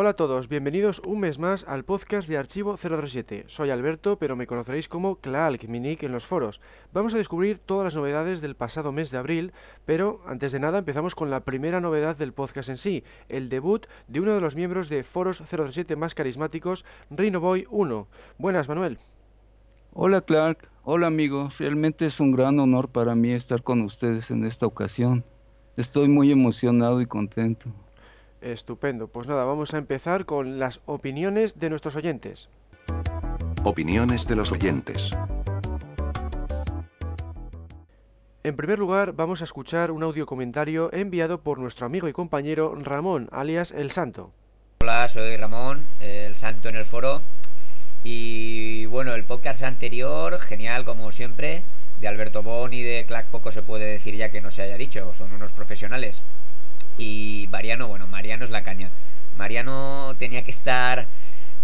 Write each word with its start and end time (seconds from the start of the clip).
Hola 0.00 0.10
a 0.10 0.14
todos, 0.14 0.48
bienvenidos 0.48 1.02
un 1.04 1.18
mes 1.18 1.40
más 1.40 1.64
al 1.66 1.84
podcast 1.84 2.28
de 2.28 2.38
Archivo 2.38 2.76
037. 2.76 3.46
Soy 3.48 3.70
Alberto, 3.70 4.16
pero 4.16 4.36
me 4.36 4.46
conoceréis 4.46 4.86
como 4.88 5.16
Klaalk, 5.16 5.66
mi 5.66 5.80
nick 5.80 6.04
en 6.04 6.12
los 6.12 6.24
foros. 6.24 6.60
Vamos 6.92 7.14
a 7.14 7.18
descubrir 7.18 7.58
todas 7.58 7.82
las 7.82 7.96
novedades 7.96 8.40
del 8.40 8.54
pasado 8.54 8.92
mes 8.92 9.10
de 9.10 9.18
abril, 9.18 9.52
pero 9.86 10.20
antes 10.24 10.52
de 10.52 10.60
nada 10.60 10.78
empezamos 10.78 11.16
con 11.16 11.30
la 11.30 11.40
primera 11.40 11.80
novedad 11.80 12.16
del 12.16 12.32
podcast 12.32 12.68
en 12.68 12.76
sí, 12.76 13.02
el 13.28 13.48
debut 13.48 13.88
de 14.06 14.20
uno 14.20 14.36
de 14.36 14.40
los 14.40 14.54
miembros 14.54 14.88
de 14.88 15.02
foros 15.02 15.38
037 15.38 15.96
más 15.96 16.14
carismáticos, 16.14 16.84
Rinoboy 17.10 17.66
1. 17.68 18.06
Buenas, 18.38 18.68
Manuel. 18.68 18.98
Hola 19.94 20.20
Clark, 20.20 20.70
hola 20.84 21.08
amigos, 21.08 21.58
realmente 21.58 22.06
es 22.06 22.20
un 22.20 22.30
gran 22.30 22.60
honor 22.60 22.88
para 22.88 23.16
mí 23.16 23.32
estar 23.32 23.64
con 23.64 23.80
ustedes 23.80 24.30
en 24.30 24.44
esta 24.44 24.64
ocasión. 24.64 25.24
Estoy 25.76 26.06
muy 26.06 26.30
emocionado 26.30 27.00
y 27.00 27.06
contento. 27.06 27.74
Estupendo. 28.40 29.08
Pues 29.08 29.26
nada, 29.26 29.44
vamos 29.44 29.74
a 29.74 29.78
empezar 29.78 30.24
con 30.24 30.58
las 30.58 30.80
opiniones 30.86 31.58
de 31.58 31.70
nuestros 31.70 31.96
oyentes. 31.96 32.48
Opiniones 33.64 34.26
de 34.26 34.36
los 34.36 34.52
oyentes. 34.52 35.10
En 38.44 38.56
primer 38.56 38.78
lugar, 38.78 39.12
vamos 39.12 39.40
a 39.40 39.44
escuchar 39.44 39.90
un 39.90 40.02
audio 40.02 40.24
comentario 40.24 40.90
enviado 40.92 41.40
por 41.40 41.58
nuestro 41.58 41.86
amigo 41.86 42.08
y 42.08 42.12
compañero 42.12 42.74
Ramón, 42.76 43.28
alias 43.32 43.72
El 43.72 43.90
Santo. 43.90 44.32
Hola, 44.80 45.08
soy 45.08 45.36
Ramón, 45.36 45.84
El 46.00 46.34
Santo 46.34 46.68
en 46.68 46.76
el 46.76 46.84
foro. 46.84 47.20
Y 48.04 48.86
bueno, 48.86 49.14
el 49.14 49.24
podcast 49.24 49.62
anterior, 49.64 50.38
genial 50.38 50.84
como 50.84 51.12
siempre. 51.12 51.62
De 52.00 52.06
Alberto 52.06 52.44
Bon 52.44 52.72
y 52.72 52.80
de 52.80 53.04
Clack 53.06 53.26
poco 53.26 53.50
se 53.50 53.60
puede 53.60 53.86
decir 53.86 54.14
ya 54.14 54.30
que 54.30 54.40
no 54.40 54.52
se 54.52 54.62
haya 54.62 54.76
dicho, 54.76 55.12
son 55.14 55.32
unos 55.34 55.52
profesionales. 55.52 56.22
Y 56.98 57.48
Mariano, 57.50 57.88
bueno, 57.88 58.06
Mariano 58.08 58.44
es 58.44 58.50
la 58.50 58.62
caña. 58.62 58.90
Mariano 59.36 60.14
tenía 60.18 60.42
que 60.42 60.50
estar 60.50 61.06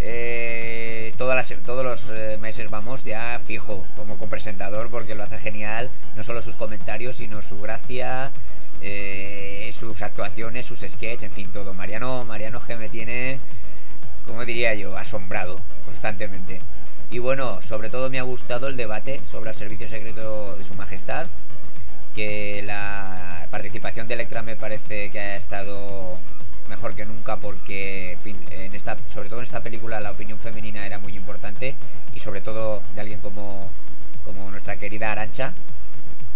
eh, 0.00 1.12
todas 1.18 1.36
las, 1.36 1.62
todos 1.62 1.84
los 1.84 2.10
eh, 2.10 2.38
meses, 2.40 2.70
vamos, 2.70 3.04
ya 3.04 3.40
fijo 3.44 3.84
como 3.96 4.16
copresentador 4.16 4.88
porque 4.90 5.14
lo 5.14 5.24
hace 5.24 5.38
genial. 5.38 5.90
No 6.16 6.22
solo 6.22 6.40
sus 6.40 6.54
comentarios, 6.54 7.16
sino 7.16 7.42
su 7.42 7.60
gracia, 7.60 8.30
eh, 8.80 9.70
sus 9.78 10.02
actuaciones, 10.02 10.66
sus 10.66 10.80
sketches, 10.80 11.24
en 11.24 11.30
fin, 11.32 11.50
todo. 11.52 11.74
Mariano, 11.74 12.24
Mariano 12.24 12.60
G 12.60 12.78
me 12.78 12.88
tiene, 12.88 13.40
como 14.26 14.44
diría 14.44 14.74
yo, 14.74 14.96
asombrado 14.96 15.60
constantemente. 15.84 16.60
Y 17.10 17.18
bueno, 17.18 17.60
sobre 17.62 17.90
todo 17.90 18.10
me 18.10 18.18
ha 18.18 18.22
gustado 18.22 18.68
el 18.68 18.76
debate 18.76 19.20
sobre 19.30 19.50
el 19.50 19.56
servicio 19.56 19.88
secreto 19.88 20.56
de 20.56 20.64
su 20.64 20.74
majestad, 20.74 21.26
que 22.14 22.62
la 22.64 23.46
participación 23.50 24.06
de 24.06 24.14
Electra 24.14 24.42
me 24.42 24.56
parece 24.56 25.10
que 25.10 25.18
ha 25.18 25.36
estado 25.36 26.18
mejor 26.68 26.94
que 26.94 27.04
nunca 27.04 27.36
porque 27.36 28.16
en 28.24 28.74
esta, 28.74 28.96
sobre 29.12 29.28
todo 29.28 29.40
en 29.40 29.44
esta 29.44 29.60
película 29.60 30.00
la 30.00 30.12
opinión 30.12 30.38
femenina 30.38 30.86
era 30.86 30.98
muy 30.98 31.16
importante 31.16 31.74
y 32.14 32.20
sobre 32.20 32.40
todo 32.40 32.82
de 32.94 33.00
alguien 33.00 33.20
como, 33.20 33.68
como 34.24 34.50
nuestra 34.50 34.76
querida 34.76 35.12
Arancha 35.12 35.52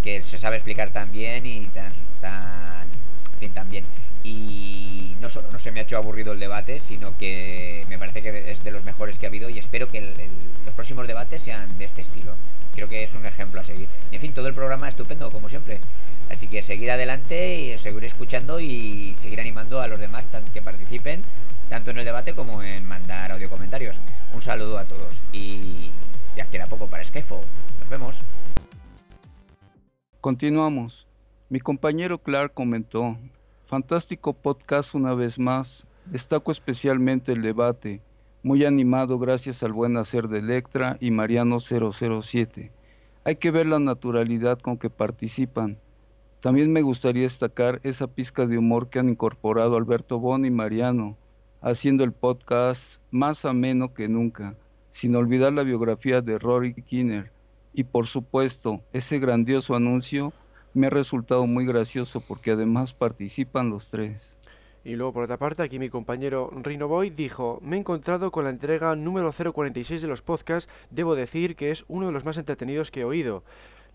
que 0.02 0.20
se 0.22 0.38
sabe 0.38 0.56
explicar 0.56 0.90
tan 0.90 1.10
bien 1.12 1.46
y 1.46 1.66
tan, 1.66 1.92
tan 2.20 2.82
en 3.34 3.38
fin, 3.38 3.52
tan 3.52 3.70
bien. 3.70 3.84
Y 4.24 5.14
no 5.20 5.30
solo 5.30 5.48
no 5.52 5.58
se 5.58 5.70
me 5.70 5.80
ha 5.80 5.82
hecho 5.84 5.96
aburrido 5.96 6.32
el 6.32 6.40
debate 6.40 6.80
sino 6.80 7.16
que 7.18 7.86
me 7.88 7.98
parece 7.98 8.20
que 8.20 8.50
es 8.50 8.64
de 8.64 8.72
los 8.72 8.84
mejores 8.84 9.18
que 9.18 9.26
ha 9.26 9.28
habido 9.28 9.48
y 9.48 9.58
espero 9.58 9.88
que 9.88 10.00
los 10.66 10.74
próximos 10.74 11.06
debates 11.06 11.42
sean 11.42 11.78
de 11.78 11.84
este 11.84 12.02
estilo 12.02 12.34
creo 12.78 12.88
que 12.88 13.02
es 13.02 13.14
un 13.14 13.26
ejemplo 13.26 13.60
a 13.60 13.64
seguir 13.64 13.88
y 14.10 14.14
en 14.16 14.20
fin 14.20 14.32
todo 14.32 14.48
el 14.48 14.54
programa 14.54 14.88
estupendo 14.88 15.30
como 15.30 15.48
siempre 15.48 15.78
Así 16.30 16.46
que 16.46 16.62
seguir 16.62 16.90
adelante 16.90 17.58
y 17.58 17.78
seguir 17.78 18.04
escuchando 18.04 18.60
y 18.60 19.14
seguir 19.14 19.40
animando 19.40 19.80
a 19.80 19.88
los 19.88 19.98
demás 19.98 20.26
que 20.52 20.60
participen, 20.60 21.22
tanto 21.70 21.90
en 21.90 21.98
el 21.98 22.04
debate 22.04 22.34
como 22.34 22.62
en 22.62 22.84
mandar 22.86 23.32
audio 23.32 23.48
comentarios. 23.48 23.98
Un 24.34 24.42
saludo 24.42 24.78
a 24.78 24.84
todos 24.84 25.22
y 25.32 25.90
ya 26.36 26.44
queda 26.46 26.66
poco 26.66 26.86
para 26.86 27.02
Skyfall. 27.02 27.44
Nos 27.80 27.88
vemos. 27.88 28.20
Continuamos. 30.20 31.06
Mi 31.48 31.60
compañero 31.60 32.18
Clark 32.18 32.52
comentó, 32.52 33.16
fantástico 33.66 34.34
podcast 34.34 34.94
una 34.94 35.14
vez 35.14 35.38
más, 35.38 35.86
destaco 36.04 36.52
especialmente 36.52 37.32
el 37.32 37.40
debate, 37.40 38.02
muy 38.42 38.64
animado 38.64 39.18
gracias 39.18 39.62
al 39.62 39.72
buen 39.72 39.96
hacer 39.96 40.28
de 40.28 40.38
Electra 40.38 40.96
y 41.00 41.10
Mariano 41.10 41.58
007. 41.60 42.72
Hay 43.24 43.36
que 43.36 43.50
ver 43.50 43.66
la 43.66 43.78
naturalidad 43.78 44.58
con 44.58 44.78
que 44.78 44.90
participan, 44.90 45.78
también 46.40 46.72
me 46.72 46.82
gustaría 46.82 47.24
destacar 47.24 47.80
esa 47.82 48.06
pizca 48.06 48.46
de 48.46 48.58
humor 48.58 48.88
que 48.88 49.00
han 49.00 49.08
incorporado 49.08 49.76
Alberto 49.76 50.20
Bon 50.20 50.44
y 50.44 50.50
Mariano, 50.50 51.16
haciendo 51.60 52.04
el 52.04 52.12
podcast 52.12 53.02
más 53.10 53.44
ameno 53.44 53.92
que 53.92 54.06
nunca, 54.06 54.54
sin 54.92 55.16
olvidar 55.16 55.52
la 55.52 55.64
biografía 55.64 56.20
de 56.20 56.38
Rory 56.38 56.74
Kinner. 56.74 57.32
Y 57.74 57.82
por 57.82 58.06
supuesto, 58.06 58.82
ese 58.92 59.18
grandioso 59.18 59.74
anuncio 59.74 60.32
me 60.74 60.86
ha 60.86 60.90
resultado 60.90 61.44
muy 61.48 61.66
gracioso 61.66 62.20
porque 62.20 62.52
además 62.52 62.94
participan 62.94 63.70
los 63.70 63.90
tres. 63.90 64.38
Y 64.84 64.96
luego 64.96 65.12
por 65.12 65.24
otra 65.24 65.38
parte, 65.38 65.62
aquí 65.62 65.78
mi 65.78 65.90
compañero 65.90 66.50
Rino 66.62 66.88
Boy 66.88 67.10
dijo, 67.10 67.58
me 67.62 67.76
he 67.76 67.80
encontrado 67.80 68.30
con 68.30 68.44
la 68.44 68.50
entrega 68.50 68.94
número 68.96 69.32
046 69.32 70.02
de 70.02 70.08
los 70.08 70.22
podcasts, 70.22 70.70
debo 70.90 71.14
decir 71.14 71.56
que 71.56 71.70
es 71.70 71.84
uno 71.88 72.06
de 72.06 72.12
los 72.12 72.24
más 72.24 72.38
entretenidos 72.38 72.90
que 72.90 73.00
he 73.00 73.04
oído 73.04 73.42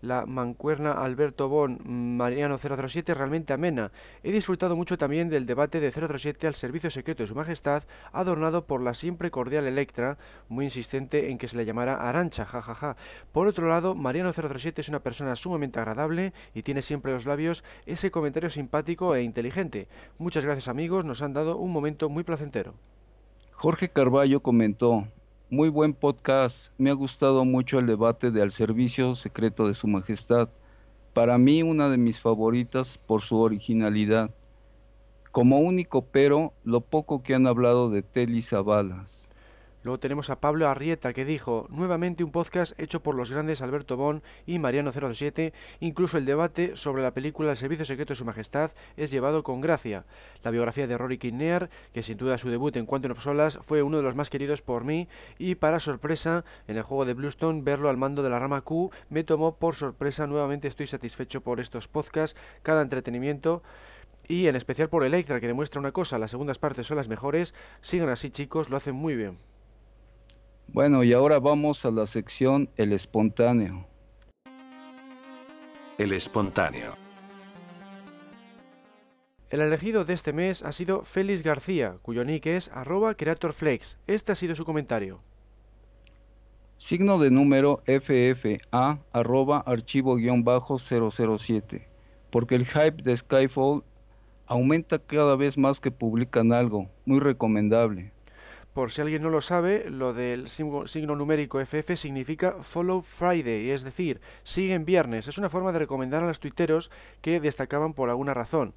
la 0.04 0.26
mancuerna 0.26 0.92
Alberto 0.92 1.48
Bon 1.48 1.78
Mariano 1.84 2.58
007 2.58 3.14
realmente 3.14 3.52
amena. 3.52 3.90
He 4.22 4.32
disfrutado 4.32 4.76
mucho 4.76 4.98
también 4.98 5.28
del 5.28 5.46
debate 5.46 5.80
de 5.80 5.90
007 5.90 6.46
al 6.46 6.54
servicio 6.54 6.90
secreto 6.90 7.22
de 7.22 7.26
su 7.26 7.34
majestad, 7.34 7.84
adornado 8.12 8.66
por 8.66 8.82
la 8.82 8.94
siempre 8.94 9.30
cordial 9.30 9.66
Electra, 9.66 10.18
muy 10.48 10.66
insistente 10.66 11.30
en 11.30 11.38
que 11.38 11.48
se 11.48 11.56
le 11.56 11.64
llamara 11.64 11.96
Arancha, 11.96 12.44
jajaja. 12.44 12.96
Por 13.32 13.46
otro 13.46 13.68
lado, 13.68 13.94
Mariano 13.94 14.32
007 14.32 14.82
es 14.82 14.88
una 14.88 15.00
persona 15.00 15.36
sumamente 15.36 15.78
agradable 15.78 16.32
y 16.54 16.62
tiene 16.62 16.82
siempre 16.82 17.12
los 17.12 17.26
labios 17.26 17.64
ese 17.86 18.10
comentario 18.10 18.50
simpático 18.50 19.14
e 19.14 19.22
inteligente. 19.22 19.88
Muchas 20.18 20.44
gracias 20.44 20.68
amigos, 20.68 21.04
nos 21.04 21.22
han 21.22 21.32
dado 21.32 21.56
un 21.56 21.72
momento 21.72 22.08
muy 22.08 22.24
placentero. 22.24 22.74
Jorge 23.52 23.88
Carballo 23.88 24.40
comentó, 24.40 25.08
muy 25.54 25.68
buen 25.68 25.94
podcast. 25.94 26.72
Me 26.78 26.90
ha 26.90 26.94
gustado 26.94 27.44
mucho 27.44 27.78
el 27.78 27.86
debate 27.86 28.32
de 28.32 28.42
Al 28.42 28.50
Servicio 28.50 29.14
Secreto 29.14 29.68
de 29.68 29.74
Su 29.74 29.86
Majestad. 29.86 30.48
Para 31.12 31.38
mí 31.38 31.62
una 31.62 31.88
de 31.88 31.96
mis 31.96 32.18
favoritas 32.18 32.98
por 32.98 33.20
su 33.20 33.38
originalidad. 33.38 34.34
Como 35.30 35.60
único 35.60 36.06
pero, 36.06 36.54
lo 36.64 36.80
poco 36.80 37.22
que 37.22 37.36
han 37.36 37.46
hablado 37.46 37.88
de 37.88 38.02
Telly 38.02 38.42
Zabalas. 38.42 39.30
Luego 39.84 39.98
tenemos 39.98 40.30
a 40.30 40.40
Pablo 40.40 40.66
Arrieta 40.66 41.12
que 41.12 41.26
dijo, 41.26 41.66
nuevamente 41.68 42.24
un 42.24 42.30
podcast 42.30 42.72
hecho 42.80 43.02
por 43.02 43.14
los 43.14 43.30
grandes 43.30 43.60
Alberto 43.60 43.98
Bon 43.98 44.22
y 44.46 44.58
Mariano 44.58 44.90
07, 44.92 45.52
incluso 45.80 46.16
el 46.16 46.24
debate 46.24 46.74
sobre 46.74 47.02
la 47.02 47.12
película 47.12 47.50
El 47.50 47.58
Servicio 47.58 47.84
Secreto 47.84 48.14
de 48.14 48.16
Su 48.16 48.24
Majestad 48.24 48.70
es 48.96 49.10
llevado 49.10 49.42
con 49.42 49.60
gracia. 49.60 50.06
La 50.42 50.50
biografía 50.50 50.86
de 50.86 50.96
Rory 50.96 51.18
Kinnear, 51.18 51.68
que 51.92 52.02
sin 52.02 52.16
duda 52.16 52.38
su 52.38 52.48
debut 52.48 52.74
en 52.76 52.86
Quantum 52.86 53.12
of 53.12 53.22
Solas 53.22 53.58
fue 53.60 53.82
uno 53.82 53.98
de 53.98 54.02
los 54.02 54.14
más 54.14 54.30
queridos 54.30 54.62
por 54.62 54.84
mí 54.84 55.06
y 55.36 55.56
para 55.56 55.80
sorpresa 55.80 56.46
en 56.66 56.78
el 56.78 56.82
juego 56.82 57.04
de 57.04 57.12
Bluestone 57.12 57.60
verlo 57.60 57.90
al 57.90 57.98
mando 57.98 58.22
de 58.22 58.30
la 58.30 58.38
rama 58.38 58.62
Q 58.62 58.90
me 59.10 59.22
tomó 59.22 59.56
por 59.56 59.74
sorpresa, 59.74 60.26
nuevamente 60.26 60.66
estoy 60.66 60.86
satisfecho 60.86 61.42
por 61.42 61.60
estos 61.60 61.88
podcasts, 61.88 62.40
cada 62.62 62.80
entretenimiento 62.80 63.62
y 64.28 64.46
en 64.46 64.56
especial 64.56 64.88
por 64.88 65.04
Electra 65.04 65.40
que 65.40 65.46
demuestra 65.46 65.78
una 65.78 65.92
cosa, 65.92 66.18
las 66.18 66.30
segundas 66.30 66.58
partes 66.58 66.86
son 66.86 66.96
las 66.96 67.08
mejores, 67.08 67.52
sigan 67.82 68.08
así 68.08 68.30
chicos, 68.30 68.70
lo 68.70 68.78
hacen 68.78 68.94
muy 68.94 69.14
bien. 69.14 69.36
Bueno, 70.68 71.04
y 71.04 71.12
ahora 71.12 71.38
vamos 71.38 71.84
a 71.84 71.90
la 71.90 72.06
sección 72.06 72.70
El 72.76 72.92
espontáneo. 72.92 73.86
El 75.98 76.12
espontáneo. 76.12 76.94
El 79.50 79.60
elegido 79.60 80.04
de 80.04 80.14
este 80.14 80.32
mes 80.32 80.64
ha 80.64 80.72
sido 80.72 81.04
Félix 81.04 81.44
García, 81.44 81.98
cuyo 82.02 82.24
nick 82.24 82.46
es 82.46 82.68
arroba 82.72 83.14
creatorflex. 83.14 83.98
Este 84.08 84.32
ha 84.32 84.34
sido 84.34 84.56
su 84.56 84.64
comentario. 84.64 85.20
Signo 86.76 87.20
de 87.20 87.30
número 87.30 87.80
FFA 87.86 88.98
arroba 89.12 89.62
archivo-007. 89.64 91.86
Porque 92.30 92.56
el 92.56 92.66
hype 92.66 93.00
de 93.04 93.16
Skyfall 93.16 93.84
aumenta 94.46 94.98
cada 94.98 95.36
vez 95.36 95.56
más 95.56 95.80
que 95.80 95.92
publican 95.92 96.52
algo. 96.52 96.90
Muy 97.04 97.20
recomendable. 97.20 98.13
Por 98.74 98.90
si 98.90 99.00
alguien 99.00 99.22
no 99.22 99.30
lo 99.30 99.40
sabe, 99.40 99.88
lo 99.88 100.12
del 100.12 100.48
signo 100.48 101.14
numérico 101.14 101.64
FF 101.64 101.96
significa 101.96 102.56
Follow 102.60 103.02
Friday, 103.02 103.70
es 103.70 103.84
decir, 103.84 104.20
siguen 104.42 104.84
viernes. 104.84 105.28
Es 105.28 105.38
una 105.38 105.48
forma 105.48 105.70
de 105.70 105.78
recomendar 105.78 106.24
a 106.24 106.26
los 106.26 106.40
tuiteros 106.40 106.90
que 107.20 107.38
destacaban 107.38 107.94
por 107.94 108.10
alguna 108.10 108.34
razón. 108.34 108.74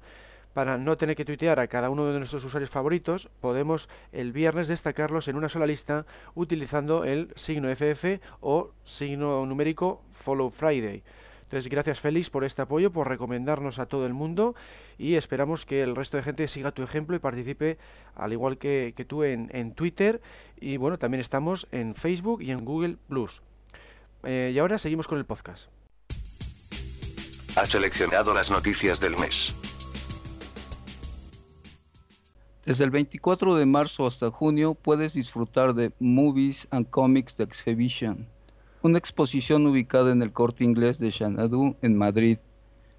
Para 0.54 0.78
no 0.78 0.96
tener 0.96 1.16
que 1.16 1.24
tuitear 1.24 1.58
a 1.58 1.66
cada 1.66 1.90
uno 1.90 2.06
de 2.06 2.16
nuestros 2.16 2.44
usuarios 2.44 2.70
favoritos, 2.70 3.28
podemos 3.40 3.88
el 4.12 4.30
viernes 4.30 4.68
destacarlos 4.68 5.26
en 5.26 5.34
una 5.34 5.48
sola 5.48 5.66
lista 5.66 6.06
utilizando 6.36 7.02
el 7.02 7.32
signo 7.34 7.68
FF 7.68 8.20
o 8.40 8.70
signo 8.84 9.44
numérico 9.46 10.00
Follow 10.12 10.50
Friday. 10.50 11.02
Entonces, 11.48 11.70
gracias 11.70 11.98
Félix 11.98 12.28
por 12.28 12.44
este 12.44 12.60
apoyo, 12.60 12.92
por 12.92 13.08
recomendarnos 13.08 13.78
a 13.78 13.86
todo 13.86 14.04
el 14.04 14.12
mundo 14.12 14.54
y 14.98 15.14
esperamos 15.14 15.64
que 15.64 15.82
el 15.82 15.96
resto 15.96 16.18
de 16.18 16.22
gente 16.22 16.46
siga 16.46 16.72
tu 16.72 16.82
ejemplo 16.82 17.16
y 17.16 17.20
participe, 17.20 17.78
al 18.16 18.34
igual 18.34 18.58
que, 18.58 18.92
tú, 19.08 19.24
en, 19.24 19.72
Twitter. 19.72 20.20
Y 20.60 20.76
bueno, 20.76 20.98
también 20.98 21.22
estamos 21.22 21.66
en 21.72 21.94
Facebook 21.94 22.42
y 22.42 22.50
en 22.50 22.66
Google 22.66 22.98
Plus. 23.08 23.40
Eh, 24.24 24.52
y 24.54 24.58
ahora 24.58 24.76
seguimos 24.76 25.08
con 25.08 25.16
el 25.16 25.24
podcast. 25.24 25.70
Ha 27.56 27.64
seleccionado 27.64 28.34
las 28.34 28.50
noticias 28.50 29.00
del 29.00 29.16
mes. 29.16 29.56
Desde 32.66 32.84
el 32.84 32.90
24 32.90 33.54
de 33.54 33.64
marzo 33.64 34.06
hasta 34.06 34.30
junio 34.30 34.74
puedes 34.74 35.14
disfrutar 35.14 35.72
de 35.72 35.92
Movies 35.98 36.68
and 36.70 36.90
Comics 36.90 37.36
The 37.36 37.44
Exhibition 37.44 38.28
una 38.82 38.98
exposición 38.98 39.66
ubicada 39.66 40.12
en 40.12 40.22
el 40.22 40.32
corte 40.32 40.62
inglés 40.62 40.98
de 40.98 41.10
Xanadu, 41.10 41.76
en 41.82 41.96
Madrid, 41.96 42.38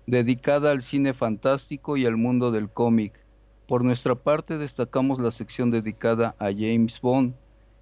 dedicada 0.07 0.71
al 0.71 0.81
cine 0.81 1.13
fantástico 1.13 1.95
y 1.95 2.05
al 2.05 2.17
mundo 2.17 2.51
del 2.51 2.69
cómic. 2.69 3.25
Por 3.65 3.83
nuestra 3.83 4.15
parte 4.15 4.57
destacamos 4.57 5.19
la 5.19 5.31
sección 5.31 5.71
dedicada 5.71 6.35
a 6.39 6.45
James 6.45 6.99
Bond, 6.99 7.33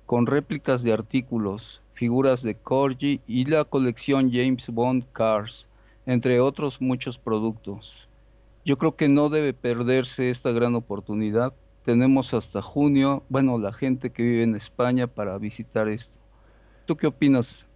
con 0.06 0.28
réplicas 0.28 0.84
de 0.84 0.94
artículos, 0.94 1.82
figuras 1.94 2.44
de 2.44 2.56
Corgi 2.56 3.22
y 3.26 3.46
la 3.46 3.66
colección 3.66 4.32
James 4.32 4.70
Bond 4.70 5.06
Cars, 5.12 5.68
entre 6.06 6.40
otros 6.40 6.80
muchos 6.80 7.18
productos. 7.18 8.10
Yo 8.64 8.78
creo 8.78 8.96
que 8.96 9.10
no 9.10 9.30
debe 9.30 9.54
perderse 9.54 10.30
esta 10.30 10.52
gran 10.52 10.76
oportunidad. 10.76 11.54
Tenemos 11.84 12.34
hasta 12.34 12.62
junio, 12.62 13.24
bueno, 13.30 13.58
la 13.58 13.74
gente 13.74 14.12
que 14.12 14.24
vive 14.24 14.44
en 14.44 14.56
España 14.56 15.08
para 15.08 15.38
visitar 15.38 15.88
esto. 15.88 16.20
¿Tú 16.86 16.96
qué 16.96 17.08
opinas, 17.08 17.67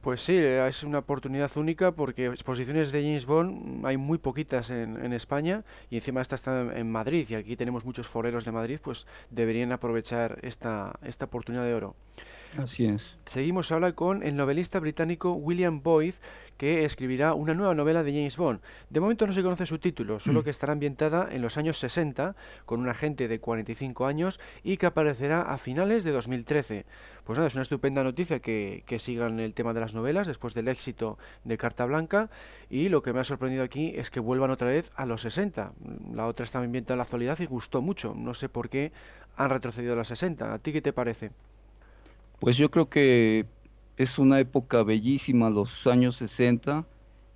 pues 0.00 0.22
sí, 0.22 0.34
es 0.36 0.82
una 0.82 1.00
oportunidad 1.00 1.54
única 1.56 1.92
porque 1.92 2.26
exposiciones 2.26 2.90
de 2.90 3.02
James 3.02 3.26
Bond 3.26 3.84
hay 3.84 3.98
muy 3.98 4.16
poquitas 4.16 4.70
en, 4.70 5.12
España 5.12 5.62
y 5.90 5.96
encima 5.96 6.22
esta 6.22 6.36
está 6.36 6.74
en 6.74 6.90
Madrid 6.90 7.26
y 7.28 7.34
aquí 7.34 7.54
tenemos 7.54 7.84
muchos 7.84 8.06
foreros 8.06 8.46
de 8.46 8.52
Madrid, 8.52 8.80
pues 8.82 9.06
deberían 9.30 9.72
aprovechar 9.72 10.38
esta, 10.40 10.98
esta 11.02 11.26
oportunidad 11.26 11.64
de 11.64 11.74
oro. 11.74 11.96
Así 12.58 12.86
es. 12.86 13.18
Seguimos 13.26 13.70
ahora 13.72 13.92
con 13.92 14.22
el 14.22 14.36
novelista 14.36 14.80
británico 14.80 15.32
William 15.32 15.82
Boyd, 15.82 16.14
que 16.60 16.84
escribirá 16.84 17.32
una 17.32 17.54
nueva 17.54 17.74
novela 17.74 18.02
de 18.02 18.12
James 18.12 18.36
Bond. 18.36 18.60
De 18.90 19.00
momento 19.00 19.26
no 19.26 19.32
se 19.32 19.42
conoce 19.42 19.64
su 19.64 19.78
título, 19.78 20.20
solo 20.20 20.40
mm. 20.40 20.44
que 20.44 20.50
estará 20.50 20.74
ambientada 20.74 21.26
en 21.32 21.40
los 21.40 21.56
años 21.56 21.78
60, 21.78 22.36
con 22.66 22.80
un 22.80 22.88
agente 22.90 23.28
de 23.28 23.40
45 23.40 24.04
años 24.04 24.38
y 24.62 24.76
que 24.76 24.84
aparecerá 24.84 25.40
a 25.40 25.56
finales 25.56 26.04
de 26.04 26.10
2013. 26.10 26.84
Pues 27.24 27.38
nada, 27.38 27.48
es 27.48 27.54
una 27.54 27.62
estupenda 27.62 28.04
noticia 28.04 28.40
que, 28.40 28.84
sigan 28.98 29.40
el 29.40 29.54
tema 29.54 29.72
de 29.72 29.80
las 29.80 29.94
novelas 29.94 30.26
después 30.26 30.52
del 30.52 30.68
éxito 30.68 31.16
de 31.44 31.56
Carta 31.56 31.86
Blanca 31.86 32.28
y 32.68 32.90
lo 32.90 33.00
que 33.00 33.14
me 33.14 33.20
ha 33.20 33.24
sorprendido 33.24 33.64
aquí 33.64 33.94
es 33.96 34.10
que 34.10 34.20
vuelvan 34.20 34.50
otra 34.50 34.68
vez 34.68 34.90
a 34.96 35.06
los 35.06 35.22
60. 35.22 35.72
La 36.12 36.26
otra 36.26 36.44
estaba 36.44 36.66
ambientada 36.66 36.94
en 36.94 36.98
la 36.98 37.04
actualidad 37.04 37.40
y 37.40 37.46
gustó 37.46 37.80
mucho. 37.80 38.14
No 38.14 38.34
sé 38.34 38.50
por 38.50 38.68
qué 38.68 38.92
han 39.34 39.48
retrocedido 39.48 39.94
a 39.94 39.96
los 39.96 40.08
60. 40.08 40.52
¿A 40.52 40.58
ti 40.58 40.74
qué 40.74 40.82
te 40.82 40.92
parece? 40.92 41.30
Pues 42.40 42.56
yo 42.56 42.70
creo 42.70 42.88
que 42.88 43.44
es 43.98 44.18
una 44.18 44.40
época 44.40 44.82
bellísima, 44.82 45.50
los 45.50 45.86
años 45.86 46.16
60, 46.16 46.86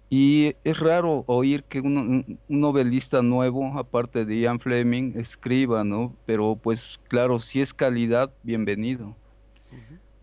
y 0.09 0.55
es 0.65 0.81
raro 0.81 1.25
oír 1.27 1.65
que 1.65 1.81
un, 1.81 2.39
novelista 2.49 3.21
nuevo, 3.21 3.79
aparte 3.79 4.25
de 4.25 4.41
Ian 4.41 4.61
Fleming, 4.61 5.13
escriba, 5.17 5.85
¿no? 5.85 6.17
Pero 6.25 6.57
pues 6.57 6.99
claro, 7.09 7.39
si 7.39 7.61
es 7.61 7.75
calidad, 7.75 8.33
bienvenido. 8.43 9.15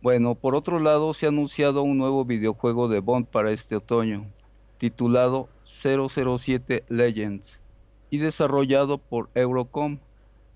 Bueno, 0.02 0.34
por 0.34 0.56
otro 0.56 0.80
lado, 0.80 1.14
se 1.14 1.28
ha 1.28 1.30
anunciado 1.30 1.84
un 1.84 2.00
nuevo 2.00 2.26
videojuego 2.26 2.88
de 2.88 3.02
Bond 3.02 3.28
para 3.28 3.52
este 3.52 3.76
otoño, 3.76 4.26
titulado 4.80 5.48
007 5.64 6.86
Legends, 6.90 7.62
y 8.10 8.18
desarrollado 8.18 8.98
por 8.98 9.30
Eurocom 9.36 10.00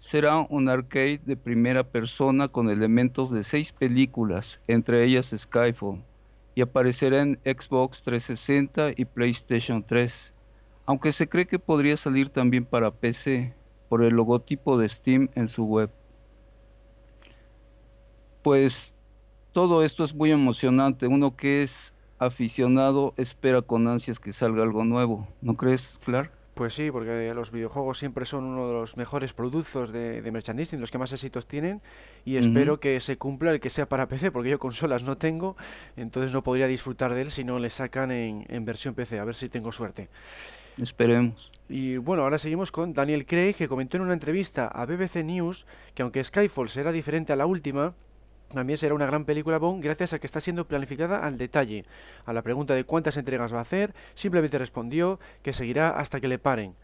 será 0.06 0.46
un 0.50 0.70
arcade 0.70 1.20
de 1.26 1.36
primera 1.36 1.84
persona 1.84 2.48
con 2.48 2.70
elementos 2.70 3.32
de 3.32 3.42
seis 3.42 3.74
películas, 3.74 4.62
entre 4.68 5.04
ellas 5.04 5.34
Skyfall, 5.36 6.04
y 6.54 6.62
aparecerá 6.62 7.24
en 7.24 7.40
Xbox 7.44 8.04
360 8.04 8.92
y 8.98 9.06
PlayStation 9.06 9.84
3, 9.84 10.36
aunque 10.86 11.12
se 11.12 11.28
cree 11.28 11.48
que 11.48 11.58
podría 11.58 11.98
salir 11.98 12.30
también 12.30 12.66
para 12.66 12.92
PC 12.92 13.56
por 13.90 14.04
el 14.04 14.14
logotipo 14.14 14.78
de 14.78 14.90
Steam 14.90 15.28
en 15.34 15.48
su 15.48 15.64
web. 15.66 15.90
Pues 18.44 18.94
todo 19.54 19.84
esto 19.84 20.04
es 20.04 20.14
muy 20.14 20.32
emocionante, 20.32 21.08
uno 21.08 21.36
que 21.36 21.64
es 21.64 21.96
aficionado 22.20 23.16
espera 23.18 23.64
con 23.64 23.88
ansias 23.88 24.20
que 24.20 24.34
salga 24.34 24.62
algo 24.62 24.86
nuevo, 24.86 25.28
¿no 25.42 25.58
crees, 25.58 26.00
Clark? 26.06 26.45
Pues 26.56 26.74
sí, 26.74 26.90
porque 26.90 27.34
los 27.36 27.52
videojuegos 27.52 28.00
siempre 28.00 28.24
son 28.24 28.46
uno 28.46 28.68
de 28.68 28.74
los 28.74 28.96
mejores 28.96 29.34
productos 29.34 29.92
de, 29.92 30.22
merchandising, 30.32 30.80
los 30.80 30.90
que 30.90 30.98
más 30.98 31.12
éxitos 31.12 31.46
tienen, 31.46 31.82
y 32.24 32.38
espero 32.38 32.80
que 32.80 32.98
se 33.02 33.18
cumpla 33.18 33.52
el 33.52 33.60
que 33.60 33.70
sea 33.70 33.90
para 33.90 34.08
PC, 34.08 34.32
porque 34.32 34.52
yo 34.52 34.58
consolas 34.58 35.04
no 35.04 35.18
tengo, 35.18 35.58
entonces 35.98 36.32
no 36.32 36.44
podría 36.44 36.68
disfrutar 36.68 37.14
de 37.14 37.24
él 37.24 37.32
si 37.32 37.44
no 37.44 37.60
le 37.60 37.70
sacan 37.70 38.10
en, 38.10 38.46
en 38.48 38.64
versión 38.64 38.96
PC, 38.96 39.20
a 39.20 39.26
ver 39.26 39.36
si 39.36 39.50
tengo 39.50 39.74
suerte. 39.74 40.08
Esperemos. 40.82 41.52
Y 41.68 41.98
bueno, 41.98 42.24
ahora 42.24 42.38
seguimos 42.38 42.72
con 42.72 42.94
Daniel 42.94 43.26
Craig, 43.26 43.56
que 43.56 43.68
comentó 43.68 43.98
en 43.98 44.04
una 44.04 44.14
entrevista 44.14 44.68
a 44.68 44.86
BBC 44.86 45.26
News 45.26 45.66
que 45.94 46.04
aunque 46.04 46.24
Skyfall 46.24 46.70
será 46.70 46.94
diferente 46.94 47.34
a 47.34 47.36
la 47.36 47.46
última, 47.46 47.94
también 48.54 48.78
será 48.78 48.94
una 48.94 49.06
gran 49.06 49.26
película 49.26 49.58
Bond 49.58 49.84
gracias 49.84 50.14
a 50.14 50.20
que 50.20 50.28
está 50.28 50.40
siendo 50.40 50.68
planificada 50.68 51.26
al 51.26 51.38
detalle. 51.38 51.86
A 52.26 52.34
la 52.34 52.42
pregunta 52.42 52.74
de 52.74 52.84
cuántas 52.84 53.18
entregas 53.18 53.54
va 53.54 53.60
a 53.60 53.62
hacer, 53.62 53.94
simplemente 54.14 54.58
respondió 54.58 55.20
que 55.42 55.54
seguirá 55.54 55.90
hasta 55.90 56.20
que 56.20 56.28
le 56.28 56.40
paren. 56.40 56.76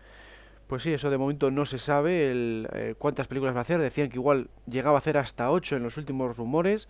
Pues 0.68 0.84
sí, 0.84 0.94
eso 0.94 1.10
de 1.10 1.18
momento 1.18 1.52
no 1.52 1.66
se 1.66 1.78
sabe 1.80 2.32
el, 2.32 2.68
eh, 2.74 2.96
cuántas 2.98 3.28
películas 3.28 3.54
va 3.54 3.60
a 3.60 3.64
hacer. 3.64 3.80
Decían 3.80 4.10
que 4.10 4.18
igual 4.18 4.50
llegaba 4.68 4.98
a 4.98 5.00
hacer 5.00 5.18
hasta 5.18 5.52
8 5.52 5.76
en 5.76 5.84
los 5.84 5.98
últimos 5.98 6.38
rumores, 6.38 6.88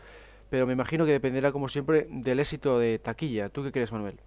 pero 0.50 0.68
me 0.68 0.74
imagino 0.74 1.06
que 1.06 1.12
dependerá 1.12 1.52
como 1.52 1.68
siempre 1.68 2.08
del 2.10 2.40
éxito 2.40 2.78
de 2.78 3.00
taquilla. 3.00 3.50
¿Tú 3.50 3.64
qué 3.64 3.72
crees, 3.72 3.92
Manuel? 3.92 4.20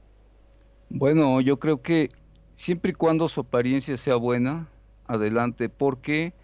Bueno, 0.88 1.40
yo 1.40 1.58
creo 1.58 1.82
que 1.82 2.10
siempre 2.52 2.90
y 2.90 2.94
cuando 2.94 3.28
su 3.28 3.42
apariencia 3.42 3.96
sea 3.96 4.16
buena, 4.16 4.68
adelante, 5.06 5.68
porque 5.68 6.34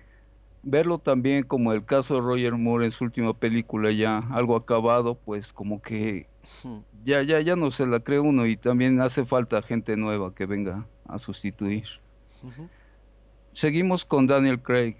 verlo 0.62 0.98
también 0.98 1.44
como 1.44 1.72
el 1.72 1.84
caso 1.84 2.14
de 2.14 2.20
Roger 2.20 2.56
Moore 2.56 2.86
en 2.86 2.90
su 2.90 3.04
última 3.04 3.34
película 3.34 3.90
ya 3.90 4.18
algo 4.30 4.56
acabado, 4.56 5.14
pues 5.14 5.52
como 5.52 5.80
que 5.80 6.28
ya 7.04 7.22
ya 7.22 7.40
ya 7.40 7.56
no 7.56 7.70
se 7.70 7.86
la 7.86 8.00
cree 8.00 8.20
uno 8.20 8.46
y 8.46 8.56
también 8.56 9.00
hace 9.00 9.24
falta 9.24 9.62
gente 9.62 9.96
nueva 9.96 10.34
que 10.34 10.46
venga 10.46 10.86
a 11.06 11.18
sustituir. 11.18 11.86
Seguimos 13.52 14.04
con 14.04 14.26
Daniel 14.26 14.60
Craig. 14.60 14.96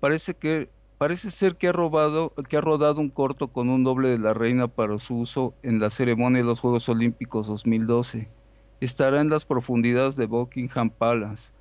Parece 0.00 0.34
que 0.34 0.70
parece 0.98 1.30
ser 1.30 1.56
que 1.56 1.68
ha 1.68 1.72
robado 1.72 2.34
que 2.48 2.56
ha 2.56 2.60
rodado 2.60 3.00
un 3.00 3.10
corto 3.10 3.48
con 3.48 3.68
un 3.68 3.84
doble 3.84 4.10
de 4.10 4.18
la 4.18 4.34
reina 4.34 4.68
para 4.68 4.98
su 4.98 5.18
uso 5.18 5.54
en 5.62 5.80
la 5.80 5.90
ceremonia 5.90 6.42
de 6.42 6.46
los 6.46 6.60
Juegos 6.60 6.88
Olímpicos 6.88 7.46
2012. 7.46 8.28
Estará 8.80 9.20
en 9.20 9.28
las 9.28 9.44
profundidades 9.44 10.16
de 10.16 10.26
Buckingham 10.26 10.90
Palace, 10.90 11.52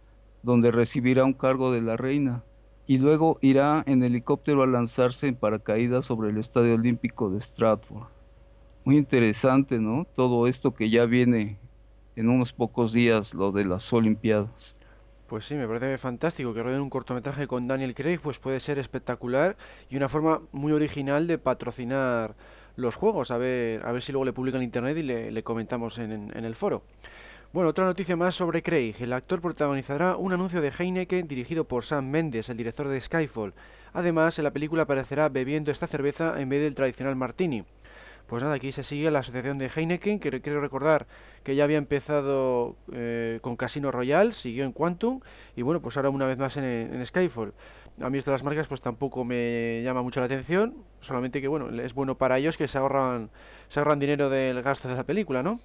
donde 0.41 0.71
recibirá 0.71 1.25
un 1.25 1.33
cargo 1.33 1.71
de 1.71 1.81
la 1.81 1.98
reina 1.98 2.43
y 2.89 2.98
luego 2.98 3.38
irá 3.41 3.84
en 3.86 4.01
helicóptero 4.01 4.63
a 4.63 4.65
lanzarse 4.65 5.27
en 5.27 5.36
paracaídas 5.36 6.05
sobre 6.05 6.31
el 6.31 6.39
Estadio 6.39 6.74
Olímpico 6.74 7.29
de 7.29 7.39
Stratford. 7.39 8.08
Muy 8.84 8.98
interesante, 8.98 9.77
¿no? 9.77 10.08
Todo 10.15 10.48
esto 10.48 10.74
que 10.74 10.89
ya 10.89 11.05
viene 11.05 11.60
en 12.15 12.29
unos 12.29 12.51
pocos 12.51 12.91
días, 12.91 13.36
lo 13.36 13.51
de 13.51 13.65
las 13.65 13.93
Olimpiadas. 13.93 14.74
Pues 15.27 15.46
sí, 15.46 15.53
me 15.53 15.67
parece 15.67 16.00
fantástico 16.00 16.51
que 16.51 16.63
rueden 16.63 16.81
un 16.81 16.89
cortometraje 16.89 17.46
con 17.46 17.67
Daniel 17.67 17.93
Craig, 17.93 18.17
pues 18.24 18.39
puede 18.39 18.60
ser 18.60 18.79
espectacular 18.79 19.55
y 19.88 19.96
una 19.96 20.10
forma 20.10 20.41
muy 20.51 20.72
original 20.72 21.27
de 21.27 21.38
patrocinar 21.38 22.34
los 22.75 22.96
juegos. 22.96 23.29
A 23.29 23.38
ver, 23.38 23.86
a 23.86 23.91
ver 23.91 24.01
si 24.01 24.12
luego 24.12 24.25
le 24.25 24.34
publican 24.34 24.62
en 24.62 24.65
internet 24.65 24.98
y 24.98 25.03
le, 25.03 25.43
comentamos 25.43 26.00
en 26.00 26.31
el 26.34 26.55
foro. 26.55 26.81
Bueno, 27.51 27.72
otra 27.72 27.86
noticia 27.86 28.15
más 28.15 28.36
sobre 28.36 28.62
Craig. 28.62 28.94
El 29.00 29.12
actor 29.12 29.41
protagonizará 29.41 30.15
un 30.18 30.34
anuncio 30.34 30.62
de 30.62 30.70
Heineken 30.70 31.27
dirigido 31.27 31.63
por 31.63 31.84
Sam 31.84 32.08
Mendes, 32.08 32.48
el 32.50 32.58
director 32.58 32.88
de 32.88 33.01
Skyfall. 33.01 33.56
Además, 33.91 34.38
en 34.38 34.44
la 34.44 34.51
película 34.51 34.84
aparecerá 34.84 35.29
bebiendo 35.29 35.72
esta 35.72 35.88
cerveza 35.88 36.39
en 36.39 36.48
vez 36.50 36.62
del 36.62 36.75
tradicional 36.75 37.15
martini. 37.15 37.65
Pues 38.27 38.44
nada, 38.44 38.53
aquí 38.53 38.72
se 38.72 38.84
sigue 38.84 39.10
la 39.10 39.20
asociación 39.20 39.58
de 39.58 39.68
Heineken, 39.68 40.20
que 40.20 40.41
quiero 40.41 40.62
recordar 40.62 41.08
que 41.44 41.56
ya 41.56 41.63
había 41.63 41.79
empezado 41.79 42.75
eh, 42.94 43.39
con 43.41 43.56
Casino 43.56 43.91
Royale, 43.91 44.34
siguió 44.34 44.63
en 44.63 44.72
Quantum 44.72 45.22
y 45.56 45.63
bueno, 45.63 45.82
pues 45.82 45.98
ahora 45.98 46.12
una 46.12 46.27
vez 46.27 46.38
más 46.38 46.56
en, 46.58 47.03
Skyfall. 47.03 47.56
A 48.00 48.12
mí 48.12 48.20
esto 48.20 48.29
de 48.29 48.36
las 48.36 48.44
marcas 48.44 48.68
pues 48.68 48.82
tampoco 48.82 49.25
me 49.25 49.82
llama 49.84 50.03
mucho 50.03 50.20
la 50.20 50.27
atención, 50.27 50.75
solamente 51.01 51.41
que 51.41 51.48
bueno, 51.48 51.82
es 51.82 51.96
bueno 51.96 52.13
para 52.13 52.38
ellos 52.38 52.58
que 52.58 52.68
se 52.68 52.77
ahorran, 52.77 53.32
se 53.70 53.79
ahorran 53.79 53.98
dinero 53.98 54.29
del 54.29 54.62
gasto 54.62 54.88
de 54.88 54.94
la 54.94 55.03
película, 55.03 55.41
¿no? 55.41 55.60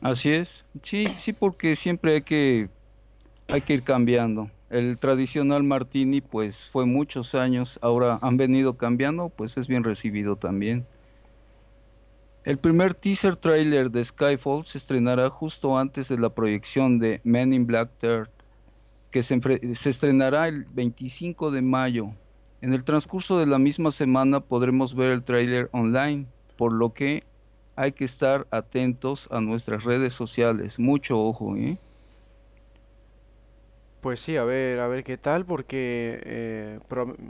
Así 0.00 0.30
es, 0.30 0.64
sí, 0.82 1.08
sí, 1.16 1.32
porque 1.32 1.74
siempre 1.74 2.14
hay 2.14 2.22
que, 2.22 2.68
hay 3.48 3.62
que 3.62 3.74
ir 3.74 3.82
cambiando. 3.82 4.50
El 4.68 4.98
tradicional 4.98 5.62
martini 5.62 6.20
pues 6.20 6.64
fue 6.64 6.86
muchos 6.86 7.34
años, 7.34 7.78
ahora 7.82 8.18
han 8.20 8.36
venido 8.36 8.76
cambiando, 8.76 9.28
pues 9.28 9.56
es 9.56 9.68
bien 9.68 9.84
recibido 9.84 10.36
también. 10.36 10.86
El 12.46 12.58
primer 12.58 12.94
teaser 12.94 13.34
trailer 13.34 13.90
de 13.90 14.04
Skyfall 14.04 14.64
se 14.66 14.78
estrenará 14.78 15.30
justo 15.30 15.76
antes 15.76 16.08
de 16.08 16.16
la 16.16 16.30
proyección 16.30 17.00
de 17.00 17.20
Men 17.24 17.52
in 17.52 17.66
Black 17.66 17.90
Third, 17.98 18.28
que 19.10 19.24
se, 19.24 19.40
estrenará 19.88 20.46
el 20.46 20.64
25 20.66 21.50
de 21.50 21.62
mayo. 21.62 22.10
En 22.60 22.72
el 22.72 22.84
transcurso 22.84 23.38
de 23.38 23.46
la 23.46 23.58
misma 23.58 23.90
semana 23.90 24.38
podremos 24.40 24.94
ver 24.94 25.10
el 25.10 25.24
trailer 25.24 25.68
online, 25.72 26.26
por 26.56 26.72
lo 26.72 26.92
que 26.92 27.24
hay 27.76 27.92
que 27.92 28.04
estar 28.04 28.46
atentos 28.50 29.28
a 29.30 29.40
nuestras 29.40 29.84
redes 29.84 30.14
sociales. 30.14 30.78
Mucho 30.78 31.20
ojo, 31.20 31.56
¿eh? 31.56 31.78
Pues 34.00 34.20
sí, 34.20 34.36
a 34.36 34.44
ver, 34.44 34.78
a 34.80 34.88
ver 34.88 35.04
qué 35.04 35.18
tal, 35.18 35.44
porque 35.44 36.20
eh, 36.24 36.78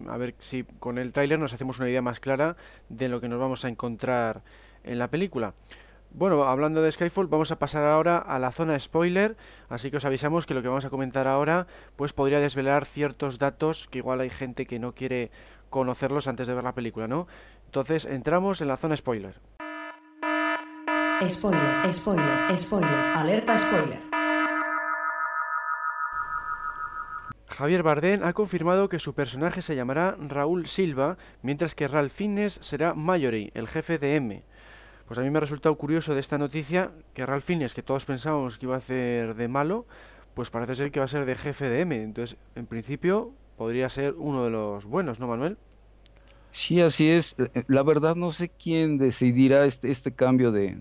a 0.09 0.17
ver 0.17 0.35
si 0.41 0.65
con 0.79 0.99
el 0.99 1.13
tráiler 1.13 1.39
nos 1.39 1.53
hacemos 1.53 1.79
una 1.79 1.89
idea 1.89 2.03
más 2.03 2.21
clara 2.21 2.57
de 2.89 3.09
lo 3.09 3.21
que 3.21 3.29
nos 3.29 3.41
vamos 3.41 3.65
a 3.65 3.69
encontrar 3.69 4.43
en 4.85 4.99
la 4.99 5.09
película. 5.09 5.55
Bueno, 6.11 6.45
hablando 6.45 6.83
de 6.83 6.93
Skyfall, 6.93 7.27
vamos 7.27 7.51
a 7.51 7.59
pasar 7.59 7.85
ahora 7.85 8.19
a 8.19 8.39
la 8.39 8.53
zona 8.53 8.79
spoiler, 8.79 9.37
así 9.69 9.91
que 9.91 9.99
os 9.99 10.05
avisamos 10.05 10.47
que 10.47 10.55
lo 10.55 10.63
que 10.63 10.69
vamos 10.69 10.85
a 10.85 10.91
comentar 10.91 11.27
ahora 11.27 11.67
pues 11.97 12.13
podría 12.13 12.41
desvelar 12.41 12.87
ciertos 12.87 13.39
datos 13.39 13.89
que 13.91 13.99
igual 13.99 14.21
hay 14.21 14.31
gente 14.31 14.67
que 14.67 14.79
no 14.79 14.93
quiere 14.93 15.31
conocerlos 15.71 16.29
antes 16.29 16.47
de 16.47 16.55
ver 16.55 16.65
la 16.65 16.75
película, 16.75 17.09
¿no? 17.09 17.27
Entonces, 17.67 18.05
entramos 18.05 18.61
en 18.61 18.69
la 18.69 18.77
zona 18.77 18.97
spoiler. 18.97 19.35
Spoiler, 21.25 21.95
spoiler, 21.95 22.59
spoiler, 22.59 22.91
alerta 23.17 23.59
spoiler. 23.59 23.99
Javier 27.49 27.83
Bardem 27.83 28.23
ha 28.23 28.35
confirmado 28.35 28.91
que 28.91 28.99
su 28.99 29.15
personaje 29.15 29.63
se 29.63 29.75
llamará 29.75 30.15
Raúl 30.21 30.67
Silva, 30.67 31.17
mientras 31.41 31.75
que 31.75 31.89
Ralph 31.89 32.13
Fiennes 32.13 32.59
será 32.61 32.93
Mallory, 32.93 33.51
el 33.55 33.67
jefe 33.67 33.99
de 33.99 34.17
M. 34.17 34.43
Pues 35.09 35.19
a 35.19 35.23
mí 35.23 35.31
me 35.31 35.39
ha 35.39 35.41
resultado 35.41 35.75
curioso 35.77 36.13
de 36.13 36.21
esta 36.21 36.37
noticia 36.37 36.91
que 37.15 37.25
Ralph 37.25 37.45
Fiennes, 37.45 37.73
que 37.73 37.83
todos 37.83 38.05
pensábamos 38.05 38.59
que 38.59 38.67
iba 38.67 38.75
a 38.75 38.79
hacer 38.79 39.37
de 39.37 39.49
malo, 39.49 39.87
pues 40.35 40.51
parece 40.51 40.75
ser 40.75 40.91
que 40.93 41.01
va 41.01 41.07
a 41.07 41.09
ser 41.09 41.25
de 41.25 41.35
jefe 41.35 41.71
de 41.71 41.81
M. 41.81 41.97
Entonces, 41.97 42.37
en 42.57 42.67
principio, 42.67 43.33
podría 43.57 43.89
ser 43.89 44.13
uno 44.19 44.45
de 44.45 44.51
los 44.51 44.85
buenos, 44.85 45.19
¿no, 45.19 45.29
Manuel? 45.29 45.57
Sí, 46.51 46.83
así 46.83 47.09
es. 47.09 47.37
La 47.69 47.83
verdad 47.83 48.17
no 48.17 48.33
sé 48.33 48.51
quién 48.51 48.99
decidirá 48.99 49.65
este, 49.65 49.91
este 49.91 50.13
cambio 50.13 50.53
de, 50.53 50.77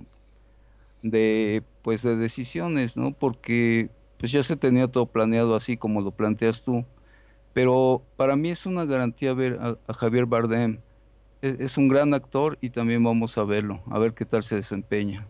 de, 1.09 1.63
pues, 1.81 2.01
de 2.03 2.15
decisiones, 2.15 2.97
¿no? 2.97 3.11
Porque 3.11 3.89
pues 4.17 4.31
ya 4.31 4.43
se 4.43 4.55
tenía 4.55 4.87
todo 4.87 5.05
planeado 5.07 5.55
así 5.55 5.77
como 5.77 6.01
lo 6.01 6.11
planteas 6.11 6.63
tú. 6.63 6.85
Pero 7.53 8.01
para 8.17 8.35
mí 8.35 8.49
es 8.49 8.65
una 8.65 8.85
garantía 8.85 9.33
ver 9.33 9.59
a 9.59 9.93
Javier 9.93 10.25
Bardem 10.25 10.79
es, 11.41 11.77
un 11.77 11.87
gran 11.87 12.13
actor 12.13 12.57
y 12.61 12.69
también 12.69 13.03
vamos 13.03 13.37
a 13.37 13.43
verlo, 13.43 13.81
a 13.89 13.99
ver 13.99 14.13
qué 14.13 14.25
tal 14.25 14.43
se 14.43 14.55
desempeña. 14.55 15.27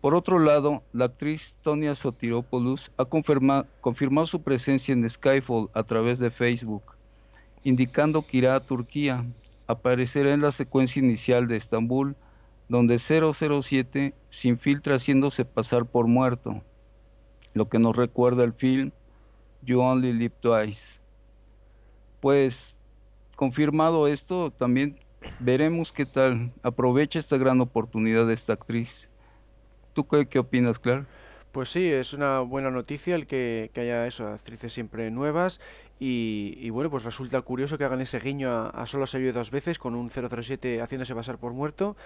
Por 0.00 0.14
otro 0.14 0.38
lado, 0.38 0.82
la 0.92 1.06
actriz 1.06 1.58
Tonia 1.62 1.94
Sotiropoulos 1.94 2.90
ha 2.96 3.04
confirmado 3.04 4.26
su 4.26 4.42
presencia 4.42 4.92
en 4.92 5.08
Skyfall 5.08 5.70
a 5.74 5.82
través 5.82 6.18
de 6.18 6.30
Facebook, 6.30 6.82
indicando 7.64 8.26
que 8.26 8.38
irá 8.38 8.56
a 8.56 8.60
Turquía. 8.60 9.24
Aparecerá 9.66 10.32
en 10.32 10.40
la 10.40 10.52
secuencia 10.52 11.00
inicial 11.00 11.46
de 11.46 11.56
Estambul, 11.56 12.16
donde 12.70 13.00
007 13.00 14.14
se 14.28 14.48
infiltra 14.48 14.94
haciéndose 14.94 15.44
pasar 15.44 15.86
por 15.86 16.06
muerto, 16.06 16.62
lo 17.52 17.68
que 17.68 17.80
nos 17.80 17.96
recuerda 17.96 18.44
el 18.44 18.52
film 18.52 18.92
You 19.62 19.80
Only 19.80 20.12
Live 20.12 20.36
Twice. 20.40 21.00
Pues 22.20 22.76
confirmado 23.34 24.06
esto, 24.06 24.52
también 24.52 25.00
veremos 25.40 25.90
qué 25.92 26.06
tal 26.06 26.52
aprovecha 26.62 27.18
esta 27.18 27.36
gran 27.36 27.60
oportunidad 27.60 28.28
de 28.28 28.34
esta 28.34 28.52
actriz. 28.52 29.10
¿Tú 29.92 30.06
qué, 30.06 30.38
opinas, 30.38 30.78
Clark? 30.78 31.08
Pues 31.50 31.70
sí, 31.70 31.88
es 31.88 32.12
una 32.12 32.38
buena 32.38 32.70
noticia 32.70 33.16
el 33.16 33.26
que, 33.26 33.68
haya 33.74 34.06
eso, 34.06 34.28
actrices 34.28 34.72
siempre 34.72 35.10
nuevas 35.10 35.60
y, 35.98 36.70
bueno, 36.70 36.88
pues 36.88 37.02
resulta 37.02 37.42
curioso 37.42 37.76
que 37.76 37.84
hagan 37.84 38.00
ese 38.00 38.20
guiño 38.20 38.70
a, 38.72 38.86
solo 38.86 39.08
se 39.08 39.18
vio 39.18 39.32
dos 39.32 39.50
veces 39.50 39.80
con 39.80 39.96
un 39.96 40.08
007 40.08 40.80
haciéndose 40.80 41.16
pasar 41.16 41.38
por 41.38 41.52
muerto. 41.52 41.96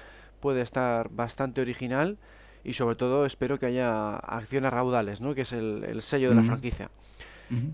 Puede 0.44 0.60
estar 0.60 1.08
bastante 1.08 1.62
original 1.62 2.18
y 2.64 2.74
sobre 2.74 2.96
todo 2.96 3.24
espero 3.24 3.58
que 3.58 3.64
haya 3.64 4.16
acciones 4.16 4.70
raudales, 4.70 5.22
¿no? 5.22 5.34
que 5.34 5.40
es 5.40 5.54
el, 5.54 6.02
sello 6.02 6.28
de 6.28 6.34
la 6.34 6.42
franquicia. 6.42 6.90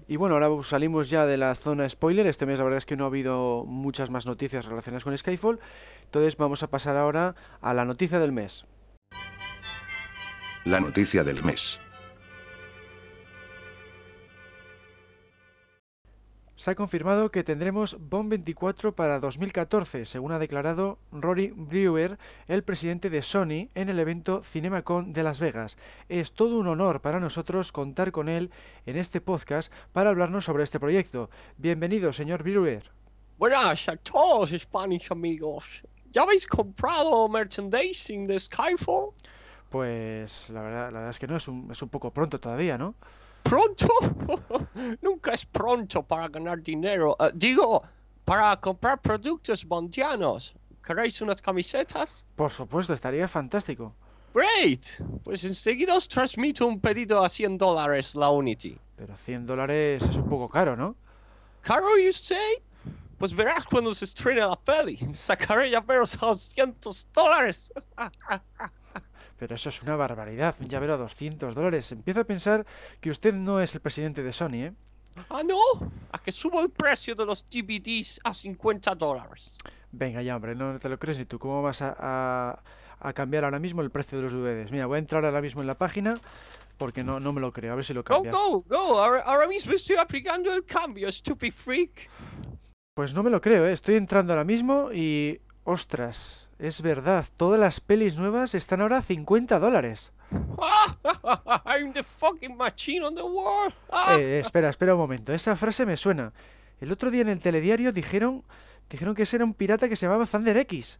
Y 0.06 0.14
bueno, 0.14 0.36
ahora 0.36 0.62
salimos 0.62 1.10
ya 1.10 1.26
de 1.26 1.36
la 1.36 1.56
zona 1.56 1.88
spoiler. 1.88 2.28
Este 2.28 2.46
mes 2.46 2.58
la 2.58 2.64
verdad 2.64 2.78
es 2.78 2.86
que 2.86 2.94
no 2.94 3.02
ha 3.02 3.06
habido 3.08 3.64
muchas 3.66 4.08
más 4.08 4.24
noticias 4.24 4.66
relacionadas 4.66 5.02
con 5.02 5.18
Skyfall. 5.18 5.58
Entonces 6.04 6.36
vamos 6.36 6.62
a 6.62 6.68
pasar 6.68 6.96
ahora 6.96 7.34
a 7.60 7.74
la 7.74 7.84
noticia 7.84 8.20
del 8.20 8.30
mes. 8.30 8.64
La 10.64 10.78
noticia 10.78 11.24
del 11.24 11.42
mes. 11.42 11.80
Se 16.60 16.72
ha 16.72 16.74
confirmado 16.74 17.30
que 17.30 17.42
tendremos 17.42 17.96
Bond 17.98 18.28
24 18.28 18.94
para 18.94 19.18
2014, 19.18 20.04
según 20.04 20.32
ha 20.32 20.38
declarado 20.38 20.98
Rory 21.10 21.54
Brewer, 21.56 22.18
el 22.48 22.64
presidente 22.64 23.08
de 23.08 23.22
Sony, 23.22 23.70
en 23.74 23.88
el 23.88 23.98
evento 23.98 24.42
CinemaCon 24.44 25.14
de 25.14 25.22
Las 25.22 25.40
Vegas. 25.40 25.78
Es 26.10 26.32
todo 26.32 26.58
un 26.58 26.66
honor 26.66 27.00
para 27.00 27.18
nosotros 27.18 27.72
contar 27.72 28.12
con 28.12 28.28
él 28.28 28.50
en 28.84 28.98
este 28.98 29.22
podcast 29.22 29.72
para 29.94 30.10
hablarnos 30.10 30.44
sobre 30.44 30.62
este 30.62 30.78
proyecto. 30.78 31.30
Bienvenido, 31.56 32.12
señor 32.12 32.42
Brewer. 32.42 32.90
Buenas 33.38 33.88
a 33.88 33.96
todos, 33.96 34.50
Spanish 34.50 35.10
amigos. 35.10 35.82
¿Ya 36.10 36.24
habéis 36.24 36.46
comprado 36.46 37.26
merchandising 37.30 38.26
de 38.26 38.38
Skyfall? 38.38 39.14
Pues 39.70 40.50
la 40.50 40.60
verdad, 40.60 40.92
la 40.92 40.98
verdad 40.98 41.10
es 41.10 41.18
que 41.18 41.26
no, 41.26 41.38
es 41.38 41.48
un, 41.48 41.70
es 41.72 41.80
un 41.80 41.88
poco 41.88 42.10
pronto 42.10 42.38
todavía, 42.38 42.76
¿no? 42.76 42.96
¿Pronto? 43.42 43.88
Nunca 45.02 45.34
es 45.34 45.44
pronto 45.44 46.02
para 46.02 46.28
ganar 46.28 46.62
dinero. 46.62 47.16
Eh, 47.18 47.30
digo, 47.34 47.82
para 48.24 48.56
comprar 48.60 49.00
productos 49.00 49.64
bondianos. 49.64 50.54
¿Queréis 50.82 51.20
unas 51.20 51.42
camisetas? 51.42 52.08
Por 52.36 52.50
supuesto, 52.50 52.94
estaría 52.94 53.28
fantástico. 53.28 53.94
Great. 54.32 54.84
Pues 55.24 55.44
enseguida 55.44 55.96
os 55.96 56.06
transmito 56.06 56.66
un 56.66 56.80
pedido 56.80 57.24
a 57.24 57.28
100 57.28 57.58
dólares 57.58 58.14
la 58.14 58.30
Unity. 58.30 58.78
Pero 58.96 59.16
100 59.16 59.46
dólares 59.46 60.02
es 60.02 60.16
un 60.16 60.28
poco 60.28 60.48
caro, 60.48 60.76
¿no? 60.76 60.94
¿Caro, 61.62 61.98
you 61.98 62.12
say? 62.12 62.62
Pues 63.18 63.34
verás 63.34 63.66
cuando 63.66 63.94
se 63.94 64.04
estrene 64.04 64.40
la 64.40 64.56
peli. 64.56 64.98
Sacaré 65.12 65.70
llaveros 65.70 66.14
a 66.22 66.26
200 66.26 67.08
dólares. 67.12 67.72
Pero 69.40 69.54
eso 69.54 69.70
es 69.70 69.82
una 69.82 69.96
barbaridad, 69.96 70.54
un 70.60 70.68
llavero 70.68 70.92
a 70.92 70.96
200 70.98 71.54
dólares. 71.54 71.90
Empiezo 71.92 72.20
a 72.20 72.24
pensar 72.24 72.66
que 73.00 73.08
usted 73.08 73.32
no 73.32 73.58
es 73.58 73.74
el 73.74 73.80
presidente 73.80 74.22
de 74.22 74.34
Sony, 74.34 74.66
¿eh? 74.66 74.74
Ah, 75.30 75.40
no. 75.42 75.56
A 76.12 76.18
que 76.18 76.30
subo 76.30 76.60
el 76.60 76.68
precio 76.68 77.14
de 77.14 77.24
los 77.24 77.48
DVDs 77.48 78.20
a 78.22 78.34
50 78.34 78.94
dólares. 78.96 79.56
Venga 79.92 80.20
ya, 80.20 80.36
hombre, 80.36 80.54
no 80.54 80.78
te 80.78 80.90
lo 80.90 80.98
crees 80.98 81.16
ni 81.16 81.24
tú. 81.24 81.38
¿Cómo 81.38 81.62
vas 81.62 81.80
a, 81.80 82.62
cambiar 83.14 83.44
ahora 83.44 83.58
mismo 83.58 83.80
el 83.80 83.90
precio 83.90 84.18
de 84.18 84.24
los 84.24 84.34
DVDs? 84.34 84.70
Mira, 84.72 84.84
voy 84.84 84.96
a 84.96 84.98
entrar 84.98 85.24
ahora 85.24 85.40
mismo 85.40 85.62
en 85.62 85.68
la 85.68 85.78
página 85.78 86.20
porque 86.76 87.02
no, 87.02 87.18
no 87.18 87.32
me 87.32 87.40
lo 87.40 87.50
creo. 87.50 87.72
A 87.72 87.76
ver 87.76 87.84
si 87.86 87.94
lo 87.94 88.04
cambia. 88.04 88.30
Go, 88.30 88.60
go, 88.60 88.64
go. 88.68 88.98
Ahora, 89.02 89.48
mismo 89.48 89.72
estoy 89.72 89.96
aplicando 89.96 90.52
el 90.52 90.66
cambio, 90.66 91.10
stupid 91.10 91.52
freak. 91.52 92.10
Pues 92.92 93.14
no 93.14 93.22
me 93.22 93.30
lo 93.30 93.40
creo, 93.40 93.66
¿eh? 93.66 93.72
Estoy 93.72 93.94
entrando 93.94 94.34
ahora 94.34 94.44
mismo 94.44 94.92
y... 94.92 95.40
¡Ostras! 95.64 96.49
Es 96.60 96.82
verdad, 96.82 97.24
todas 97.38 97.58
las 97.58 97.80
pelis 97.80 98.16
nuevas 98.16 98.54
están 98.54 98.82
ahora 98.82 98.98
a 98.98 99.02
50 99.02 99.58
dólares. 99.58 100.12
I'm 101.64 101.94
the 101.94 102.02
fucking 102.02 102.54
machine 102.54 103.02
on 103.02 103.14
the 103.14 103.22
world. 103.22 103.72
eh, 104.18 104.40
espera, 104.44 104.68
espera 104.68 104.94
un 104.94 105.00
momento. 105.00 105.32
Esa 105.32 105.56
frase 105.56 105.86
me 105.86 105.96
suena. 105.96 106.34
El 106.80 106.92
otro 106.92 107.10
día 107.10 107.22
en 107.22 107.28
el 107.30 107.40
telediario 107.40 107.92
dijeron, 107.92 108.44
dijeron 108.90 109.14
que 109.14 109.22
ese 109.22 109.36
era 109.36 109.44
un 109.46 109.54
pirata 109.54 109.88
que 109.88 109.96
se 109.96 110.04
llamaba 110.04 110.26
Thunder 110.26 110.56
X. 110.58 110.98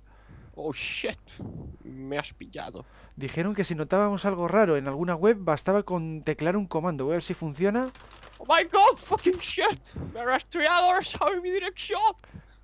Oh 0.55 0.73
shit, 0.73 1.19
me 1.85 2.17
has 2.19 2.33
pillado. 2.33 2.87
Dijeron 3.17 3.55
que 3.55 3.65
si 3.65 3.75
notábamos 3.75 4.25
algo 4.25 4.49
raro 4.49 4.79
en 4.79 4.89
alguna 4.89 5.15
web 5.15 5.37
bastaba 5.41 5.83
con 5.83 6.23
teclar 6.23 6.57
un 6.57 6.67
comando. 6.67 7.05
Voy 7.05 7.13
a 7.13 7.17
ver 7.17 7.23
si 7.23 7.35
funciona. 7.35 7.91
Oh 8.39 8.47
my 8.47 8.65
god, 8.65 8.97
fucking 8.97 9.39
shit. 9.39 9.95
Me 10.15 10.21
ha 10.21 10.25
rastreado, 10.25 10.87
ahora 10.87 11.03
sabe 11.03 11.41
mi 11.43 11.51
dirección. 11.51 12.01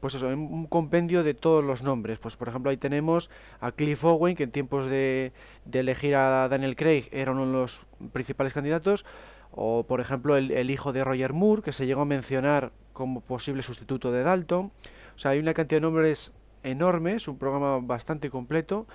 Pues 0.00 0.14
eso, 0.14 0.28
un 0.28 0.66
compendio 0.66 1.22
de 1.24 1.34
todos 1.34 1.64
los 1.64 1.82
nombres. 1.82 2.18
Pues 2.18 2.36
por 2.36 2.48
ejemplo 2.48 2.70
ahí 2.70 2.76
tenemos 2.76 3.30
a 3.60 3.72
Cliff 3.72 4.04
Owen, 4.04 4.36
que 4.36 4.44
en 4.44 4.50
tiempos 4.50 4.86
de, 4.86 5.32
de 5.64 5.80
elegir 5.80 6.14
a 6.14 6.48
Daniel 6.48 6.76
Craig 6.76 7.08
era 7.12 7.32
uno 7.32 7.46
de 7.46 7.52
los 7.52 7.82
principales 8.12 8.52
candidatos. 8.52 9.04
O 9.52 9.84
por 9.84 10.00
ejemplo 10.00 10.36
el, 10.36 10.50
el 10.50 10.70
hijo 10.70 10.92
de 10.92 11.02
Roger 11.02 11.32
Moore, 11.32 11.62
que 11.62 11.72
se 11.72 11.86
llegó 11.86 12.02
a 12.02 12.04
mencionar 12.04 12.72
como 12.92 13.20
posible 13.20 13.62
sustituto 13.62 14.12
de 14.12 14.22
Dalton. 14.22 14.70
O 15.16 15.18
sea, 15.18 15.32
hay 15.32 15.38
una 15.38 15.54
cantidad 15.54 15.78
de 15.78 15.82
nombres 15.82 16.32
enormes, 16.66 17.28
un 17.28 17.38
programa 17.38 17.78
bastante 17.78 18.30
completo. 18.30 18.86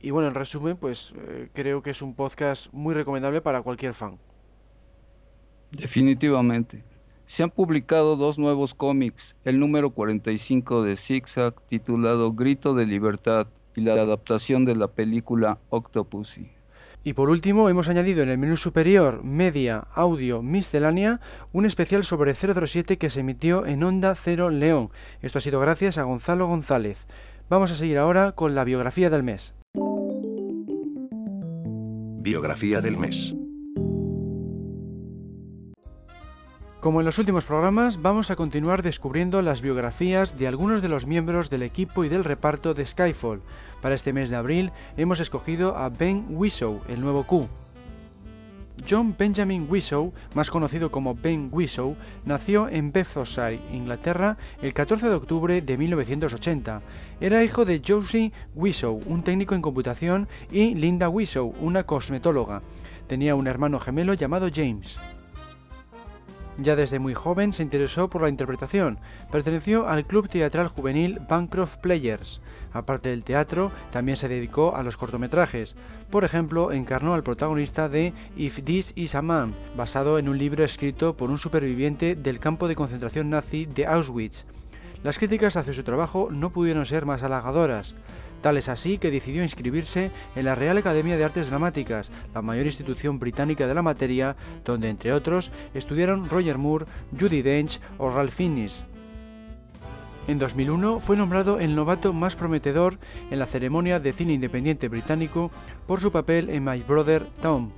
Y 0.00 0.10
bueno, 0.10 0.28
en 0.28 0.34
resumen, 0.34 0.76
pues 0.76 1.12
eh, 1.16 1.48
creo 1.52 1.82
que 1.82 1.90
es 1.90 2.02
un 2.02 2.14
podcast 2.14 2.72
muy 2.72 2.94
recomendable 2.94 3.40
para 3.40 3.62
cualquier 3.62 3.94
fan. 3.94 4.18
Definitivamente. 5.70 6.84
Se 7.26 7.42
han 7.42 7.50
publicado 7.50 8.16
dos 8.16 8.38
nuevos 8.38 8.74
cómics, 8.74 9.34
el 9.44 9.58
número 9.58 9.90
45 9.90 10.82
de 10.82 10.96
Zigzag 10.96 11.60
titulado 11.66 12.32
Grito 12.32 12.74
de 12.74 12.86
Libertad 12.86 13.48
y 13.74 13.80
la 13.80 13.94
adaptación 13.94 14.66
de 14.66 14.76
la 14.76 14.88
película 14.88 15.58
Octopussy. 15.70 16.53
Y 17.06 17.12
por 17.12 17.28
último, 17.28 17.68
hemos 17.68 17.90
añadido 17.90 18.22
en 18.22 18.30
el 18.30 18.38
menú 18.38 18.56
superior 18.56 19.22
Media, 19.22 19.86
Audio, 19.94 20.40
Miscelánea, 20.40 21.20
un 21.52 21.66
especial 21.66 22.02
sobre 22.02 22.34
007 22.34 22.96
que 22.96 23.10
se 23.10 23.20
emitió 23.20 23.66
en 23.66 23.84
Onda 23.84 24.14
Cero 24.14 24.48
León. 24.48 24.88
Esto 25.20 25.36
ha 25.36 25.42
sido 25.42 25.60
gracias 25.60 25.98
a 25.98 26.04
Gonzalo 26.04 26.46
González. 26.46 26.96
Vamos 27.50 27.70
a 27.70 27.76
seguir 27.76 27.98
ahora 27.98 28.32
con 28.32 28.54
la 28.54 28.64
biografía 28.64 29.10
del 29.10 29.22
mes. 29.22 29.52
Biografía 32.22 32.80
del 32.80 32.96
mes. 32.96 33.34
Como 36.84 37.00
en 37.00 37.06
los 37.06 37.18
últimos 37.18 37.46
programas, 37.46 38.02
vamos 38.02 38.30
a 38.30 38.36
continuar 38.36 38.82
descubriendo 38.82 39.40
las 39.40 39.62
biografías 39.62 40.38
de 40.38 40.46
algunos 40.46 40.82
de 40.82 40.88
los 40.88 41.06
miembros 41.06 41.48
del 41.48 41.62
equipo 41.62 42.04
y 42.04 42.10
del 42.10 42.24
reparto 42.24 42.74
de 42.74 42.84
Skyfall. 42.84 43.40
Para 43.84 43.96
este 43.96 44.14
mes 44.14 44.30
de 44.30 44.36
abril 44.36 44.72
hemos 44.96 45.20
escogido 45.20 45.76
a 45.76 45.90
Ben 45.90 46.24
Whishaw, 46.30 46.80
el 46.88 47.02
nuevo 47.02 47.24
Q. 47.24 47.46
John 48.88 49.14
Benjamin 49.18 49.66
Whishaw, 49.68 50.10
más 50.34 50.50
conocido 50.50 50.90
como 50.90 51.14
Ben 51.14 51.50
Whishaw, 51.52 51.94
nació 52.24 52.70
en 52.70 52.92
Bedfordshire, 52.92 53.60
Inglaterra, 53.74 54.38
el 54.62 54.72
14 54.72 55.06
de 55.06 55.14
octubre 55.14 55.60
de 55.60 55.76
1980. 55.76 56.80
Era 57.20 57.44
hijo 57.44 57.66
de 57.66 57.82
Josie 57.86 58.32
Whishaw, 58.54 59.02
un 59.04 59.22
técnico 59.22 59.54
en 59.54 59.60
computación, 59.60 60.28
y 60.50 60.74
Linda 60.74 61.10
Whishaw, 61.10 61.52
una 61.60 61.84
cosmetóloga. 61.84 62.62
Tenía 63.06 63.34
un 63.34 63.46
hermano 63.46 63.78
gemelo 63.80 64.14
llamado 64.14 64.48
James. 64.50 64.96
Ya 66.58 66.76
desde 66.76 67.00
muy 67.00 67.14
joven 67.14 67.52
se 67.52 67.64
interesó 67.64 68.08
por 68.08 68.22
la 68.22 68.28
interpretación. 68.28 68.98
Perteneció 69.32 69.88
al 69.88 70.06
club 70.06 70.28
teatral 70.28 70.68
juvenil 70.68 71.20
Bancroft 71.28 71.78
Players. 71.78 72.40
Aparte 72.72 73.08
del 73.08 73.24
teatro, 73.24 73.72
también 73.90 74.16
se 74.16 74.28
dedicó 74.28 74.76
a 74.76 74.84
los 74.84 74.96
cortometrajes. 74.96 75.74
Por 76.10 76.22
ejemplo, 76.22 76.70
encarnó 76.70 77.14
al 77.14 77.24
protagonista 77.24 77.88
de 77.88 78.12
If 78.36 78.62
This 78.62 78.92
Is 78.94 79.16
a 79.16 79.22
Man, 79.22 79.54
basado 79.76 80.18
en 80.18 80.28
un 80.28 80.38
libro 80.38 80.64
escrito 80.64 81.16
por 81.16 81.30
un 81.30 81.38
superviviente 81.38 82.14
del 82.14 82.38
campo 82.38 82.68
de 82.68 82.76
concentración 82.76 83.30
nazi 83.30 83.66
de 83.66 83.86
Auschwitz. 83.86 84.44
Las 85.02 85.18
críticas 85.18 85.56
hacia 85.56 85.72
su 85.72 85.82
trabajo 85.82 86.28
no 86.30 86.50
pudieron 86.50 86.86
ser 86.86 87.04
más 87.04 87.22
halagadoras. 87.22 87.94
Tal 88.44 88.58
es 88.58 88.68
así 88.68 88.98
que 88.98 89.10
decidió 89.10 89.42
inscribirse 89.42 90.10
en 90.36 90.44
la 90.44 90.54
Real 90.54 90.76
Academia 90.76 91.16
de 91.16 91.24
Artes 91.24 91.48
Dramáticas, 91.48 92.10
la 92.34 92.42
mayor 92.42 92.66
institución 92.66 93.18
británica 93.18 93.66
de 93.66 93.74
la 93.74 93.80
materia, 93.80 94.36
donde 94.66 94.90
entre 94.90 95.14
otros 95.14 95.50
estudiaron 95.72 96.28
Roger 96.28 96.58
Moore, 96.58 96.84
Judi 97.18 97.40
Dench 97.40 97.80
o 97.96 98.10
Ralph 98.10 98.34
Fiennes. 98.34 98.84
En 100.28 100.38
2001 100.38 101.00
fue 101.00 101.16
nombrado 101.16 101.58
el 101.58 101.74
novato 101.74 102.12
más 102.12 102.36
prometedor 102.36 102.98
en 103.30 103.38
la 103.38 103.46
ceremonia 103.46 103.98
de 103.98 104.12
cine 104.12 104.34
independiente 104.34 104.88
británico 104.88 105.50
por 105.86 106.02
su 106.02 106.12
papel 106.12 106.50
en 106.50 106.64
My 106.64 106.82
Brother 106.82 107.24
Tom. 107.40 107.70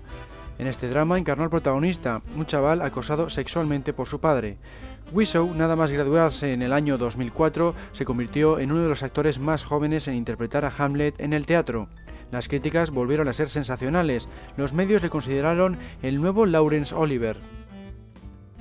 En 0.59 0.67
este 0.67 0.89
drama 0.89 1.17
encarnó 1.17 1.45
al 1.45 1.51
protagonista, 1.51 2.23
un 2.37 2.45
chaval 2.45 2.83
acosado 2.83 3.31
sexualmente 3.31 3.93
por 3.93 4.09
su 4.09 4.19
padre. 4.19 4.57
Whishaw, 5.13 5.55
nada 5.55 5.77
más 5.77 5.93
graduarse 5.93 6.53
en 6.53 6.63
el 6.63 6.73
año 6.73 6.99
2004, 6.99 7.75
se 7.93 8.05
convirtió 8.05 8.59
en 8.59 8.73
uno 8.73 8.83
de 8.83 8.89
los 8.89 9.05
actores 9.05 9.39
más 9.39 9.65
jóvenes 9.65 10.09
en 10.09 10.15
interpretar 10.15 10.65
a 10.65 10.73
Hamlet 10.77 11.21
en 11.21 11.33
el 11.33 11.47
teatro. 11.47 11.89
Las 12.33 12.49
críticas 12.49 12.91
volvieron 12.91 13.29
a 13.29 13.33
ser 13.33 13.49
sensacionales. 13.49 14.29
Los 14.57 14.73
medios 14.73 15.03
le 15.03 15.11
consideraron 15.11 15.79
el 16.03 16.21
nuevo 16.21 16.45
Laurence 16.45 16.93
Oliver. 16.93 17.39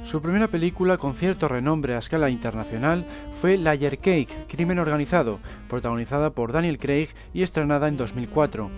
Su 0.03 0.21
primera 0.21 0.47
película 0.47 0.97
con 0.97 1.15
cierto 1.15 1.47
renombre 1.47 1.95
a 1.95 1.97
escala 1.97 2.29
internacional 2.29 3.07
fue 3.41 3.57
Layer 3.57 3.97
Cake, 3.97 4.45
Crimen 4.47 4.77
Organizado, 4.77 5.39
protagonizada 5.67 6.29
por 6.29 6.51
Daniel 6.51 6.77
Craig 6.77 7.09
y 7.33 7.41
estrenada 7.41 7.87
en 7.87 7.97
2004. 7.97 8.69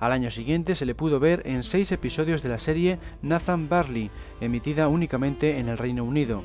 Al 0.00 0.10
año 0.10 0.32
siguiente 0.32 0.74
se 0.74 0.84
le 0.84 0.96
pudo 0.96 1.20
ver 1.20 1.42
en 1.46 1.62
seis 1.62 1.92
episodios 1.92 2.42
de 2.42 2.48
la 2.48 2.58
serie 2.58 2.98
Nathan 3.22 3.68
Barley, 3.68 4.10
emitida 4.40 4.88
únicamente 4.88 5.58
en 5.60 5.68
el 5.68 5.78
Reino 5.78 6.02
Unido. 6.02 6.42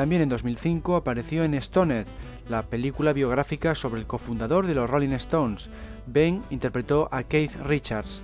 También 0.00 0.22
en 0.22 0.30
2005 0.30 0.96
apareció 0.96 1.44
en 1.44 1.60
Stoned, 1.60 2.06
la 2.48 2.62
película 2.62 3.12
biográfica 3.12 3.74
sobre 3.74 4.00
el 4.00 4.06
cofundador 4.06 4.66
de 4.66 4.74
los 4.74 4.88
Rolling 4.88 5.10
Stones. 5.10 5.68
Ben 6.06 6.42
interpretó 6.48 7.10
a 7.12 7.22
Keith 7.22 7.54
Richards. 7.66 8.22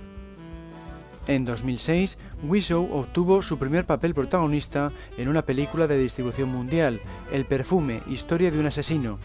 En 1.27 1.45
2006, 1.45 2.17
Whishaw 2.41 2.91
obtuvo 2.91 3.43
su 3.43 3.59
primer 3.59 3.85
papel 3.85 4.15
protagonista 4.15 4.91
en 5.19 5.27
una 5.27 5.43
película 5.43 5.85
de 5.85 5.99
distribución 5.99 6.49
mundial, 6.49 6.99
El 7.31 7.45
perfume, 7.45 8.01
historia 8.07 8.49
de 8.49 8.59
un 8.59 8.65
asesino. 8.65 9.19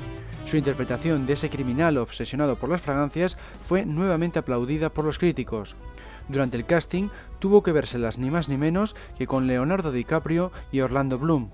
Su 0.44 0.58
interpretación 0.58 1.24
de 1.24 1.32
ese 1.32 1.48
criminal 1.48 1.96
obsesionado 1.96 2.56
por 2.56 2.68
las 2.68 2.82
fragancias 2.82 3.38
fue 3.66 3.86
nuevamente 3.86 4.38
aplaudida 4.38 4.90
por 4.90 5.06
los 5.06 5.18
críticos. 5.18 5.74
Durante 6.28 6.58
el 6.58 6.66
casting 6.66 7.08
tuvo 7.38 7.62
que 7.62 7.72
vérselas 7.72 8.18
ni 8.18 8.30
más 8.30 8.50
ni 8.50 8.58
menos 8.58 8.94
que 9.16 9.26
con 9.26 9.46
Leonardo 9.46 9.90
DiCaprio 9.90 10.52
y 10.70 10.80
Orlando 10.80 11.18
Bloom. 11.18 11.48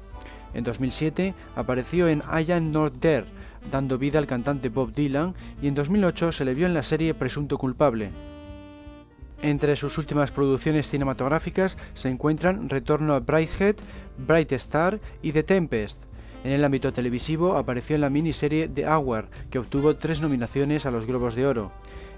En 0.59 0.65
2007 0.65 1.35
apareció 1.55 2.09
en 2.09 2.21
I 2.21 2.51
Am 2.51 2.73
Not 2.73 2.99
There, 2.99 3.27
dando 3.71 3.97
vida 3.97 4.19
al 4.19 4.27
cantante 4.27 4.71
Bob 4.71 4.93
Dylan, 4.93 5.37
y 5.63 5.69
en 5.69 5.77
2008 5.77 6.33
se 6.33 6.45
le 6.45 6.53
vio 6.53 6.67
en 6.67 6.75
la 6.75 6.83
serie 6.83 7.15
Presunto 7.15 7.59
Culpable. 7.59 8.11
Entre 9.41 9.77
sus 9.77 9.99
últimas 9.99 10.33
producciones 10.33 10.91
cinematográficas 10.91 11.79
se 11.95 12.09
encuentran 12.09 12.69
Retorno 12.69 13.15
a 13.15 13.21
Brighthead, 13.21 13.77
Bright 14.17 14.51
Star 14.51 14.99
y 15.23 15.31
The 15.31 15.45
Tempest. 15.45 16.03
En 16.43 16.51
el 16.51 16.65
ámbito 16.65 16.93
televisivo 16.93 17.57
apareció 17.57 17.95
en 17.95 18.01
la 18.01 18.11
miniserie 18.11 18.67
The 18.67 18.89
Hour, 18.89 19.29
que 19.51 19.61
obtuvo 19.61 19.95
tres 19.95 20.21
nominaciones 20.21 20.87
a 20.87 20.91
los 20.91 21.07
Globos 21.07 21.37
de 21.37 21.47
Oro. 21.47 21.71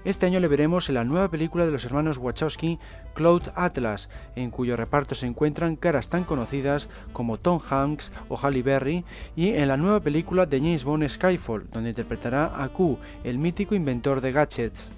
Este 0.03 0.25
año 0.25 0.39
le 0.39 0.47
veremos 0.47 0.89
en 0.89 0.95
la 0.95 1.03
nueva 1.03 1.29
película 1.29 1.63
de 1.63 1.71
los 1.71 1.85
hermanos 1.85 2.17
Wachowski, 2.17 2.79
Cloud 3.13 3.43
Atlas, 3.53 4.09
en 4.35 4.49
cuyo 4.49 4.75
reparto 4.75 5.13
se 5.13 5.27
encuentran 5.27 5.75
caras 5.75 6.09
tan 6.09 6.23
conocidas 6.23 6.89
como 7.13 7.37
Tom 7.37 7.59
Hanks 7.69 8.11
o 8.27 8.35
Halle 8.35 8.63
Berry, 8.63 9.05
y 9.35 9.49
en 9.49 9.67
la 9.67 9.77
nueva 9.77 9.99
película 9.99 10.47
de 10.47 10.57
James 10.57 10.83
Bond 10.83 11.07
Skyfall, 11.07 11.69
donde 11.71 11.89
interpretará 11.89 12.63
a 12.63 12.69
Q, 12.69 12.97
el 13.23 13.37
mítico 13.37 13.75
inventor 13.75 14.21
de 14.21 14.31
gadgets. 14.31 14.89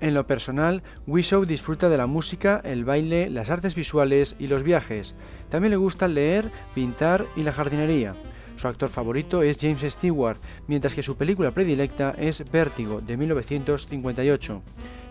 En 0.00 0.14
lo 0.14 0.26
personal, 0.26 0.82
Wishow 1.06 1.44
disfruta 1.44 1.90
de 1.90 1.98
la 1.98 2.06
música, 2.06 2.62
el 2.64 2.86
baile, 2.86 3.28
las 3.28 3.50
artes 3.50 3.74
visuales 3.74 4.36
y 4.38 4.46
los 4.46 4.62
viajes. 4.62 5.14
También 5.50 5.70
le 5.70 5.76
gusta 5.76 6.08
leer, 6.08 6.50
pintar 6.74 7.26
y 7.36 7.42
la 7.42 7.52
jardinería. 7.52 8.14
Su 8.56 8.68
actor 8.68 8.88
favorito 8.88 9.42
es 9.42 9.58
James 9.60 9.82
Stewart, 9.82 10.38
mientras 10.66 10.94
que 10.94 11.02
su 11.02 11.16
película 11.16 11.50
predilecta 11.50 12.14
es 12.18 12.42
Vértigo, 12.50 13.00
de 13.00 13.16
1958. 13.16 14.62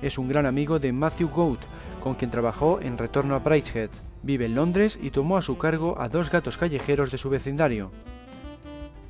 Es 0.01 0.17
un 0.17 0.27
gran 0.27 0.45
amigo 0.45 0.79
de 0.79 0.91
Matthew 0.91 1.29
Goat, 1.29 1.59
con 2.01 2.15
quien 2.15 2.31
trabajó 2.31 2.79
en 2.81 2.97
Retorno 2.97 3.35
a 3.35 3.39
Brighthead. 3.39 3.89
Vive 4.23 4.45
en 4.45 4.55
Londres 4.55 4.99
y 5.01 5.11
tomó 5.11 5.37
a 5.37 5.43
su 5.43 5.57
cargo 5.57 5.99
a 6.01 6.09
dos 6.09 6.31
gatos 6.31 6.57
callejeros 6.57 7.11
de 7.11 7.19
su 7.19 7.29
vecindario. 7.29 7.91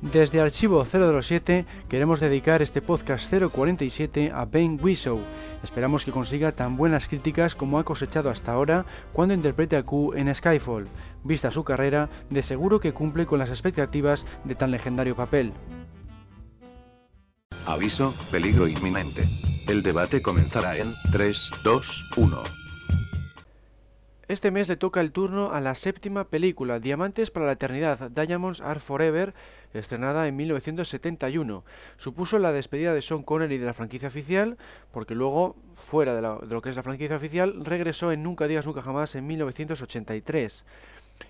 Desde 0.02 0.42
Archivo 0.42 0.84
007 0.84 1.64
queremos 1.88 2.20
dedicar 2.20 2.60
este 2.60 2.82
podcast 2.82 3.32
047 3.32 4.30
a 4.32 4.44
Ben 4.44 4.78
Whishaw. 4.80 5.18
Esperamos 5.64 6.04
que 6.04 6.12
consiga 6.12 6.52
tan 6.52 6.76
buenas 6.76 7.08
críticas 7.08 7.54
como 7.54 7.78
ha 7.78 7.84
cosechado 7.84 8.28
hasta 8.28 8.52
ahora 8.52 8.84
cuando 9.14 9.32
interprete 9.32 9.74
a 9.76 9.82
Q 9.82 10.12
en 10.14 10.32
Skyfall. 10.34 10.86
Vista 11.26 11.50
su 11.50 11.64
carrera, 11.64 12.08
de 12.30 12.42
seguro 12.42 12.78
que 12.78 12.92
cumple 12.92 13.26
con 13.26 13.40
las 13.40 13.48
expectativas 13.48 14.24
de 14.44 14.54
tan 14.54 14.70
legendario 14.70 15.16
papel. 15.16 15.52
Aviso, 17.66 18.14
peligro 18.30 18.68
inminente. 18.68 19.28
El 19.66 19.82
debate 19.82 20.22
comenzará 20.22 20.76
en 20.76 20.94
3, 21.10 21.50
2, 21.64 22.10
1. 22.16 22.42
Este 24.28 24.50
mes 24.52 24.68
le 24.68 24.76
toca 24.76 25.00
el 25.00 25.10
turno 25.10 25.52
a 25.52 25.60
la 25.60 25.74
séptima 25.74 26.24
película, 26.24 26.78
Diamantes 26.78 27.30
para 27.30 27.46
la 27.46 27.52
Eternidad, 27.52 28.10
Diamonds 28.10 28.60
Are 28.60 28.80
Forever, 28.80 29.34
estrenada 29.72 30.26
en 30.28 30.36
1971. 30.36 31.64
Supuso 31.96 32.38
la 32.38 32.52
despedida 32.52 32.94
de 32.94 33.02
Sean 33.02 33.22
Connery 33.22 33.58
de 33.58 33.66
la 33.66 33.74
franquicia 33.74 34.08
oficial, 34.08 34.58
porque 34.92 35.14
luego, 35.14 35.56
fuera 35.74 36.14
de, 36.14 36.22
de 36.46 36.54
lo 36.54 36.62
que 36.62 36.70
es 36.70 36.76
la 36.76 36.82
franquicia 36.82 37.16
oficial, 37.16 37.64
regresó 37.64 38.10
en 38.10 38.24
Nunca 38.24 38.48
Digas 38.48 38.66
Nunca 38.66 38.82
Jamás 38.82 39.14
en 39.14 39.26
1983 39.26 40.64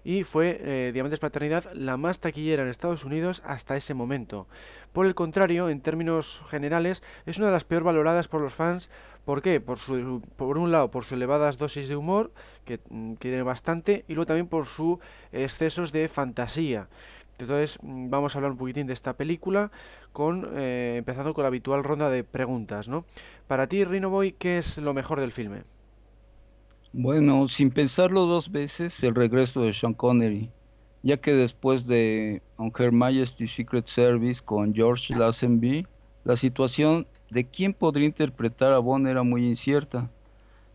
y 0.04 0.24
fue 0.24 0.60
eh, 0.60 0.90
Diamantes 0.92 1.20
Paternidad 1.20 1.72
la 1.72 1.96
más 1.96 2.20
taquillera 2.20 2.62
en 2.62 2.68
Estados 2.68 3.04
Unidos 3.04 3.42
hasta 3.44 3.76
ese 3.76 3.94
momento. 3.94 4.46
Por 4.92 5.06
el 5.06 5.14
contrario, 5.14 5.68
en 5.68 5.80
términos 5.80 6.42
generales, 6.48 7.02
es 7.26 7.38
una 7.38 7.48
de 7.48 7.52
las 7.52 7.64
peor 7.64 7.82
valoradas 7.82 8.28
por 8.28 8.40
los 8.40 8.54
fans. 8.54 8.90
¿Por 9.24 9.42
qué? 9.42 9.60
Por, 9.60 9.78
su, 9.78 10.22
por 10.36 10.56
un 10.56 10.70
lado, 10.72 10.90
por 10.90 11.04
sus 11.04 11.12
elevadas 11.12 11.58
dosis 11.58 11.88
de 11.88 11.96
humor, 11.96 12.30
que, 12.64 12.80
mm, 12.88 13.14
tiene 13.14 13.42
bastante, 13.42 14.04
y 14.08 14.14
luego 14.14 14.26
también 14.26 14.46
por 14.46 14.66
sus 14.66 14.98
excesos 15.32 15.92
de 15.92 16.08
fantasía. 16.08 16.88
Entonces, 17.38 17.78
mm, 17.82 18.08
vamos 18.08 18.34
a 18.34 18.38
hablar 18.38 18.52
un 18.52 18.58
poquitín 18.58 18.86
de 18.86 18.94
esta 18.94 19.14
película, 19.14 19.70
con, 20.12 20.48
eh, 20.54 20.94
empezando 20.98 21.34
con 21.34 21.42
la 21.42 21.48
habitual 21.48 21.84
ronda 21.84 22.08
de 22.08 22.24
preguntas. 22.24 22.88
¿no? 22.88 23.04
Para 23.46 23.66
ti, 23.66 23.84
Rino 23.84 24.08
Boy, 24.08 24.32
¿qué 24.32 24.58
es 24.58 24.78
lo 24.78 24.94
mejor 24.94 25.20
del 25.20 25.32
filme? 25.32 25.64
Bueno, 26.98 27.46
sin 27.46 27.70
pensarlo 27.70 28.24
dos 28.24 28.50
veces, 28.50 29.04
el 29.04 29.14
regreso 29.14 29.60
de 29.60 29.74
Sean 29.74 29.92
Connery, 29.92 30.50
ya 31.02 31.18
que 31.18 31.34
después 31.34 31.86
de 31.86 32.40
On 32.56 32.72
Her 32.74 32.90
Majesty's 32.90 33.52
Secret 33.52 33.84
Service 33.86 34.42
con 34.42 34.74
George 34.74 35.14
Lazenby, 35.14 35.86
la 36.24 36.36
situación 36.36 37.06
de 37.28 37.44
quién 37.44 37.74
podría 37.74 38.06
interpretar 38.06 38.72
a 38.72 38.78
Bond 38.78 39.08
era 39.08 39.22
muy 39.22 39.46
incierta. 39.46 40.10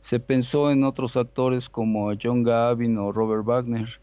Se 0.01 0.19
pensó 0.19 0.69
en 0.69 0.83
otros 0.83 1.17
actores 1.17 1.67
como 1.69 2.11
John 2.21 2.43
Gavin 2.43 2.99
o 2.99 3.11
Robert 3.11 3.43
Wagner, 3.43 3.99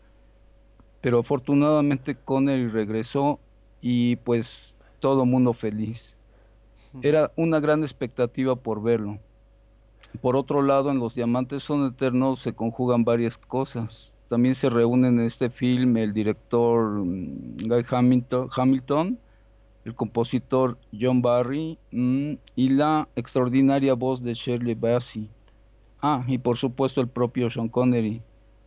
pero 1.00 1.20
afortunadamente 1.20 2.16
Connery 2.16 2.66
regresó 2.66 3.38
y 3.80 4.16
pues 4.16 4.76
todo 4.98 5.24
mundo 5.24 5.52
feliz. 5.52 6.16
Era 7.00 7.30
una 7.36 7.60
gran 7.60 7.82
expectativa 7.82 8.56
por 8.56 8.82
verlo. 8.82 9.20
Por 10.20 10.36
otro 10.36 10.62
lado, 10.62 10.90
en 10.90 10.98
Los 10.98 11.14
Diamantes 11.14 11.62
son 11.62 11.86
eternos 11.86 12.40
se 12.40 12.54
conjugan 12.54 13.04
varias 13.04 13.38
cosas. 13.38 14.18
También 14.28 14.54
se 14.54 14.68
reúnen 14.68 15.18
en 15.18 15.26
este 15.26 15.48
film 15.48 15.96
el 15.96 16.12
director 16.12 17.04
mm, 17.04 17.56
Guy 17.66 17.84
Hamilton, 17.90 19.18
el 19.84 19.94
compositor 19.94 20.76
John 20.98 21.22
Barry 21.22 21.78
mm, 21.92 22.32
y 22.56 22.68
la 22.70 23.08
extraordinaria 23.16 23.94
voz 23.94 24.22
de 24.22 24.34
Shirley 24.34 24.74
Bassey. 24.74 25.30
Ah, 26.00 26.24
y 26.26 26.38
por 26.38 26.56
supuesto 26.56 27.00
el 27.00 27.08
propio 27.08 27.50
Sean 27.50 27.68
Connery, 27.68 28.22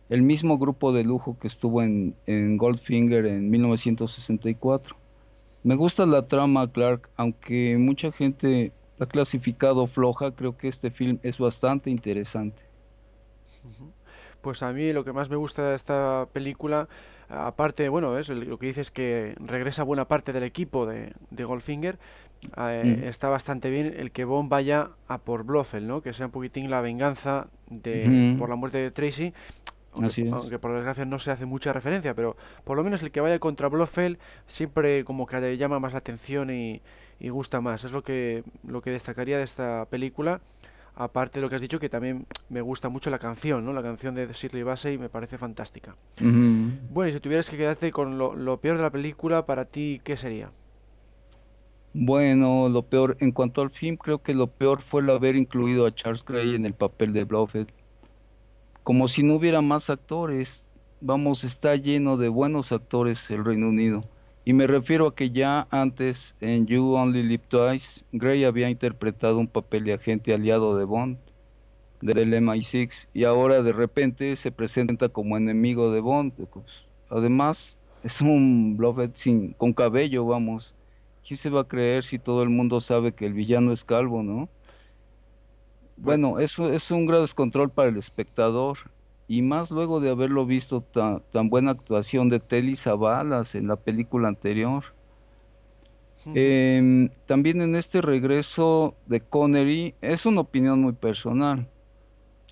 el 0.08 0.22
mismo 0.22 0.58
grupo 0.58 0.92
de 0.92 1.04
lujo 1.04 1.38
que 1.38 1.48
estuvo 1.48 1.82
en, 1.82 2.14
en 2.26 2.56
Goldfinger 2.56 3.26
en 3.26 3.50
1964. 3.50 4.96
Me 5.64 5.76
gusta 5.76 6.06
la 6.06 6.26
trama, 6.26 6.68
Clark, 6.68 7.08
aunque 7.16 7.76
mucha 7.78 8.10
gente 8.10 8.72
clasificado 9.10 9.86
floja, 9.86 10.32
creo 10.34 10.56
que 10.56 10.68
este 10.68 10.90
film 10.90 11.18
es 11.22 11.38
bastante 11.38 11.90
interesante. 11.90 12.62
Pues 14.40 14.62
a 14.62 14.72
mí 14.72 14.92
lo 14.92 15.04
que 15.04 15.12
más 15.12 15.30
me 15.30 15.36
gusta 15.36 15.70
de 15.70 15.76
esta 15.76 16.26
película, 16.32 16.88
aparte, 17.28 17.88
bueno, 17.88 18.18
es 18.18 18.28
lo 18.28 18.58
que 18.58 18.66
dices 18.66 18.90
que 18.90 19.34
regresa 19.38 19.82
buena 19.84 20.06
parte 20.06 20.32
del 20.32 20.42
equipo 20.42 20.86
de, 20.86 21.12
de 21.30 21.44
Goldfinger, 21.44 21.98
eh, 22.56 23.04
está 23.06 23.28
bastante 23.28 23.70
bien 23.70 23.94
el 23.96 24.10
que 24.10 24.24
Bond 24.24 24.48
vaya 24.48 24.90
a 25.06 25.18
por 25.18 25.44
Blofeld, 25.44 25.86
¿no? 25.86 26.02
Que 26.02 26.12
sea 26.12 26.26
un 26.26 26.32
poquitín 26.32 26.70
la 26.70 26.80
venganza 26.80 27.46
de, 27.70 28.34
por 28.38 28.48
la 28.48 28.56
muerte 28.56 28.78
de 28.78 28.90
Tracy. 28.90 29.32
Aunque, 29.94 30.30
aunque, 30.32 30.58
por 30.58 30.74
desgracia 30.74 31.04
no 31.04 31.18
se 31.18 31.30
hace 31.30 31.44
mucha 31.44 31.72
referencia, 31.72 32.14
pero 32.14 32.36
por 32.64 32.78
lo 32.78 32.82
menos 32.82 33.02
el 33.02 33.10
que 33.10 33.20
vaya 33.20 33.38
contra 33.38 33.68
Blofeld 33.68 34.18
siempre 34.46 35.04
como 35.04 35.26
que 35.26 35.38
le 35.38 35.58
llama 35.58 35.78
más 35.80 35.92
la 35.92 35.98
atención 35.98 36.50
y, 36.50 36.80
y 37.22 37.28
gusta 37.28 37.60
más. 37.60 37.84
Es 37.84 37.92
lo 37.92 38.02
que, 38.02 38.42
lo 38.66 38.82
que 38.82 38.90
destacaría 38.90 39.38
de 39.38 39.44
esta 39.44 39.86
película. 39.86 40.40
Aparte 40.94 41.38
de 41.38 41.42
lo 41.42 41.48
que 41.48 41.54
has 41.54 41.62
dicho, 41.62 41.78
que 41.78 41.88
también 41.88 42.26
me 42.50 42.60
gusta 42.60 42.90
mucho 42.90 43.08
la 43.08 43.18
canción, 43.18 43.64
¿no? 43.64 43.72
La 43.72 43.82
canción 43.82 44.14
de 44.14 44.26
Shirley 44.30 44.64
Bassey 44.64 44.98
me 44.98 45.08
parece 45.08 45.38
fantástica. 45.38 45.96
Bueno, 46.18 47.08
y 47.08 47.12
si 47.12 47.20
tuvieras 47.20 47.48
que 47.48 47.56
quedarte 47.56 47.92
con 47.92 48.18
lo, 48.18 48.34
lo, 48.34 48.58
peor 48.58 48.76
de 48.76 48.82
la 48.82 48.90
película, 48.90 49.46
para 49.46 49.64
ti, 49.64 50.02
¿qué 50.04 50.16
sería? 50.18 50.50
Bueno, 51.94 52.68
lo 52.68 52.82
peor, 52.82 53.16
en 53.20 53.30
cuanto 53.30 53.62
al 53.62 53.70
film, 53.70 53.96
creo 53.96 54.18
que 54.18 54.34
lo 54.34 54.48
peor 54.48 54.82
fue 54.82 55.00
el 55.00 55.10
haber 55.10 55.36
incluido 55.36 55.86
a 55.86 55.94
Charles 55.94 56.24
Gray 56.24 56.56
en 56.56 56.66
el 56.66 56.74
papel 56.74 57.12
de 57.12 57.24
Blofeld. 57.24 57.68
Como 58.82 59.06
si 59.06 59.22
no 59.22 59.36
hubiera 59.36 59.60
más 59.62 59.88
actores. 59.90 60.66
Vamos, 61.00 61.44
está 61.44 61.74
lleno 61.76 62.16
de 62.16 62.28
buenos 62.28 62.72
actores 62.72 63.30
el 63.30 63.44
Reino 63.44 63.68
Unido. 63.68 64.02
Y 64.44 64.54
me 64.54 64.66
refiero 64.66 65.06
a 65.06 65.14
que 65.14 65.30
ya 65.30 65.68
antes 65.70 66.34
en 66.40 66.66
You 66.66 66.94
Only 66.94 67.22
Live 67.22 67.44
Twice, 67.48 68.04
Gray 68.10 68.44
había 68.44 68.68
interpretado 68.68 69.38
un 69.38 69.46
papel 69.46 69.84
de 69.84 69.92
agente 69.92 70.34
aliado 70.34 70.76
de 70.76 70.84
Bond, 70.84 71.18
del 72.00 72.34
MI6, 72.34 73.08
y 73.14 73.22
ahora 73.22 73.62
de 73.62 73.72
repente 73.72 74.34
se 74.34 74.50
presenta 74.50 75.08
como 75.08 75.36
enemigo 75.36 75.92
de 75.92 76.00
Bond. 76.00 76.32
Pues, 76.32 76.88
además, 77.08 77.78
es 78.02 78.20
un 78.20 78.76
Blofeld 78.76 79.14
sin, 79.14 79.52
con 79.52 79.72
cabello, 79.72 80.26
vamos. 80.26 80.74
¿Quién 81.24 81.38
se 81.38 81.48
va 81.48 81.60
a 81.60 81.68
creer 81.68 82.02
si 82.02 82.18
todo 82.18 82.42
el 82.42 82.48
mundo 82.50 82.80
sabe 82.80 83.14
que 83.14 83.26
el 83.26 83.34
villano 83.34 83.70
es 83.70 83.84
calvo, 83.84 84.24
no? 84.24 84.48
Bueno, 85.96 86.40
eso 86.40 86.72
es 86.72 86.90
un 86.90 87.06
gran 87.06 87.20
descontrol 87.20 87.70
para 87.70 87.90
el 87.90 87.96
espectador 87.96 88.78
y 89.32 89.40
más 89.40 89.70
luego 89.70 89.98
de 89.98 90.10
haberlo 90.10 90.44
visto 90.44 90.82
tan, 90.82 91.22
tan 91.32 91.48
buena 91.48 91.70
actuación 91.70 92.28
de 92.28 92.38
Telly 92.38 92.76
Savalas 92.76 93.54
en 93.54 93.66
la 93.66 93.76
película 93.76 94.28
anterior. 94.28 94.84
Em, 96.34 97.08
también 97.24 97.62
en 97.62 97.74
este 97.74 98.02
regreso 98.02 98.94
de 99.06 99.22
Connery 99.22 99.94
es 100.02 100.26
una 100.26 100.42
opinión 100.42 100.82
muy 100.82 100.92
personal. 100.92 101.66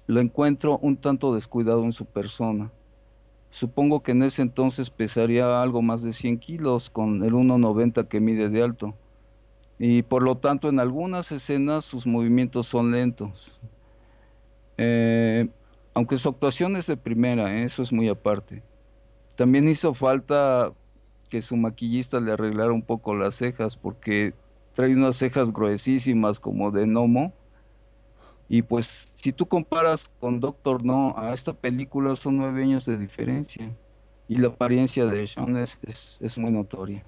Lo 0.07 0.21
encuentro 0.21 0.79
un 0.79 0.97
tanto 0.97 1.35
descuidado 1.35 1.85
en 1.85 1.93
su 1.93 2.07
persona. 2.07 2.73
Supongo 3.51 4.03
que 4.03 4.13
en 4.13 4.23
ese 4.23 4.41
entonces 4.41 4.89
pesaría 4.89 5.61
algo 5.61 5.83
más 5.83 6.01
de 6.01 6.15
100 6.15 6.39
kilos 6.39 6.89
con 6.89 7.23
el 7.23 7.35
1,90 7.35 8.09
que 8.09 8.21
mide 8.21 8.49
de 8.49 8.63
alto. 8.63 8.95
Y 9.79 10.03
por 10.03 10.23
lo 10.23 10.39
tanto 10.39 10.71
en 10.71 10.81
algunas 10.81 11.31
escenas 11.31 11.85
sus 11.85 12.07
movimientos 12.07 12.69
son 12.69 12.91
lentos. 12.91 13.61
Eh, 14.79 15.47
aunque 16.01 16.17
su 16.17 16.31
actuación 16.31 16.77
es 16.77 16.87
de 16.87 16.97
primera, 16.97 17.55
¿eh? 17.55 17.65
eso 17.65 17.83
es 17.83 17.93
muy 17.93 18.09
aparte. 18.09 18.63
También 19.37 19.69
hizo 19.69 19.93
falta 19.93 20.73
que 21.29 21.43
su 21.43 21.59
maquillista 21.59 22.21
le 22.21 22.33
arreglara 22.33 22.73
un 22.73 22.81
poco 22.81 23.15
las 23.15 23.35
cejas, 23.35 23.77
porque 23.77 24.33
trae 24.73 24.95
unas 24.95 25.17
cejas 25.17 25.53
gruesísimas 25.53 26.41
como 26.41 26.71
de 26.71 26.87
gnomo. 26.87 27.35
Y 28.49 28.63
pues 28.63 29.13
si 29.15 29.31
tú 29.31 29.45
comparas 29.45 30.09
con 30.21 30.41
Doctor 30.41 30.83
No 30.83 31.15
a 31.19 31.35
esta 31.35 31.53
película 31.53 32.17
son 32.17 32.39
nueve 32.39 32.63
años 32.63 32.87
de 32.87 32.97
diferencia. 32.97 33.71
Y 34.27 34.37
la 34.37 34.49
apariencia 34.49 35.05
de 35.05 35.27
Sean 35.27 35.55
es, 35.55 36.39
muy 36.39 36.51
notoria. 36.51 37.05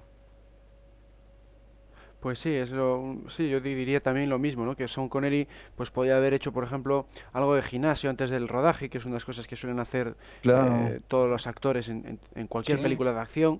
Pues 2.23 2.39
sí, 2.39 2.53
es 2.55 2.71
lo, 2.71 3.17
sí, 3.27 3.49
yo 3.49 3.59
di- 3.59 3.75
diría 3.75 3.99
también 4.01 4.29
lo 4.29 4.39
mismo, 4.39 4.63
¿no? 4.65 4.77
Que 4.77 4.87
Sean 4.87 5.09
Connery, 5.09 5.45
pues 5.75 5.91
podía 5.91 6.15
haber 6.15 6.33
hecho, 6.33 6.53
por 6.53 6.63
ejemplo, 6.63 7.05
algo 7.33 7.53
de 7.53 7.61
gimnasio 7.61 8.09
antes 8.09 8.29
del 8.29 8.47
rodaje, 8.47 8.89
que 8.89 8.97
es 8.97 9.03
una 9.05 9.13
de 9.13 9.17
las 9.17 9.25
cosas 9.25 9.45
que 9.45 9.57
suelen 9.57 9.79
hacer 9.79 10.15
Claro, 10.41 10.77
eh, 10.77 11.01
todos 11.09 11.29
los 11.29 11.47
actores 11.47 11.89
en, 11.89 12.05
en- 12.07 12.19
en 12.35 12.47
cualquier 12.47 12.79
sí, 12.79 12.81
película 12.81 13.11
de 13.13 13.19
acción, 13.19 13.59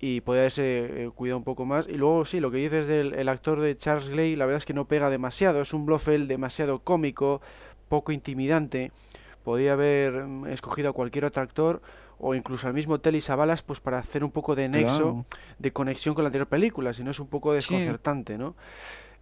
y 0.00 0.22
podía 0.22 0.42
haberse 0.42 1.04
eh, 1.06 1.10
cuidado 1.14 1.38
un 1.38 1.44
poco 1.44 1.66
más. 1.66 1.88
Y 1.88 1.94
luego 1.94 2.24
sí, 2.26 2.40
lo 2.40 2.50
que 2.50 2.58
dices 2.58 2.86
del 2.88 3.14
el 3.14 3.28
actor 3.28 3.60
de 3.60 3.78
Charles 3.78 4.10
Gley, 4.10 4.36
la 4.36 4.46
verdad 4.46 4.58
es 4.58 4.66
que 4.66 4.74
no 4.74 4.86
pega 4.86 5.10
demasiado, 5.10 5.62
es 5.62 5.72
un 5.74 5.86
Blofeld 5.86 6.28
demasiado 6.28 6.80
cómico, 6.80 7.42
poco 7.88 8.12
intimidante. 8.12 8.92
Podía 9.42 9.74
haber 9.74 10.24
mm, 10.24 10.46
escogido 10.48 10.90
a 10.90 10.92
cualquier 10.92 11.24
otro 11.26 11.42
actor 11.42 11.82
o 12.18 12.34
incluso 12.34 12.66
al 12.66 12.74
mismo 12.74 12.98
Telly 13.00 13.20
Savalas 13.20 13.62
pues 13.62 13.80
para 13.80 13.98
hacer 13.98 14.24
un 14.24 14.30
poco 14.30 14.54
de 14.54 14.68
nexo 14.68 14.96
claro. 14.96 15.26
de 15.58 15.72
conexión 15.72 16.14
con 16.14 16.24
la 16.24 16.28
anterior 16.28 16.48
película, 16.48 16.92
si 16.92 17.04
no 17.04 17.10
es 17.10 17.20
un 17.20 17.28
poco 17.28 17.50
Sí, 17.50 17.56
desconcertante, 17.56 18.38
¿no? 18.38 18.54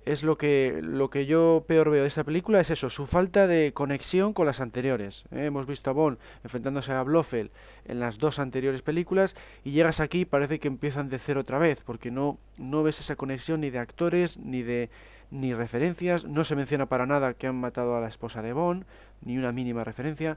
Es 0.05 0.25
lo 0.25 0.37
que, 0.37 0.81
lo 0.83 1.11
que 1.11 1.27
yo 1.27 1.65
peor 1.69 1.89
veo 1.91 2.03
de 2.03 2.09
esta 2.09 2.25
película 2.25 2.59
es 2.59 2.71
eso, 2.71 2.91
su 2.91 3.07
falta 3.07 3.47
de 3.47 3.73
conexión 3.73 4.33
con 4.33 4.47
las 4.47 4.61
anteriores. 4.61 5.25
¿eh? 5.31 5.45
Hemos 5.47 5.67
visto 5.67 5.91
a 5.91 5.93
Bond 5.93 6.19
enfrentándose 6.43 6.91
a 6.91 7.05
Blofeld 7.05 7.51
en 7.85 8.01
las 8.01 8.19
dos 8.19 8.41
anteriores 8.41 8.83
películas 8.83 9.37
y 9.63 9.71
llegas 9.71 10.01
aquí 10.01 10.23
y 10.23 10.25
parece 10.25 10.59
que 10.59 10.67
empiezan 10.67 11.09
de 11.09 11.21
cero 11.21 11.43
otra 11.43 11.59
vez, 11.59 11.83
porque 11.87 12.11
no, 12.11 12.39
no 12.59 12.83
ves 12.83 12.99
esa 12.99 13.15
conexión 13.15 13.61
ni 13.61 13.71
de 13.71 13.79
actores, 13.79 14.39
ni 14.39 14.63
de 14.63 14.91
ni 15.33 15.55
referencias, 15.55 16.27
no 16.27 16.45
se 16.45 16.55
menciona 16.55 16.87
para 16.87 17.07
nada 17.07 17.33
que 17.33 17.47
han 17.47 17.57
matado 17.57 17.97
a 17.97 18.01
la 18.01 18.09
esposa 18.09 18.43
de 18.43 18.53
Bond, 18.53 18.85
ni 19.23 19.39
una 19.39 19.51
mínima 19.51 19.83
referencia. 19.83 20.37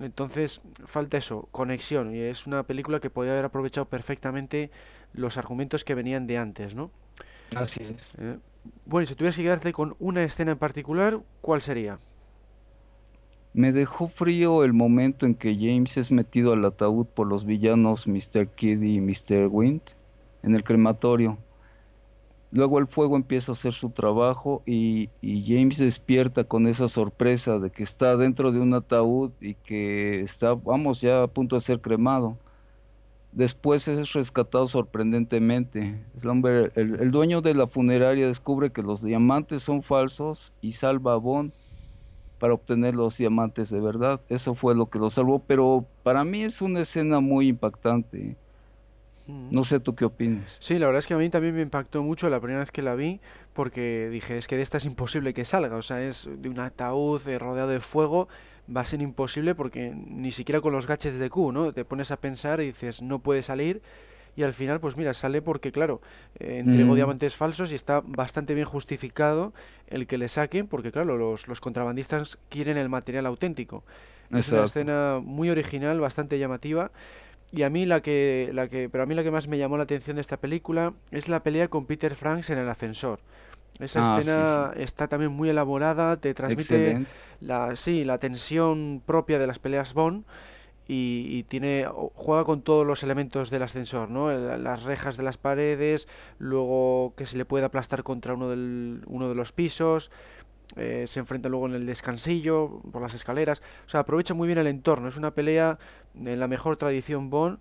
Entonces, 0.00 0.60
falta 0.86 1.16
eso, 1.16 1.48
conexión, 1.50 2.14
y 2.14 2.20
es 2.20 2.46
una 2.46 2.62
película 2.62 3.00
que 3.00 3.10
podría 3.10 3.32
haber 3.32 3.46
aprovechado 3.46 3.86
perfectamente 3.86 4.70
los 5.12 5.36
argumentos 5.36 5.84
que 5.84 5.94
venían 5.94 6.26
de 6.26 6.38
antes, 6.38 6.74
¿no? 6.74 6.90
así 7.56 7.82
es. 7.82 8.12
Eh, 8.18 8.36
bueno, 8.84 9.04
y 9.04 9.06
si 9.06 9.14
tuvieras 9.14 9.36
que 9.36 9.42
quedarte 9.42 9.72
con 9.72 9.96
una 9.98 10.22
escena 10.22 10.52
en 10.52 10.58
particular, 10.58 11.20
¿cuál 11.40 11.62
sería? 11.62 11.98
Me 13.54 13.72
dejó 13.72 14.08
frío 14.08 14.62
el 14.62 14.72
momento 14.72 15.26
en 15.26 15.34
que 15.34 15.54
James 15.54 15.96
es 15.96 16.12
metido 16.12 16.52
al 16.52 16.64
ataúd 16.64 17.06
por 17.06 17.26
los 17.26 17.44
villanos 17.44 18.06
Mr. 18.06 18.48
Kidd 18.54 18.82
y 18.82 19.00
Mr. 19.00 19.48
Wind 19.50 19.80
en 20.42 20.54
el 20.54 20.62
crematorio. 20.62 21.38
Luego 22.50 22.78
el 22.78 22.86
fuego 22.86 23.16
empieza 23.16 23.52
a 23.52 23.54
hacer 23.54 23.72
su 23.72 23.90
trabajo 23.90 24.62
y, 24.64 25.10
James 25.22 25.78
despierta 25.78 26.44
con 26.44 26.66
esa 26.66 26.88
sorpresa 26.88 27.58
de 27.58 27.70
que 27.70 27.82
está 27.82 28.16
dentro 28.16 28.52
de 28.52 28.60
un 28.60 28.72
ataúd 28.72 29.32
y 29.40 29.54
que 29.54 30.20
está, 30.20 30.54
vamos, 30.54 31.02
ya 31.02 31.22
a 31.22 31.26
punto 31.26 31.56
de 31.56 31.60
ser 31.60 31.80
cremado. 31.80 32.38
Después 33.32 33.86
es 33.88 34.14
rescatado 34.14 34.66
sorprendentemente. 34.66 36.02
El, 36.22 37.00
el 37.00 37.10
dueño 37.10 37.42
de 37.42 37.54
la 37.54 37.66
funeraria 37.66 38.26
descubre 38.26 38.70
que 38.70 38.82
los 38.82 39.02
diamantes 39.02 39.62
son 39.62 39.82
falsos 39.82 40.54
y 40.62 40.72
salva 40.72 41.12
a 41.12 41.16
Bond 41.16 41.52
para 42.38 42.54
obtener 42.54 42.94
los 42.94 43.18
diamantes 43.18 43.68
de 43.68 43.80
verdad. 43.80 44.20
Eso 44.30 44.54
fue 44.54 44.74
lo 44.74 44.86
que 44.86 44.98
lo 44.98 45.10
salvó, 45.10 45.40
pero 45.40 45.84
para 46.02 46.24
mí 46.24 46.42
es 46.42 46.62
una 46.62 46.80
escena 46.80 47.20
muy 47.20 47.48
impactante. 47.48 48.36
No 49.28 49.64
sé 49.64 49.78
tú 49.80 49.94
qué 49.94 50.04
opinas. 50.04 50.58
Sí, 50.60 50.78
la 50.78 50.86
verdad 50.86 51.00
es 51.00 51.06
que 51.06 51.14
a 51.14 51.18
mí 51.18 51.28
también 51.28 51.54
me 51.54 51.62
impactó 51.62 52.02
mucho 52.02 52.30
la 52.30 52.40
primera 52.40 52.60
vez 52.60 52.70
que 52.70 52.82
la 52.82 52.94
vi, 52.94 53.20
porque 53.52 54.08
dije, 54.10 54.38
es 54.38 54.48
que 54.48 54.56
de 54.56 54.62
esta 54.62 54.78
es 54.78 54.84
imposible 54.84 55.34
que 55.34 55.44
salga, 55.44 55.76
o 55.76 55.82
sea, 55.82 56.02
es 56.02 56.28
de 56.30 56.48
un 56.48 56.58
ataúd 56.60 57.26
eh, 57.28 57.38
rodeado 57.38 57.68
de 57.68 57.80
fuego, 57.80 58.28
va 58.74 58.82
a 58.82 58.84
ser 58.84 59.02
imposible 59.02 59.54
porque 59.54 59.92
ni 59.94 60.32
siquiera 60.32 60.60
con 60.60 60.72
los 60.72 60.86
gadgets 60.86 61.18
de 61.18 61.30
Q, 61.30 61.52
¿no? 61.52 61.72
Te 61.72 61.84
pones 61.84 62.10
a 62.10 62.16
pensar 62.18 62.60
y 62.60 62.66
dices, 62.66 63.02
no 63.02 63.18
puede 63.18 63.42
salir, 63.42 63.82
y 64.36 64.44
al 64.44 64.54
final, 64.54 64.78
pues 64.78 64.96
mira, 64.96 65.14
sale 65.14 65.42
porque, 65.42 65.72
claro, 65.72 66.00
eh, 66.38 66.58
entregó 66.58 66.92
Mm, 66.92 66.96
diamantes 66.96 67.34
falsos 67.34 67.72
y 67.72 67.74
está 67.74 68.02
bastante 68.04 68.54
bien 68.54 68.66
justificado 68.66 69.52
el 69.88 70.06
que 70.06 70.16
le 70.16 70.28
saquen, 70.28 70.68
porque, 70.68 70.92
claro, 70.92 71.16
los, 71.18 71.48
los 71.48 71.60
contrabandistas 71.60 72.38
quieren 72.48 72.76
el 72.76 72.88
material 72.88 73.26
auténtico. 73.26 73.82
Es 74.32 74.48
una 74.48 74.64
escena 74.64 75.20
muy 75.22 75.48
original, 75.50 76.00
bastante 76.00 76.38
llamativa. 76.38 76.90
Y 77.50 77.62
a 77.62 77.70
mí 77.70 77.86
la 77.86 78.02
que, 78.02 78.50
la 78.52 78.68
que, 78.68 78.88
pero 78.90 79.04
a 79.04 79.06
mí 79.06 79.14
la 79.14 79.22
que 79.22 79.30
más 79.30 79.48
me 79.48 79.58
llamó 79.58 79.76
la 79.78 79.84
atención 79.84 80.16
de 80.16 80.20
esta 80.20 80.36
película 80.36 80.92
es 81.10 81.28
la 81.28 81.42
pelea 81.42 81.68
con 81.68 81.86
Peter 81.86 82.14
Franks 82.14 82.50
en 82.50 82.58
el 82.58 82.68
ascensor. 82.68 83.20
Esa 83.78 84.00
Ah, 84.00 84.18
escena 84.20 84.72
sí. 84.74 84.82
está 84.82 85.08
también 85.08 85.32
muy 85.32 85.48
elaborada, 85.50 86.18
te 86.20 86.34
transmite 86.34 87.00
Excelente. 87.00 87.12
la, 87.40 87.76
sí, 87.76 88.04
la 88.04 88.18
tensión 88.18 89.02
propia 89.06 89.38
de 89.38 89.46
las 89.46 89.58
peleas 89.60 89.94
Bond 89.94 90.24
y, 90.86 91.26
y 91.30 91.44
tiene, 91.44 91.86
juega 92.14 92.44
con 92.44 92.62
todos 92.62 92.86
los 92.86 93.02
elementos 93.02 93.50
del 93.50 93.62
ascensor, 93.62 94.10
¿no? 94.10 94.30
Las 94.32 94.84
rejas 94.84 95.16
de 95.16 95.22
las 95.22 95.38
paredes, 95.38 96.08
luego 96.38 97.14
que 97.16 97.26
se 97.26 97.36
le 97.38 97.44
puede 97.44 97.64
aplastar 97.66 98.02
contra 98.04 98.34
uno 98.34 98.48
del, 98.50 99.02
uno 99.06 99.28
de 99.28 99.34
los 99.34 99.52
pisos, 99.52 100.10
eh, 100.76 101.04
se 101.06 101.20
enfrenta 101.20 101.48
luego 101.48 101.66
en 101.66 101.74
el 101.74 101.86
descansillo, 101.86 102.80
por 102.92 103.02
las 103.02 103.14
escaleras. 103.14 103.62
O 103.86 103.88
sea, 103.88 104.00
aprovecha 104.00 104.34
muy 104.34 104.46
bien 104.46 104.58
el 104.58 104.66
entorno. 104.66 105.08
Es 105.08 105.16
una 105.16 105.30
pelea 105.32 105.78
en 106.14 106.38
la 106.38 106.48
mejor 106.48 106.76
tradición 106.76 107.30
Bond 107.30 107.58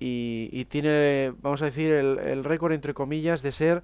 y, 0.00 0.48
y 0.52 0.64
tiene, 0.66 1.32
vamos 1.40 1.62
a 1.62 1.66
decir, 1.66 1.90
el, 1.92 2.18
el 2.18 2.44
récord, 2.44 2.72
entre 2.72 2.94
comillas, 2.94 3.42
de 3.42 3.52
ser 3.52 3.82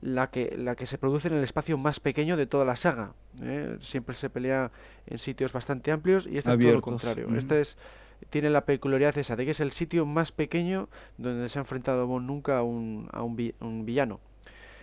la 0.00 0.30
que, 0.30 0.54
la 0.58 0.76
que 0.76 0.84
se 0.86 0.98
produce 0.98 1.28
en 1.28 1.34
el 1.34 1.42
espacio 1.42 1.78
más 1.78 2.00
pequeño 2.00 2.36
de 2.36 2.46
toda 2.46 2.64
la 2.64 2.76
saga. 2.76 3.14
¿eh? 3.40 3.78
Siempre 3.80 4.14
se 4.14 4.28
pelea 4.28 4.70
en 5.06 5.18
sitios 5.18 5.52
bastante 5.52 5.90
amplios 5.90 6.26
y 6.26 6.36
esta 6.36 6.50
es 6.52 6.58
todo 6.58 6.74
lo 6.74 6.82
contrario. 6.82 7.28
Esta 7.38 7.58
es, 7.58 7.78
tiene 8.30 8.50
la 8.50 8.64
peculiaridad 8.66 9.16
esa 9.18 9.36
de 9.36 9.44
que 9.46 9.52
es 9.52 9.60
el 9.60 9.72
sitio 9.72 10.04
más 10.04 10.32
pequeño 10.32 10.88
donde 11.16 11.48
se 11.48 11.58
ha 11.58 11.62
enfrentado 11.62 12.06
Bond 12.06 12.26
nunca 12.26 12.58
a 12.58 12.62
un, 12.62 13.08
a 13.12 13.22
un, 13.22 13.36
vi- 13.36 13.54
un 13.60 13.86
villano. 13.86 14.20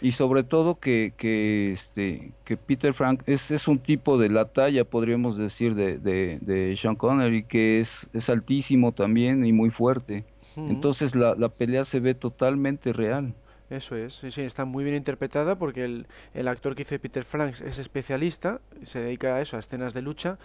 Y 0.03 0.11
sobre 0.11 0.43
todo 0.43 0.79
que, 0.79 1.13
que, 1.15 1.71
este, 1.71 2.33
que 2.43 2.57
Peter 2.57 2.93
Frank 2.93 3.23
es, 3.25 3.51
es 3.51 3.69
un 3.69 3.79
tipo 3.79 4.17
de 4.17 4.29
la 4.29 4.45
talla, 4.45 4.83
podríamos 4.83 5.37
decir, 5.37 5.75
de, 5.75 5.97
de, 5.97 6.39
de 6.41 6.75
Sean 6.75 6.97
Connery, 6.97 7.43
que 7.45 7.79
es, 7.79 8.09
es 8.13 8.29
altísimo 8.29 8.91
también 8.91 9.45
y 9.45 9.53
muy 9.53 9.69
fuerte. 9.69 10.25
Entonces 10.55 11.15
la, 11.15 11.35
la 11.35 11.49
pelea 11.49 11.85
se 11.85 12.01
ve 12.01 12.13
totalmente 12.13 12.91
real. 12.93 13.33
Eso 13.69 13.95
es, 13.95 14.15
sí, 14.15 14.29
sí, 14.29 14.41
está 14.41 14.65
muy 14.65 14.83
bien 14.83 14.95
interpretada 14.97 15.57
porque 15.57 15.85
el, 15.85 16.05
el 16.33 16.47
actor 16.47 16.75
que 16.75 16.83
hizo 16.83 16.99
Peter 16.99 17.23
Franks 17.23 17.61
es 17.61 17.79
especialista, 17.79 18.61
se 18.83 18.99
dedica 18.99 19.35
a 19.35 19.41
eso, 19.41 19.57
a 19.57 19.61
escenas 19.61 19.93
de 19.93 20.01
lucha, 20.03 20.37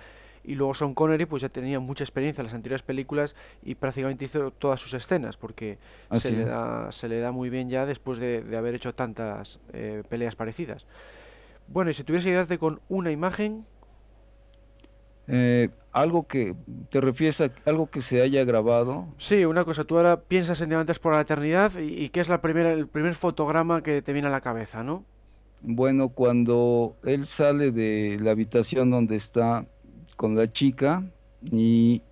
y 0.51 0.55
luego 0.57 0.75
Sean 0.75 0.95
Connery 0.95 1.27
pues 1.27 1.43
ya 1.43 1.49
tenía 1.51 1.81
mucha 1.81 2.05
experiencia 2.05 2.41
en 2.43 2.47
las 2.47 2.55
anteriores 2.55 2.83
películas 2.83 3.35
y 3.63 3.75
prácticamente 3.77 4.25
hizo 4.27 4.51
todas 4.53 4.81
sus 4.81 4.95
escenas 4.95 5.37
porque 5.37 5.79
se 6.13 6.33
le 6.33 6.45
da, 6.45 6.91
se 6.93 7.09
le 7.09 7.21
da 7.21 7.33
muy 7.33 7.51
bien 7.51 7.69
ya 7.69 7.87
después 7.87 8.19
de, 8.19 8.43
de 8.43 8.57
haber 8.57 8.75
hecho 8.75 8.95
tantas 8.95 9.61
eh, 9.73 10.03
peleas 10.09 10.37
parecidas. 10.37 10.87
Bueno, 11.69 11.91
y 11.91 11.95
si 11.95 12.05
tuvieras 12.05 12.25
que 12.25 12.33
quedarte 12.33 12.59
con 12.59 12.81
una 12.89 13.11
imagen, 13.13 13.67
Eh, 15.27 15.69
algo 15.93 16.27
que 16.27 16.55
te 16.91 17.01
refieres 17.01 17.41
a 17.43 17.51
algo 17.67 17.91
que 17.91 18.01
se 18.01 18.23
haya 18.23 18.45
grabado. 18.45 19.07
sí, 19.19 19.45
una 19.45 19.65
cosa, 19.65 19.85
tú 19.85 19.97
ahora 19.97 20.23
piensas 20.23 20.61
en 20.61 20.69
Diamantes 20.71 20.99
por 20.99 21.13
la 21.15 21.21
Eternidad 21.21 21.73
y, 21.79 22.05
y 22.05 22.09
¿qué 22.11 22.21
es 22.21 22.29
la 22.29 22.41
primera, 22.41 22.73
el 22.73 22.89
primer 22.89 23.15
fotograma 23.15 23.83
que 23.83 24.03
te 24.03 24.13
viene 24.13 24.29
a 24.29 24.31
la 24.31 24.41
cabeza, 24.41 24.83
¿no? 24.83 25.05
Bueno, 25.61 26.11
cuando 26.11 26.99
él 27.03 27.27
sale 27.27 27.73
de 27.73 28.17
la 28.21 28.31
habitación 28.33 28.91
donde 28.91 29.17
está 29.17 29.67
con 30.19 30.37
la 30.37 30.49
chica 30.51 31.11
y, 31.41 32.07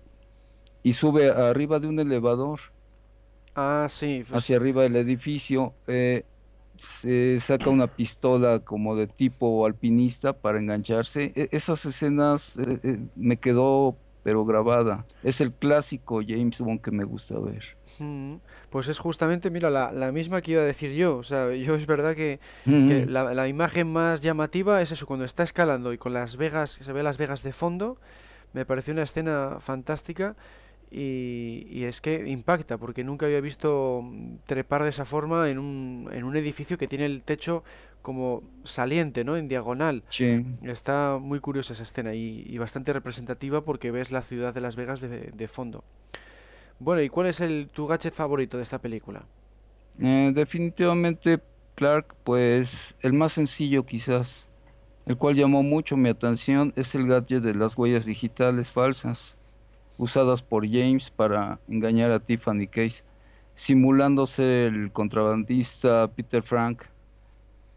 y 0.83 0.93
sube 0.93 1.29
arriba 1.31 1.79
de 1.79 1.87
un 1.89 1.99
elevador 1.99 2.59
Ah, 3.55 3.87
sí, 3.89 4.23
pues, 4.27 4.39
hacia 4.39 4.57
arriba 4.57 4.83
del 4.83 4.95
edificio, 4.97 5.79
eh, 5.87 6.27
se 6.77 7.39
saca 7.39 7.69
una 7.69 7.87
pistola 7.95 8.59
como 8.63 8.95
de 8.95 9.07
tipo 9.07 9.65
alpinista 9.65 10.39
para 10.39 10.59
engancharse. 10.59 11.33
E- 11.35 11.49
esas 11.51 11.85
escenas 11.85 12.57
eh, 12.57 12.79
eh, 12.83 12.99
me 13.15 13.39
quedó 13.39 14.01
pero 14.23 14.45
grabada. 14.45 15.07
Es 15.21 15.39
el 15.41 15.55
clásico 15.55 16.19
James 16.27 16.59
Bond 16.59 16.81
que 16.81 16.91
me 16.91 17.05
gusta 17.05 17.39
ver. 17.39 17.63
Mm, 17.99 18.37
Pues 18.69 18.89
es 18.89 18.99
justamente, 18.99 19.49
mira, 19.49 19.69
la, 19.69 19.91
la 19.91 20.11
misma 20.11 20.41
que 20.41 20.51
iba 20.51 20.61
a 20.61 20.65
decir 20.65 20.91
yo. 20.91 21.17
O 21.17 21.23
sea, 21.23 21.53
yo 21.55 21.75
es 21.75 21.85
verdad 21.85 22.15
que, 22.15 22.39
la, 22.65 23.33
la 23.33 23.47
imagen 23.47 23.91
más 23.91 24.19
llamativa 24.21 24.81
es 24.81 24.91
eso, 24.91 25.05
cuando 25.05 25.25
está 25.25 25.43
escalando 25.43 25.93
y 25.93 25.97
con 25.97 26.13
las 26.13 26.35
vegas, 26.35 26.71
se 26.81 26.91
ve 26.91 27.01
las 27.01 27.17
vegas 27.17 27.43
de 27.43 27.53
fondo, 27.53 27.97
me 28.53 28.65
pareció 28.65 28.93
una 28.93 29.03
escena 29.03 29.57
fantástica 29.61 30.35
y, 30.91 31.67
y 31.69 31.83
es 31.83 32.01
que 32.01 32.27
impacta, 32.27 32.77
porque 32.77 33.03
nunca 33.03 33.25
había 33.25 33.41
visto 33.41 34.01
mm, 34.03 34.37
trepar 34.45 34.83
de 34.83 34.89
esa 34.89 35.05
forma 35.05 35.49
en 35.49 35.59
un, 35.59 36.09
en 36.11 36.23
un 36.23 36.35
edificio 36.35 36.77
que 36.77 36.87
tiene 36.87 37.05
el 37.05 37.23
techo 37.23 37.63
como 38.01 38.43
saliente, 38.63 39.25
¿no? 39.25 39.35
En 39.35 39.47
diagonal. 39.49 40.03
Sí. 40.07 40.45
Está 40.63 41.17
muy 41.21 41.39
curiosa 41.39 41.73
esa 41.73 41.83
escena 41.83 42.13
y, 42.13 42.45
y 42.47 42.57
bastante 42.57 42.93
representativa 42.93 43.61
porque 43.61 43.91
ves 43.91 44.11
la 44.11 44.21
ciudad 44.21 44.53
de 44.53 44.61
Las 44.61 44.75
Vegas 44.77 45.01
de, 45.01 45.31
de 45.33 45.47
fondo. 45.47 45.83
Bueno, 46.79 47.01
¿y 47.03 47.09
cuál 47.09 47.27
es 47.27 47.39
el, 47.41 47.69
tu 47.71 47.85
gadget 47.87 48.13
favorito 48.15 48.57
de 48.57 48.63
esta 48.63 48.79
película? 48.81 49.29
Eh, 49.99 50.31
definitivamente, 50.33 51.43
Clark, 51.75 52.15
pues 52.23 52.95
el 53.01 53.13
más 53.13 53.33
sencillo 53.33 53.85
quizás, 53.85 54.49
el 55.05 55.17
cual 55.17 55.35
llamó 55.35 55.63
mucho 55.63 55.97
mi 55.97 56.09
atención, 56.09 56.73
es 56.75 56.95
el 56.95 57.07
gadget 57.07 57.43
de 57.43 57.55
las 57.55 57.77
huellas 57.77 58.05
digitales 58.05 58.71
falsas, 58.71 59.39
usadas 59.97 60.43
por 60.43 60.67
James 60.69 61.11
para 61.11 61.61
engañar 61.67 62.11
a 62.11 62.23
Tiffany 62.23 62.67
Case, 62.69 63.03
simulándose 63.55 64.67
el 64.67 64.91
contrabandista 64.93 66.13
Peter 66.13 66.43
Frank. 66.43 66.83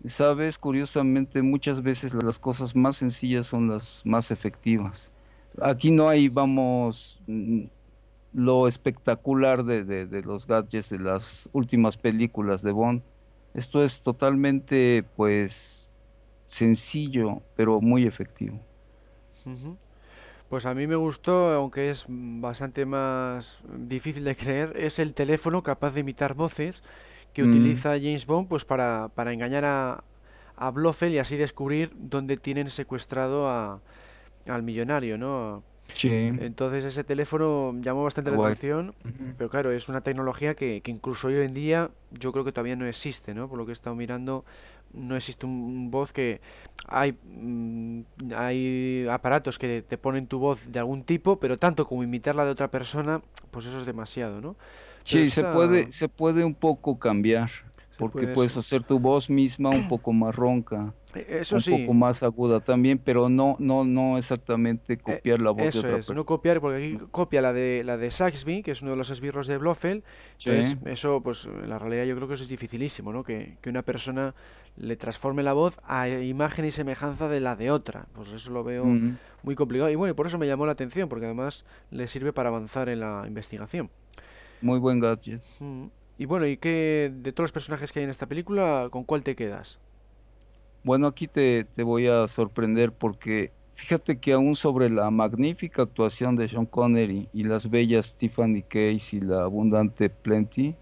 Sabes, 0.06 0.58
curiosamente, 0.58 1.42
muchas 1.42 1.82
veces 1.82 2.14
las 2.14 2.38
cosas 2.38 2.74
más 2.74 2.96
sencillas 2.96 3.46
son 3.46 3.68
las 3.68 4.00
más 4.04 4.30
efectivas. 4.30 5.12
Aquí 5.60 5.90
no 5.90 6.08
hay, 6.08 6.28
vamos, 6.28 7.22
lo 8.32 8.66
espectacular 8.68 9.64
de, 9.64 9.84
de, 9.84 10.06
de 10.06 10.22
los 10.22 10.46
gadgets 10.46 10.90
de 10.90 10.98
las 10.98 11.48
últimas 11.52 11.96
películas 11.98 12.62
de 12.62 12.72
Bond. 12.72 13.02
Esto 13.54 13.82
es 13.84 14.02
totalmente, 14.02 15.04
pues, 15.16 15.90
sencillo, 16.46 17.42
pero 17.56 17.80
muy 17.80 18.06
efectivo. 18.06 18.60
Pues 20.48 20.66
a 20.66 20.74
mí 20.74 20.86
me 20.86 20.96
gustó, 20.96 21.50
aunque 21.50 21.90
es 21.90 22.04
bastante 22.08 22.84
más 22.84 23.60
difícil 23.64 24.24
de 24.24 24.34
creer, 24.36 24.76
es 24.76 24.98
el 24.98 25.14
teléfono 25.14 25.62
capaz 25.62 25.92
de 25.92 26.00
imitar 26.00 26.34
voces 26.34 26.82
que 27.32 27.42
Mm, 27.42 27.44
utiliza 27.44 27.90
James 27.92 28.26
Bond 28.26 28.48
pues 28.48 28.64
para, 28.64 29.08
para 29.14 29.32
engañar 29.32 29.64
a, 29.64 30.02
a 30.56 30.70
Blofeld 30.70 31.14
y 31.14 31.18
así 31.18 31.36
descubrir 31.36 31.92
dónde 31.96 32.36
tienen 32.36 32.70
secuestrado 32.70 33.48
a, 33.48 33.80
al 34.46 34.62
millonario, 34.64 35.18
¿no? 35.18 35.64
Sí, 35.92 36.10
Entonces 36.10 36.84
ese 36.84 37.04
teléfono 37.04 37.74
llamó 37.80 38.04
bastante 38.04 38.30
la 38.30 38.36
atención, 38.38 38.94
pero 39.36 39.50
claro, 39.50 39.72
es 39.72 39.88
una 39.88 40.00
tecnología 40.00 40.54
que, 40.54 40.80
que 40.80 40.90
incluso 40.90 41.28
hoy 41.28 41.36
en 41.36 41.54
día 41.54 41.90
yo 42.10 42.32
creo 42.32 42.44
que 42.44 42.52
todavía 42.52 42.76
no 42.76 42.86
existe, 42.86 43.34
¿no? 43.34 43.48
Por 43.48 43.58
lo 43.58 43.66
que 43.66 43.72
he 43.72 43.74
estado 43.74 43.96
mirando, 43.96 44.44
no 44.92 45.16
existe 45.16 45.46
un, 45.46 45.90
voz 45.90 46.12
que... 46.12 46.40
Hay, 46.88 47.12
mm, 47.22 48.00
hay 48.34 49.06
aparatos 49.08 49.58
que 49.58 49.82
te 49.82 49.98
ponen 49.98 50.26
tu 50.26 50.38
voz 50.38 50.60
de 50.66 50.78
algún 50.78 51.04
tipo, 51.04 51.38
pero 51.38 51.58
tanto 51.58 51.86
como 51.86 52.02
imitarla 52.02 52.44
de 52.44 52.50
otra 52.50 52.68
persona, 52.68 53.20
pues 53.50 53.66
eso 53.66 53.78
es 53.78 53.86
demasiado, 53.86 54.40
¿no? 54.40 54.56
Pero 55.08 55.24
Sí, 55.24 55.30
se 55.30 55.44
puede, 55.44 55.92
se 55.92 56.08
puede 56.08 56.44
un 56.44 56.54
poco 56.54 56.98
cambiar, 56.98 57.50
porque 58.00 58.28
puede, 58.28 58.34
puedes 58.34 58.56
hacer 58.56 58.82
tu 58.84 58.98
voz 58.98 59.28
misma 59.30 59.70
un 59.70 59.84
poco 59.88 60.12
más 60.12 60.34
ronca, 60.34 60.94
Eso 61.14 61.56
un 61.56 61.62
poco 61.62 61.92
sí, 61.92 61.98
más 61.98 62.22
aguda 62.22 62.60
también, 62.60 62.98
pero 62.98 63.28
no, 63.28 63.56
no, 63.58 63.84
no 63.84 64.16
exactamente 64.18 64.94
eh, 64.94 64.98
copiar 64.98 65.40
la 65.40 65.50
voz 65.50 65.70
de 65.72 65.78
eso 65.78 65.80
otra 65.80 65.90
es, 65.90 65.94
persona. 65.96 66.16
no 66.16 66.24
copiar, 66.26 66.60
porque 66.60 66.78
aquí 66.78 67.04
copia 67.10 67.42
la 67.42 67.52
de 67.52 67.82
la 67.84 67.96
de 67.96 68.10
Saxby, 68.10 68.62
que 68.62 68.72
es 68.72 68.82
uno 68.82 68.92
de 68.92 68.96
los 68.96 69.10
esbirros 69.10 69.46
de 69.46 69.58
Blofeld, 69.58 70.02
Entonces, 70.44 70.70
Sí, 70.70 70.78
eso, 70.86 71.20
pues 71.22 71.44
en 71.46 71.68
la 71.68 71.78
realidad 71.78 72.04
yo 72.04 72.16
creo 72.16 72.28
que 72.28 72.34
eso 72.34 72.42
es 72.44 72.48
dificilísimo, 72.48 73.12
¿no? 73.12 73.22
Que, 73.24 73.58
que 73.60 73.70
una 73.70 73.82
persona 73.82 74.34
le 74.76 74.96
transforme 74.96 75.42
la 75.42 75.52
voz 75.52 75.78
a 75.84 76.08
imagen 76.08 76.64
y 76.64 76.70
semejanza 76.70 77.28
de 77.28 77.40
la 77.40 77.56
de 77.56 77.70
otra. 77.70 78.06
Pues 78.14 78.32
eso 78.32 78.50
lo 78.52 78.64
veo 78.64 78.84
mm, 78.86 79.18
muy 79.42 79.54
complicado. 79.54 79.90
Y 79.90 79.94
bueno, 79.96 80.12
y 80.12 80.14
por 80.14 80.26
eso 80.26 80.38
me 80.38 80.46
llamó 80.46 80.64
la 80.66 80.72
atención, 80.72 81.08
porque 81.08 81.26
además 81.26 81.64
le 81.90 82.06
sirve 82.08 82.32
para 82.32 82.48
avanzar 82.48 82.88
en 82.88 83.00
la 83.00 83.24
investigación. 83.26 83.90
muy 84.60 84.78
buen 84.78 85.00
gadget. 85.00 85.42
Mm. 85.58 85.86
Y 86.20 86.26
bueno, 86.26 86.46
¿y 86.46 86.58
qué 86.58 87.10
de 87.10 87.32
todos 87.32 87.44
los 87.44 87.52
personajes 87.52 87.90
que 87.92 88.00
hay 88.00 88.04
en 88.04 88.10
esta 88.10 88.26
película, 88.26 88.88
con 88.92 89.04
cuál 89.04 89.22
te 89.22 89.34
quedas? 89.34 89.78
Bueno, 90.84 91.06
aquí 91.06 91.26
te, 91.26 91.64
te 91.64 91.82
voy 91.82 92.08
a 92.08 92.28
sorprender 92.28 92.92
porque 92.92 93.52
fíjate 93.72 94.18
que 94.18 94.34
aún 94.34 94.54
sobre 94.54 94.90
la 94.90 95.10
magnífica 95.10 95.80
actuación 95.80 96.36
de 96.36 96.46
Sean 96.46 96.66
Connery 96.66 97.26
y 97.32 97.44
las 97.44 97.70
bellas 97.70 98.18
Tiffany 98.18 98.60
Case 98.60 99.16
y 99.16 99.20
la 99.22 99.44
abundante 99.44 100.10
Plenty, 100.10 100.74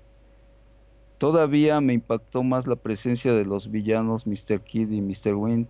todavía 1.18 1.80
me 1.80 1.92
impactó 1.92 2.42
más 2.42 2.66
la 2.66 2.74
presencia 2.74 3.32
de 3.32 3.44
los 3.44 3.70
villanos 3.70 4.26
Mr. 4.26 4.60
Kid 4.60 4.90
y 4.90 5.00
Mr. 5.00 5.34
Wind. 5.36 5.68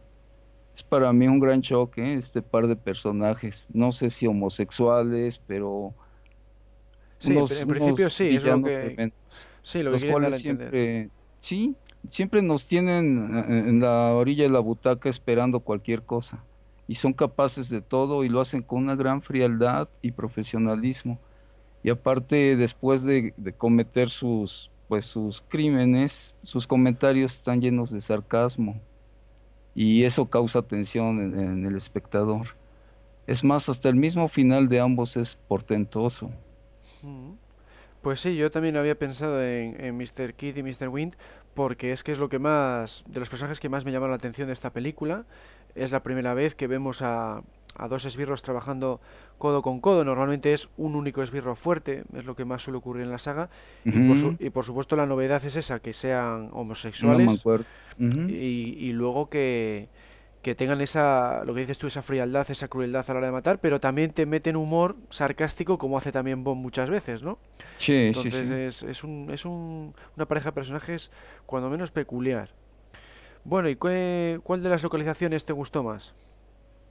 Es 0.74 0.82
para 0.82 1.12
mí 1.12 1.28
un 1.28 1.40
gran 1.40 1.60
choque, 1.60 2.14
este 2.14 2.40
par 2.40 2.68
de 2.68 2.76
personajes, 2.76 3.68
no 3.74 3.92
sé 3.92 4.08
si 4.08 4.26
homosexuales, 4.26 5.38
pero 5.46 5.92
Sí, 7.20 7.32
en, 7.32 7.36
unos, 7.36 7.60
en 7.60 7.68
principio 7.68 8.04
unos 8.04 8.12
sí, 8.14 8.28
es 8.36 8.44
lo 8.44 8.62
que, 8.62 8.70
tremendos 8.70 9.18
sí, 9.68 9.82
lo 9.82 9.90
los 9.90 10.04
cuales 10.04 10.40
siempre, 10.40 11.10
sí, 11.40 11.74
siempre 12.08 12.40
nos 12.40 12.66
tienen 12.66 13.36
eh, 13.36 13.68
en 13.68 13.80
la 13.80 14.14
orilla 14.14 14.44
de 14.44 14.50
la 14.50 14.60
butaca 14.60 15.08
esperando 15.08 15.60
cualquier 15.60 16.02
cosa. 16.02 16.42
Y 16.86 16.94
son 16.94 17.12
capaces 17.12 17.68
de 17.68 17.82
todo 17.82 18.24
y 18.24 18.30
lo 18.30 18.40
hacen 18.40 18.62
con 18.62 18.82
una 18.82 18.96
gran 18.96 19.20
frialdad 19.20 19.88
y 20.00 20.12
profesionalismo. 20.12 21.18
Y 21.82 21.90
aparte, 21.90 22.56
después 22.56 23.02
de, 23.02 23.34
de 23.36 23.52
cometer 23.52 24.08
sus, 24.08 24.70
pues, 24.88 25.04
sus 25.04 25.42
crímenes, 25.42 26.34
sus 26.42 26.66
comentarios 26.66 27.34
están 27.34 27.60
llenos 27.60 27.90
de 27.90 28.00
sarcasmo. 28.00 28.80
Y 29.74 30.04
eso 30.04 30.30
causa 30.30 30.62
tensión 30.62 31.20
en, 31.20 31.38
en 31.38 31.66
el 31.66 31.76
espectador. 31.76 32.56
Es 33.26 33.44
más, 33.44 33.68
hasta 33.68 33.90
el 33.90 33.96
mismo 33.96 34.26
final 34.28 34.70
de 34.70 34.80
ambos 34.80 35.18
es 35.18 35.36
portentoso. 35.36 36.30
Mm. 37.02 37.32
Pues 38.02 38.20
sí, 38.20 38.36
yo 38.36 38.50
también 38.50 38.76
había 38.76 38.94
pensado 38.98 39.42
en, 39.42 39.76
en 39.84 39.96
Mr. 39.96 40.34
Kid 40.34 40.56
y 40.56 40.62
Mr. 40.62 40.88
Wind 40.88 41.14
porque 41.54 41.92
es 41.92 42.04
que 42.04 42.12
es 42.12 42.18
lo 42.18 42.28
que 42.28 42.38
más, 42.38 43.04
de 43.08 43.18
los 43.18 43.28
personajes 43.28 43.58
que 43.58 43.68
más 43.68 43.84
me 43.84 43.90
llamaron 43.92 44.12
la 44.12 44.16
atención 44.16 44.46
de 44.46 44.52
esta 44.52 44.70
película. 44.70 45.24
Es 45.74 45.90
la 45.90 46.02
primera 46.02 46.32
vez 46.34 46.54
que 46.54 46.68
vemos 46.68 47.02
a, 47.02 47.42
a 47.76 47.88
dos 47.88 48.04
esbirros 48.04 48.42
trabajando 48.42 49.00
codo 49.38 49.62
con 49.62 49.80
codo. 49.80 50.04
Normalmente 50.04 50.52
es 50.52 50.68
un 50.76 50.94
único 50.94 51.22
esbirro 51.22 51.56
fuerte, 51.56 52.04
es 52.16 52.24
lo 52.24 52.36
que 52.36 52.44
más 52.44 52.62
suele 52.62 52.78
ocurrir 52.78 53.02
en 53.02 53.10
la 53.10 53.18
saga. 53.18 53.50
Y 53.84 53.90
por, 54.06 54.16
su- 54.16 54.36
y 54.38 54.50
por 54.50 54.64
supuesto 54.64 54.94
la 54.94 55.06
novedad 55.06 55.44
es 55.44 55.56
esa, 55.56 55.80
que 55.80 55.92
sean 55.92 56.50
homosexuales 56.52 57.26
y 58.88 58.92
luego 58.92 59.28
que, 59.28 59.88
que 60.42 60.54
tengan 60.54 60.80
esa, 60.80 61.44
lo 61.44 61.54
que 61.54 61.60
dices 61.60 61.78
tú, 61.78 61.86
esa 61.88 62.02
frialdad, 62.02 62.50
esa 62.50 62.68
crueldad 62.68 63.04
a 63.08 63.12
la 63.14 63.18
hora 63.18 63.26
de 63.28 63.32
matar, 63.32 63.60
pero 63.60 63.80
también 63.80 64.12
te 64.12 64.26
meten 64.26 64.56
humor 64.56 64.96
sarcástico 65.10 65.78
como 65.78 65.98
hace 65.98 66.12
también 66.12 66.44
Bond 66.44 66.62
muchas 66.62 66.90
veces, 66.90 67.22
¿no? 67.22 67.38
Sí, 67.78 68.12
sí, 68.14 68.30
Entonces 68.30 68.32
sí. 68.32 68.50
es, 68.50 68.82
es 68.84 69.04
un, 69.04 69.30
es 69.32 69.44
un- 69.46 69.94
una 70.16 70.26
pareja 70.26 70.50
de 70.50 70.54
personajes 70.54 71.10
cuando 71.46 71.70
menos 71.70 71.90
peculiar. 71.92 72.50
Bueno, 73.44 73.68
¿y 73.70 73.76
qué- 73.76 74.40
cuál 74.44 74.62
de 74.62 74.70
las 74.70 74.82
localizaciones 74.82 75.44
te 75.46 75.52
gustó 75.54 75.82
más? 75.84 76.14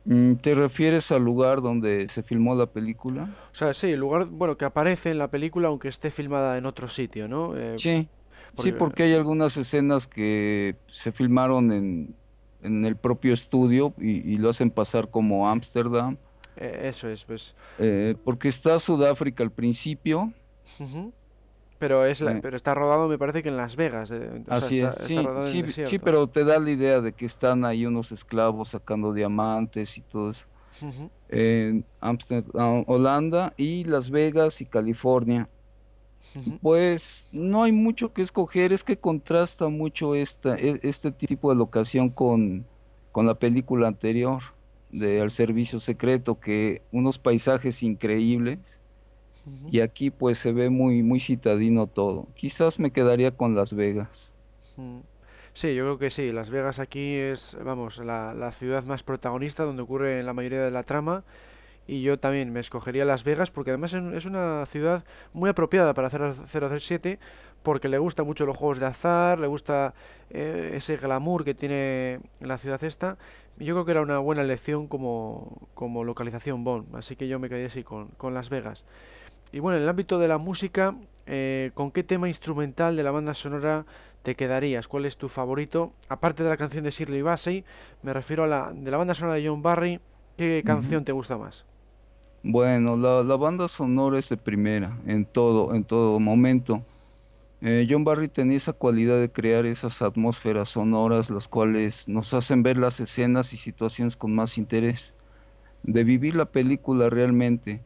Mm, 0.06 0.38
¿Te 0.38 0.56
refieres 0.56 1.12
al 1.12 1.24
lugar 1.24 1.62
donde 1.62 2.08
se 2.10 2.24
filmó 2.24 2.56
la 2.56 2.72
película? 2.72 3.38
O 3.52 3.56
sea, 3.56 3.74
sí, 3.74 3.92
el 3.92 4.00
lugar, 4.00 4.26
bueno, 4.28 4.58
que 4.58 4.66
aparece 4.66 5.12
en 5.12 5.18
la 5.18 5.30
película 5.32 5.68
aunque 5.70 5.88
esté 5.90 6.12
filmada 6.12 6.58
en 6.58 6.66
otro 6.66 6.88
sitio, 6.88 7.28
¿no? 7.28 7.56
Eh, 7.58 7.82
Sí, 7.82 8.10
sí, 8.54 8.72
porque, 8.72 8.74
porque 8.74 9.04
hay 9.04 9.14
algunas 9.14 9.56
escenas 9.58 10.08
que 10.08 10.80
se 10.88 11.12
filmaron 11.12 11.72
en, 11.72 12.20
en 12.62 12.86
el 12.86 12.98
propio 12.98 13.34
estudio 13.34 13.94
y, 14.00 14.34
y 14.34 14.38
lo 14.38 14.50
hacen 14.50 14.72
pasar 14.72 15.10
como 15.10 15.50
Ámsterdam, 15.50 16.18
eh, 16.56 16.88
eso 16.90 17.10
es, 17.10 17.26
pues. 17.26 17.56
eh, 17.78 18.16
porque 18.24 18.50
está 18.50 18.80
Sudáfrica 18.80 19.44
al 19.44 19.52
principio, 19.54 20.34
ujú. 20.80 21.14
Pero 21.80 22.06
es 22.06 22.22
la- 22.22 22.38
eh, 22.38 22.42
pero 22.42 22.58
está 22.58 22.74
rodado, 22.76 23.08
me 23.10 23.20
parece 23.20 23.44
que 23.44 23.50
en 23.50 23.58
Las 23.58 23.76
Vegas, 23.76 24.12
eh, 24.12 24.44
sea, 24.54 24.68
así 24.68 24.70
está, 24.70 24.94
es, 24.96 25.00
está 25.02 25.24
sí, 25.42 25.64
sí, 25.70 25.74
sí, 25.84 26.00
pero 26.00 26.30
te 26.30 26.44
da 26.44 26.60
la 26.60 26.72
idea 26.72 27.02
de 27.02 27.14
que 27.16 27.26
están 27.26 27.66
ahí 27.66 27.86
unos 27.86 28.12
esclavos 28.12 28.70
sacando 28.70 29.14
diamantes 29.14 29.98
y 29.98 30.04
todo 30.04 30.32
eso. 30.32 30.48
Ujú, 30.82 31.12
En 31.30 31.88
Ámsterdam, 32.02 32.86
Holanda 32.88 33.54
y 33.58 33.86
Las 33.86 34.10
Vegas 34.12 34.62
y 34.62 34.68
California. 34.68 35.50
Pues 36.62 37.28
no 37.32 37.64
hay 37.64 37.72
mucho 37.72 38.14
que 38.14 38.22
escoger, 38.22 38.74
es 38.74 38.84
que 38.84 39.00
contrasta 39.00 39.70
mucho 39.70 40.16
esta, 40.16 40.56
e- 40.58 40.80
este 40.84 41.12
tipo 41.12 41.50
de 41.50 41.56
locación 41.58 42.10
con, 42.10 42.70
con 43.12 43.26
la 43.28 43.40
película 43.40 43.88
anterior 43.88 44.42
de 44.90 45.22
Al 45.22 45.32
Servicio 45.32 45.80
Secreto, 45.80 46.40
que 46.40 46.86
unos 46.92 47.20
paisajes 47.20 47.84
increíbles 47.84 48.82
y 49.70 49.82
aquí 49.82 50.12
pues 50.12 50.40
se 50.40 50.54
ve 50.54 50.70
muy, 50.70 51.04
muy 51.04 51.20
citadino 51.20 51.88
todo. 51.88 52.32
Quizás 52.36 52.80
me 52.80 52.92
quedaría 52.92 53.36
con 53.36 53.56
Las 53.56 53.74
Vegas. 53.74 54.36
Sí, 55.54 55.74
yo 55.76 55.84
creo 55.86 55.98
que 55.98 56.10
sí. 56.12 56.32
Las 56.32 56.50
Vegas 56.50 56.80
aquí 56.80 57.16
es, 57.16 57.58
vamos, 57.64 57.98
la, 58.00 58.34
la 58.34 58.52
ciudad 58.52 58.84
más 58.84 59.04
protagonista 59.04 59.64
donde 59.64 59.82
ocurre 59.82 60.22
la 60.24 60.34
mayoría 60.34 60.62
de 60.64 60.72
la 60.72 60.84
trama. 60.84 61.24
Y 61.88 62.02
yo 62.02 62.20
también 62.20 62.52
me 62.52 62.60
escogería 62.60 63.06
Las 63.06 63.24
Vegas 63.24 63.50
porque 63.50 63.72
además 63.72 63.94
es 63.94 64.26
una 64.26 64.66
ciudad 64.66 65.06
muy 65.34 65.50
apropiada 65.50 65.94
para 65.94 66.08
hacer 66.08 66.34
007 66.80 67.18
porque 67.64 67.90
le 67.90 67.98
gusta 67.98 68.24
mucho 68.24 68.46
los 68.46 68.56
juegos 68.56 68.80
de 68.80 68.86
azar, 68.86 69.40
le 69.40 69.48
gusta 69.48 69.94
eh, 70.30 70.72
ese 70.76 70.98
glamour 70.98 71.44
que 71.44 71.54
tiene 71.54 72.20
la 72.40 72.58
ciudad 72.58 72.84
esta. 72.84 73.18
Yo 73.58 73.74
creo 73.74 73.86
que 73.86 73.92
era 73.92 74.02
una 74.02 74.20
buena 74.20 74.42
elección 74.42 74.88
como, 74.88 75.68
como 75.74 76.04
localización 76.04 76.64
Bond. 76.64 76.96
Así 76.96 77.16
que 77.16 77.28
yo 77.28 77.40
me 77.40 77.50
quedé 77.50 77.66
así 77.66 77.84
con, 77.84 78.08
con 78.10 78.34
Las 78.34 78.50
Vegas. 78.50 78.86
Y 79.52 79.60
bueno, 79.60 79.78
en 79.78 79.84
el 79.84 79.90
ámbito 79.90 80.20
de 80.20 80.28
la 80.28 80.38
música, 80.38 80.96
eh, 81.26 81.72
¿con 81.74 81.92
qué 81.92 82.04
tema 82.04 82.28
instrumental 82.28 82.96
de 82.96 83.04
la 83.04 83.12
banda 83.12 83.34
sonora 83.34 83.86
te 84.24 84.36
quedarías? 84.36 84.88
¿Cuál 84.88 85.06
es 85.06 85.18
tu 85.18 85.30
favorito? 85.30 85.94
Aparte 86.10 86.44
de 86.44 86.50
la 86.50 86.58
canción 86.58 86.84
de 86.84 86.92
Shirley 86.92 87.22
Bassey, 87.22 87.64
me 88.02 88.14
refiero 88.14 88.44
a 88.44 88.48
la 88.48 88.72
de 88.74 88.92
la 88.92 88.98
banda 88.98 89.14
sonora 89.14 89.36
de 89.36 89.48
John 89.48 89.62
Barry, 89.62 90.00
¿qué 90.38 90.64
canción 90.66 91.06
te 91.06 91.12
gusta 91.12 91.38
más? 91.38 91.66
Bueno, 92.50 92.96
la, 92.96 93.24
la 93.24 93.36
banda 93.36 93.68
sonora 93.68 94.18
es 94.20 94.30
de 94.30 94.38
primera, 94.38 94.98
en 95.06 95.26
todo, 95.26 95.76
en 95.76 95.84
todo 95.84 96.18
momento. 96.18 96.82
Eh, 97.60 97.86
John 97.90 98.06
Barry 98.06 98.30
tenía 98.30 98.56
esa 98.56 98.72
cualidad 98.72 99.20
de 99.20 99.30
crear 99.30 99.66
esas 99.66 100.02
atmósferas 100.02 100.70
sonoras, 100.70 101.30
las 101.30 101.50
cuales 101.50 102.08
nos 102.08 102.34
hacen 102.34 102.64
ver 102.64 102.78
las 102.78 103.02
escenas 103.02 103.52
y 103.52 103.58
situaciones 103.58 104.16
con 104.16 104.34
más 104.34 104.58
interés, 104.58 105.14
de 105.84 106.06
vivir 106.06 106.36
la 106.36 106.46
película 106.46 107.10
realmente. 107.10 107.84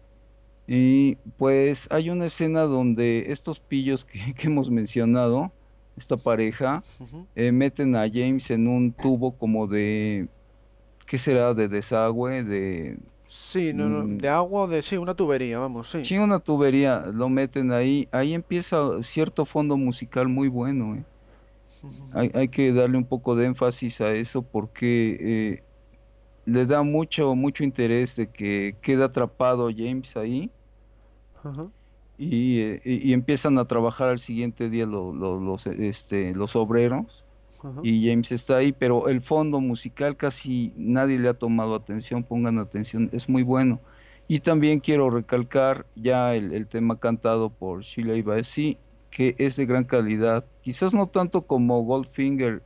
Y 0.68 1.16
pues 1.38 1.88
hay 1.92 2.12
una 2.12 2.28
escena 2.28 2.62
donde 2.62 3.32
estos 3.32 3.60
pillos 3.60 4.06
que, 4.06 4.34
que 4.36 4.48
hemos 4.48 4.70
mencionado, 4.70 5.52
esta 5.98 6.18
pareja, 6.18 6.84
eh, 7.36 7.52
meten 7.52 7.96
a 7.96 8.08
James 8.08 8.52
en 8.52 8.68
un 8.68 8.94
tubo 8.94 9.36
como 9.38 9.66
de, 9.66 10.30
¿qué 11.08 11.18
será? 11.18 11.56
De 11.56 11.68
desagüe, 11.68 12.44
de... 12.44 13.00
Sí, 13.36 13.74
no, 13.74 13.90
no, 13.90 14.04
Mm. 14.04 14.18
de 14.18 14.30
agua 14.30 14.64
o 14.64 14.68
de... 14.68 14.82
Sí, 14.84 14.98
una 14.98 15.16
tubería, 15.16 15.58
vamos, 15.60 15.90
sí. 15.90 16.00
Sí, 16.00 16.18
una 16.18 16.40
tubería, 16.40 17.00
lo 17.14 17.30
meten 17.30 17.72
ahí, 17.72 18.10
ahí 18.12 18.34
empieza 18.34 19.02
cierto 19.04 19.46
fondo 19.46 19.78
musical 19.78 20.28
muy 20.28 20.48
bueno, 20.48 20.96
¿eh? 20.96 21.06
Hay, 22.12 22.30
hay 22.34 22.50
que 22.50 22.74
darle 22.74 22.98
un 22.98 23.08
poco 23.08 23.36
de 23.36 23.46
énfasis 23.48 24.02
a 24.02 24.12
eso 24.12 24.46
porque 24.46 25.18
eh, 25.22 25.66
le 26.46 26.66
da 26.68 26.84
mucho, 26.84 27.36
mucho 27.36 27.64
interés 27.66 28.16
de 28.18 28.32
que 28.32 28.78
queda 28.82 29.06
atrapado 29.08 29.70
James 29.76 30.16
ahí 30.18 30.54
y, 32.18 32.60
eh, 32.62 32.80
y- 32.84 33.10
y 33.12 33.14
empiezan 33.14 33.58
a 33.58 33.66
trabajar 33.68 34.10
al 34.10 34.20
siguiente 34.20 34.70
día 34.70 34.86
lo- 34.86 35.14
lo- 35.14 35.40
los, 35.40 35.66
este, 35.68 36.34
los 36.36 36.56
obreros 36.56 37.26
Ajá. 37.64 37.80
y 37.84 38.10
James 38.10 38.32
está 38.32 38.58
ahí, 38.58 38.72
pero 38.72 39.08
el 39.08 39.22
fondo 39.22 39.60
musical 39.60 40.18
casi 40.18 40.74
nadie 40.76 41.20
le 41.20 41.30
ha 41.30 41.34
tomado 41.34 41.76
atención, 41.76 42.24
pongan 42.24 42.60
atención, 42.60 43.10
es 43.14 43.30
muy 43.30 43.44
bueno. 43.44 43.80
Y 44.28 44.40
también 44.40 44.80
quiero 44.80 45.10
recalcar 45.10 45.86
ya 45.96 46.34
el, 46.36 46.54
el 46.54 46.68
tema 46.68 47.00
cantado 47.00 47.50
por 47.50 47.82
Sheila 47.84 48.16
Ibaezi, 48.16 48.78
que 49.10 49.36
es 49.38 49.58
de 49.58 49.66
gran 49.66 49.84
calidad, 49.84 50.46
quizás 50.62 50.94
no 50.94 51.08
tanto 51.08 51.42
como 51.46 51.82
Goldfinger, 51.84 52.64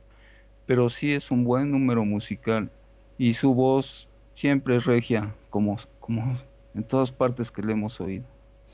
pero 0.66 0.88
sí 0.88 1.12
es 1.12 1.30
un 1.30 1.44
buen 1.44 1.70
número 1.70 2.04
musical 2.04 2.70
y 3.18 3.34
su 3.34 3.54
voz 3.54 4.08
siempre 4.32 4.76
es 4.76 4.84
regia, 4.84 5.34
como, 5.50 5.76
como 6.00 6.38
en 6.74 6.84
todas 6.84 7.10
partes 7.10 7.50
que 7.50 7.62
le 7.62 7.72
hemos 7.72 8.00
oído. 8.00 8.24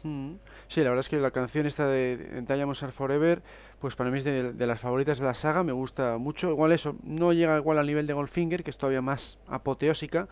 Mm. 0.02 0.34
Sí, 0.68 0.80
la 0.80 0.90
verdad 0.90 1.00
es 1.00 1.08
que 1.08 1.18
la 1.18 1.30
canción 1.30 1.66
esta 1.66 1.86
de 1.86 2.42
Diamonds 2.46 2.82
Are 2.82 2.92
Forever, 2.92 3.42
pues 3.82 3.94
para 3.96 4.10
mí 4.10 4.16
es 4.18 4.24
de, 4.24 4.52
de 4.54 4.66
las 4.66 4.80
favoritas 4.80 5.18
de 5.18 5.26
la 5.26 5.34
saga, 5.34 5.62
me 5.62 5.72
gusta 5.72 6.16
mucho. 6.16 6.48
Igual 6.50 6.72
eso, 6.72 6.96
no 7.04 7.34
llega 7.34 7.58
igual 7.58 7.78
al 7.78 7.86
nivel 7.86 8.06
de 8.06 8.14
Goldfinger, 8.14 8.64
que 8.64 8.70
es 8.70 8.78
todavía 8.78 9.02
más 9.02 9.38
apoteósica, 9.46 10.28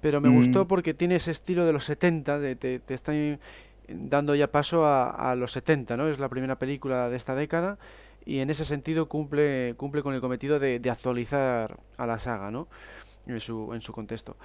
pero 0.00 0.20
me 0.20 0.28
gustó 0.28 0.64
Mm. 0.64 0.66
porque 0.66 0.94
tiene 0.94 1.14
ese 1.16 1.30
estilo 1.30 1.64
de 1.64 1.72
los 1.72 1.84
70, 1.84 2.40
de, 2.40 2.56
te, 2.56 2.80
te 2.80 2.94
están 2.94 3.38
dando 3.88 4.34
ya 4.34 4.50
paso 4.50 4.84
a, 4.84 5.10
a 5.30 5.36
los 5.36 5.52
70, 5.52 5.96
¿no? 5.96 6.08
Es 6.08 6.18
la 6.18 6.28
primera 6.28 6.56
película 6.56 7.08
de 7.08 7.16
esta 7.16 7.36
década 7.36 7.78
y 8.24 8.40
en 8.40 8.50
ese 8.50 8.64
sentido 8.64 9.06
cumple, 9.08 9.74
cumple 9.76 10.02
con 10.02 10.12
el 10.14 10.20
cometido 10.20 10.58
de, 10.58 10.80
de 10.80 10.90
actualizar 10.90 11.76
a 11.96 12.06
la 12.06 12.18
saga, 12.18 12.50
¿no? 12.50 12.66
En 13.28 13.38
su, 13.38 13.72
en 13.74 13.80
su 13.82 13.92
contexto. 13.92 14.36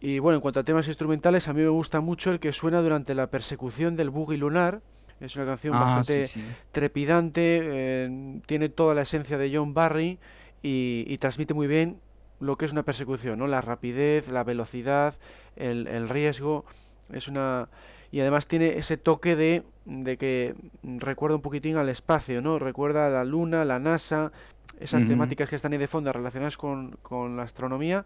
Y 0.00 0.18
bueno, 0.20 0.36
en 0.36 0.40
cuanto 0.42 0.60
a 0.60 0.64
temas 0.64 0.86
instrumentales, 0.88 1.48
a 1.48 1.52
mí 1.52 1.62
me 1.62 1.68
gusta 1.68 2.00
mucho 2.00 2.30
el 2.30 2.38
que 2.38 2.52
suena 2.52 2.82
durante 2.82 3.14
la 3.14 3.28
persecución 3.28 3.96
del 3.96 4.10
buggy 4.10 4.36
lunar. 4.36 4.80
Es 5.20 5.34
una 5.36 5.46
canción 5.46 5.74
Ah, 5.74 5.80
bastante 5.80 6.24
sí. 6.28 6.44
trepidante, 6.72 7.60
eh, 7.62 8.40
tiene 8.46 8.68
toda 8.68 8.94
la 8.94 9.02
esencia 9.02 9.38
de 9.38 9.50
John 9.54 9.72
Barry 9.74 10.18
y, 10.62 11.04
y 11.06 11.18
transmite 11.18 11.54
muy 11.54 11.66
bien 11.66 11.98
lo 12.40 12.56
que 12.58 12.66
es 12.66 12.72
una 12.72 12.82
persecución, 12.82 13.38
¿no? 13.38 13.46
La 13.46 13.62
rapidez, 13.62 14.28
la 14.28 14.44
velocidad, 14.44 15.14
el, 15.56 15.86
el 15.86 16.08
riesgo. 16.08 16.64
Es 17.12 17.28
una 17.28 17.68
y 18.12 18.20
además 18.20 18.46
tiene 18.46 18.78
ese 18.78 18.96
toque 18.96 19.36
de, 19.36 19.62
de 19.84 20.16
que 20.16 20.54
recuerda 20.82 21.36
un 21.36 21.42
poquitín 21.42 21.76
al 21.76 21.88
espacio, 21.88 22.40
¿no? 22.42 22.58
Recuerda 22.58 23.06
a 23.06 23.10
la 23.10 23.24
luna, 23.24 23.64
la 23.64 23.78
NASA, 23.78 24.32
esas 24.78 25.06
temáticas 25.06 25.48
que 25.48 25.56
están 25.56 25.72
ahí 25.72 25.78
de 25.78 25.86
fondo 25.88 26.12
relacionadas 26.12 26.56
con, 26.56 26.92
con 27.02 27.36
la 27.36 27.42
astronomía, 27.42 28.04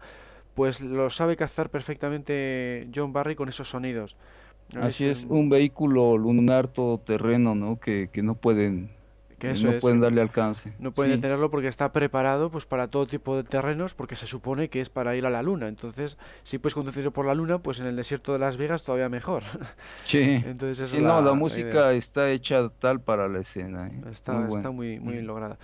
pues 0.55 0.81
lo 0.81 1.09
sabe 1.09 1.35
cazar 1.37 1.69
perfectamente 1.69 2.89
John 2.93 3.13
Barry 3.13 3.35
con 3.35 3.49
esos 3.49 3.69
sonidos. 3.69 4.15
Así 4.79 5.05
es, 5.05 5.25
un- 5.29 5.49
vehículo 5.49 6.17
lunar 6.17 6.67
todoterreno, 6.67 7.55
¿no? 7.55 7.79
Que, 7.79 8.09
que 8.11 8.21
no 8.23 8.35
pueden, 8.35 8.89
que 9.39 9.51
eso 9.51 9.67
no 9.67 9.73
es, 9.73 9.81
pueden 9.81 9.97
sí. 9.97 10.03
darle 10.03 10.21
alcance. 10.21 10.71
No 10.79 10.91
pueden 10.91 11.11
Sí, 11.11 11.17
detenerlo 11.17 11.51
porque 11.51 11.67
está 11.67 11.91
preparado 11.91 12.49
pues 12.49 12.65
para 12.65 12.87
todo 12.87 13.05
tipo 13.05 13.35
de 13.35 13.43
terrenos 13.43 13.93
porque 13.93 14.15
se 14.15 14.27
supone 14.27 14.69
que 14.69 14.81
es 14.81 14.89
para 14.89 15.15
ir 15.15 15.25
a 15.25 15.29
la 15.29 15.43
luna. 15.43 15.67
Entonces, 15.67 16.17
si 16.43 16.57
puedes 16.57 16.73
conducirlo 16.73 17.11
por 17.11 17.25
la 17.25 17.35
luna, 17.35 17.59
pues 17.59 17.79
en 17.79 17.85
el 17.87 17.95
desierto 17.95 18.33
de 18.33 18.39
Las 18.39 18.57
Vegas 18.57 18.83
todavía 18.83 19.09
mejor. 19.09 19.43
sí. 20.03 20.43
Entonces 20.45 20.89
Sí, 20.89 20.97
es 20.97 21.03
no, 21.03 21.21
la- 21.21 21.33
música 21.33 21.67
idea. 21.89 21.93
está 21.93 22.31
hecha 22.31 22.69
tal 22.79 23.01
para 23.01 23.27
la 23.27 23.39
escena, 23.39 23.87
¿eh? 23.87 24.01
Está, 24.11 24.33
Muy 24.39 24.57
está 24.57 24.71
muy, 24.71 24.99
muy 24.99 25.13
bien 25.13 25.25
Mm. 25.25 25.27
lograda. 25.27 25.57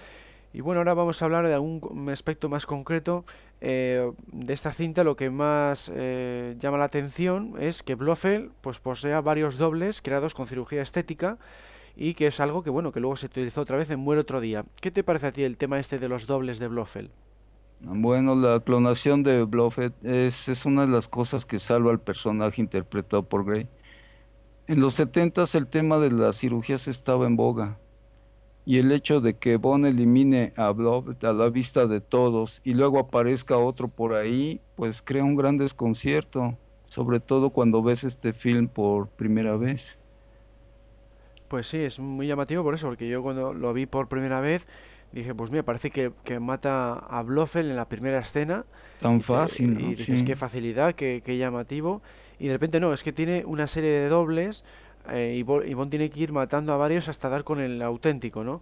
Y 0.57 0.61
bueno, 0.61 0.79
ahora 0.79 0.95
vamos 0.95 1.21
a 1.21 1.25
hablar 1.25 1.47
de 1.47 1.53
algún 1.53 2.09
aspecto 2.09 2.49
más 2.49 2.65
concreto 2.65 3.25
eh, 3.61 4.11
de 4.31 4.53
esta 4.55 4.73
cinta. 4.73 5.03
Lo 5.03 5.15
que 5.15 5.29
más 5.29 5.91
eh, 5.93 6.55
llama 6.59 6.79
la 6.79 6.85
atención 6.85 7.53
es 7.59 7.83
que 7.83 7.93
Blofeld 7.93 8.49
pues 8.61 8.79
posea 8.79 9.21
varios 9.21 9.59
dobles 9.59 10.01
creados 10.01 10.33
con 10.33 10.47
cirugía 10.47 10.81
estética 10.81 11.37
y 11.95 12.15
que 12.15 12.25
es 12.25 12.39
algo 12.39 12.63
que 12.63 12.71
bueno 12.71 12.91
que 12.91 12.99
luego 12.99 13.17
se 13.17 13.27
utilizó 13.27 13.61
otra 13.61 13.77
vez 13.77 13.91
en 13.91 13.99
Muere 13.99 14.21
otro 14.21 14.41
día. 14.41 14.65
¿Qué 14.81 14.89
te 14.89 15.03
parece 15.03 15.27
a 15.27 15.31
ti 15.31 15.43
el 15.43 15.57
tema 15.57 15.79
este 15.79 15.99
de 15.99 16.09
los 16.09 16.25
dobles 16.25 16.57
de 16.57 16.69
Blofeld? 16.69 17.11
Bueno, 17.81 18.33
la 18.33 18.59
clonación 18.59 19.21
de 19.21 19.43
Blofeld 19.43 19.93
es, 20.01 20.49
es 20.49 20.65
una 20.65 20.87
de 20.87 20.91
las 20.91 21.07
cosas 21.07 21.45
que 21.45 21.59
salva 21.59 21.91
al 21.91 21.99
personaje 21.99 22.63
interpretado 22.63 23.21
por 23.21 23.45
Grey. 23.45 23.67
En 24.65 24.81
los 24.81 24.95
70 24.95 25.43
el 25.53 25.67
tema 25.67 25.99
de 25.99 26.09
las 26.09 26.39
cirugías 26.39 26.87
estaba 26.87 27.27
en 27.27 27.35
boga. 27.35 27.77
Y 28.67 28.77
el 28.79 28.91
hecho 28.91 29.19
de 29.21 29.39
que 29.39 29.57
Bond 29.57 29.87
elimine 29.87 30.53
a 30.57 30.71
Blofeld 30.71 31.25
a 31.25 31.33
la 31.33 31.49
vista 31.49 31.87
de 31.87 32.01
todos 32.01 32.61
y 32.63 32.73
luego 32.73 32.99
aparezca 32.99 33.57
otro 33.57 33.87
por 33.89 34.13
ahí, 34.13 34.61
pues 34.75 35.01
crea 35.01 35.23
un 35.23 35.35
gran 35.37 35.57
desconcierto, 35.57 36.59
sobre 36.83 37.19
todo 37.19 37.51
cuando 37.51 37.81
ves 37.81 38.03
este 38.03 38.33
film 38.33 38.67
por 38.69 39.09
primera 39.11 39.57
vez. 39.57 39.99
Pues 41.47 41.67
sí, 41.67 41.77
es 41.77 41.99
muy 41.99 42.27
llamativo 42.27 42.63
por 42.63 42.73
eso, 42.75 42.87
porque 42.87 43.07
yo 43.07 43.23
cuando 43.23 43.53
lo 43.53 43.71
vi 43.73 43.85
por 43.85 44.09
primera 44.09 44.41
vez 44.41 44.65
dije, 45.11 45.33
pues 45.33 45.49
mira, 45.51 45.63
parece 45.63 45.91
que, 45.91 46.11
que 46.25 46.39
mata 46.39 46.93
a 46.99 47.21
Blofeld 47.23 47.69
en 47.69 47.75
la 47.77 47.87
primera 47.87 48.19
escena 48.19 48.65
Tan 48.99 49.21
y, 49.23 49.23
fácil, 49.23 49.79
¿no? 49.79 49.91
y 49.91 49.95
dices, 49.95 50.23
Sí. 50.23 50.23
qué 50.23 50.35
facilidad, 50.35 50.95
qué, 50.95 51.21
qué 51.25 51.37
llamativo, 51.37 52.01
y 52.39 52.47
de 52.47 52.53
repente 52.53 52.79
no, 52.81 52.93
es 52.93 53.03
que 53.03 53.13
tiene 53.13 53.45
una 53.45 53.67
serie 53.67 53.91
de 53.91 54.09
dobles 54.09 54.63
eh, 55.11 55.43
Bond 55.45 55.89
tiene 55.89 56.09
que 56.09 56.19
ir 56.19 56.31
matando 56.31 56.73
a 56.73 56.77
varios 56.77 57.07
hasta 57.09 57.29
dar 57.29 57.43
con 57.43 57.59
el 57.59 57.81
auténtico, 57.81 58.43
¿no? 58.43 58.61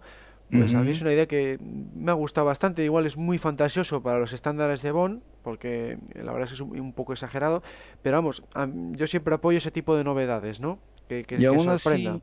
Pues 0.52 0.74
a 0.74 0.82
mí 0.82 0.90
es 0.92 1.00
una 1.00 1.12
idea 1.12 1.26
que 1.26 1.58
me 1.60 2.10
ha 2.10 2.14
gustado 2.14 2.46
bastante, 2.46 2.84
igual 2.84 3.04
es 3.06 3.16
muy 3.16 3.36
fantasioso 3.38 4.02
para 4.02 4.18
los 4.18 4.32
estándares 4.32 4.80
de 4.82 4.92
Bond, 4.92 5.22
porque 5.42 5.98
la 6.14 6.32
verdad 6.32 6.44
es 6.44 6.50
que 6.50 6.54
es 6.54 6.60
un, 6.60 6.78
un 6.80 6.92
poco 6.94 7.12
exagerado, 7.12 7.62
pero 8.02 8.16
vamos, 8.16 8.42
a- 8.54 8.68
yo 8.92 9.06
siempre 9.06 9.34
apoyo 9.34 9.58
ese 9.58 9.70
tipo 9.72 9.96
de 9.96 10.04
novedades, 10.04 10.60
¿no? 10.60 10.78
Que, 11.08 11.24
que, 11.24 11.36
Y 11.36 11.44
que 11.44 11.58
aún 11.58 11.58
sorprenda. 11.58 12.20
así, 12.20 12.22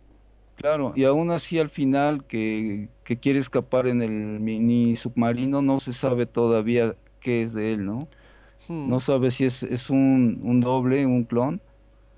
claro, 0.55 0.93
y 0.95 1.03
aún 1.05 1.31
así 1.31 1.59
al 1.59 1.69
final 1.69 2.25
que, 2.25 2.89
que 3.03 3.19
quiere 3.19 3.39
escapar 3.39 3.87
en 3.87 4.01
el 4.01 4.11
mini 4.39 4.95
submarino, 4.95 5.61
no 5.61 5.79
se 5.79 5.93
sabe 5.93 6.25
todavía 6.25 6.97
qué 7.19 7.43
es 7.43 7.53
de 7.53 7.73
él, 7.73 7.85
¿no? 7.85 8.09
Hmm. 8.67 8.93
No 8.93 8.99
sabe 8.99 9.31
si 9.31 9.45
es, 9.45 9.63
es 9.63 9.89
un, 9.89 10.41
un 10.43 10.61
doble, 10.61 11.05
un 11.05 11.25
clon, 11.25 11.61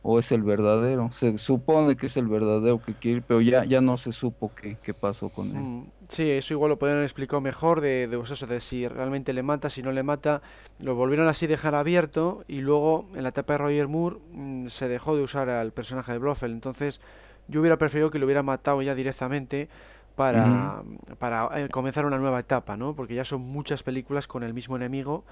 o 0.08 0.20
es 0.20 0.32
el 0.32 0.44
verdadero. 0.44 1.12
Se 1.12 1.38
supone 1.38 1.96
que 1.98 2.08
es 2.08 2.18
el 2.18 2.28
verdadero 2.28 2.82
que 2.82 2.96
quiere 2.98 3.18
ir, 3.20 3.24
pero 3.26 3.42
ya, 3.42 3.66
ya 3.66 3.82
no 3.82 3.98
se 3.98 4.12
supo 4.12 4.54
qué, 4.54 4.78
qué 4.82 4.94
pasó 4.94 5.30
con 5.32 5.56
él. 5.56 5.68
Mm, 5.68 5.84
Sí, 6.10 6.30
eso 6.32 6.54
igual 6.54 6.70
lo 6.70 6.78
podrían 6.80 6.98
haber 6.98 7.06
explicado 7.06 7.42
mejor 7.42 7.82
de, 7.82 8.08
de, 8.08 8.20
eso, 8.22 8.46
de 8.48 8.60
si 8.60 8.88
realmente 8.88 9.34
le 9.34 9.44
mata, 9.44 9.70
si 9.70 9.82
no 9.82 9.92
le 9.92 10.04
mata. 10.04 10.42
Lo 10.80 10.96
volvieron 10.96 11.28
así 11.28 11.48
dejar 11.48 11.76
abierto 11.76 12.44
y 12.48 12.62
luego 12.62 13.08
en 13.16 13.24
la 13.24 13.30
etapa 13.30 13.54
de 13.54 13.58
Roger 13.60 13.88
Moore 13.88 14.18
mm, 14.32 14.68
se 14.68 14.88
dejó 14.88 15.16
de 15.16 15.24
usar 15.24 15.50
al 15.50 15.72
personaje 15.72 16.12
de 16.12 16.18
Blofeld. 16.20 16.54
Entonces 16.54 17.02
yo 17.48 17.60
hubiera 17.62 17.78
preferido 17.78 18.12
que 18.12 18.20
lo 18.20 18.26
hubiera 18.26 18.44
matado 18.44 18.82
ya 18.82 18.96
directamente 18.96 19.70
para, 20.16 20.84
para 21.20 21.50
eh, 21.66 21.70
comenzar 21.70 22.06
una 22.06 22.18
nueva 22.18 22.40
etapa, 22.40 22.78
¿no? 22.78 22.96
Porque 22.96 23.16
ya 23.16 23.26
son 23.26 23.42
muchas 23.42 23.84
películas 23.84 24.28
con 24.28 24.44
el 24.44 24.54
mismo 24.54 24.76
enemigo 24.78 25.26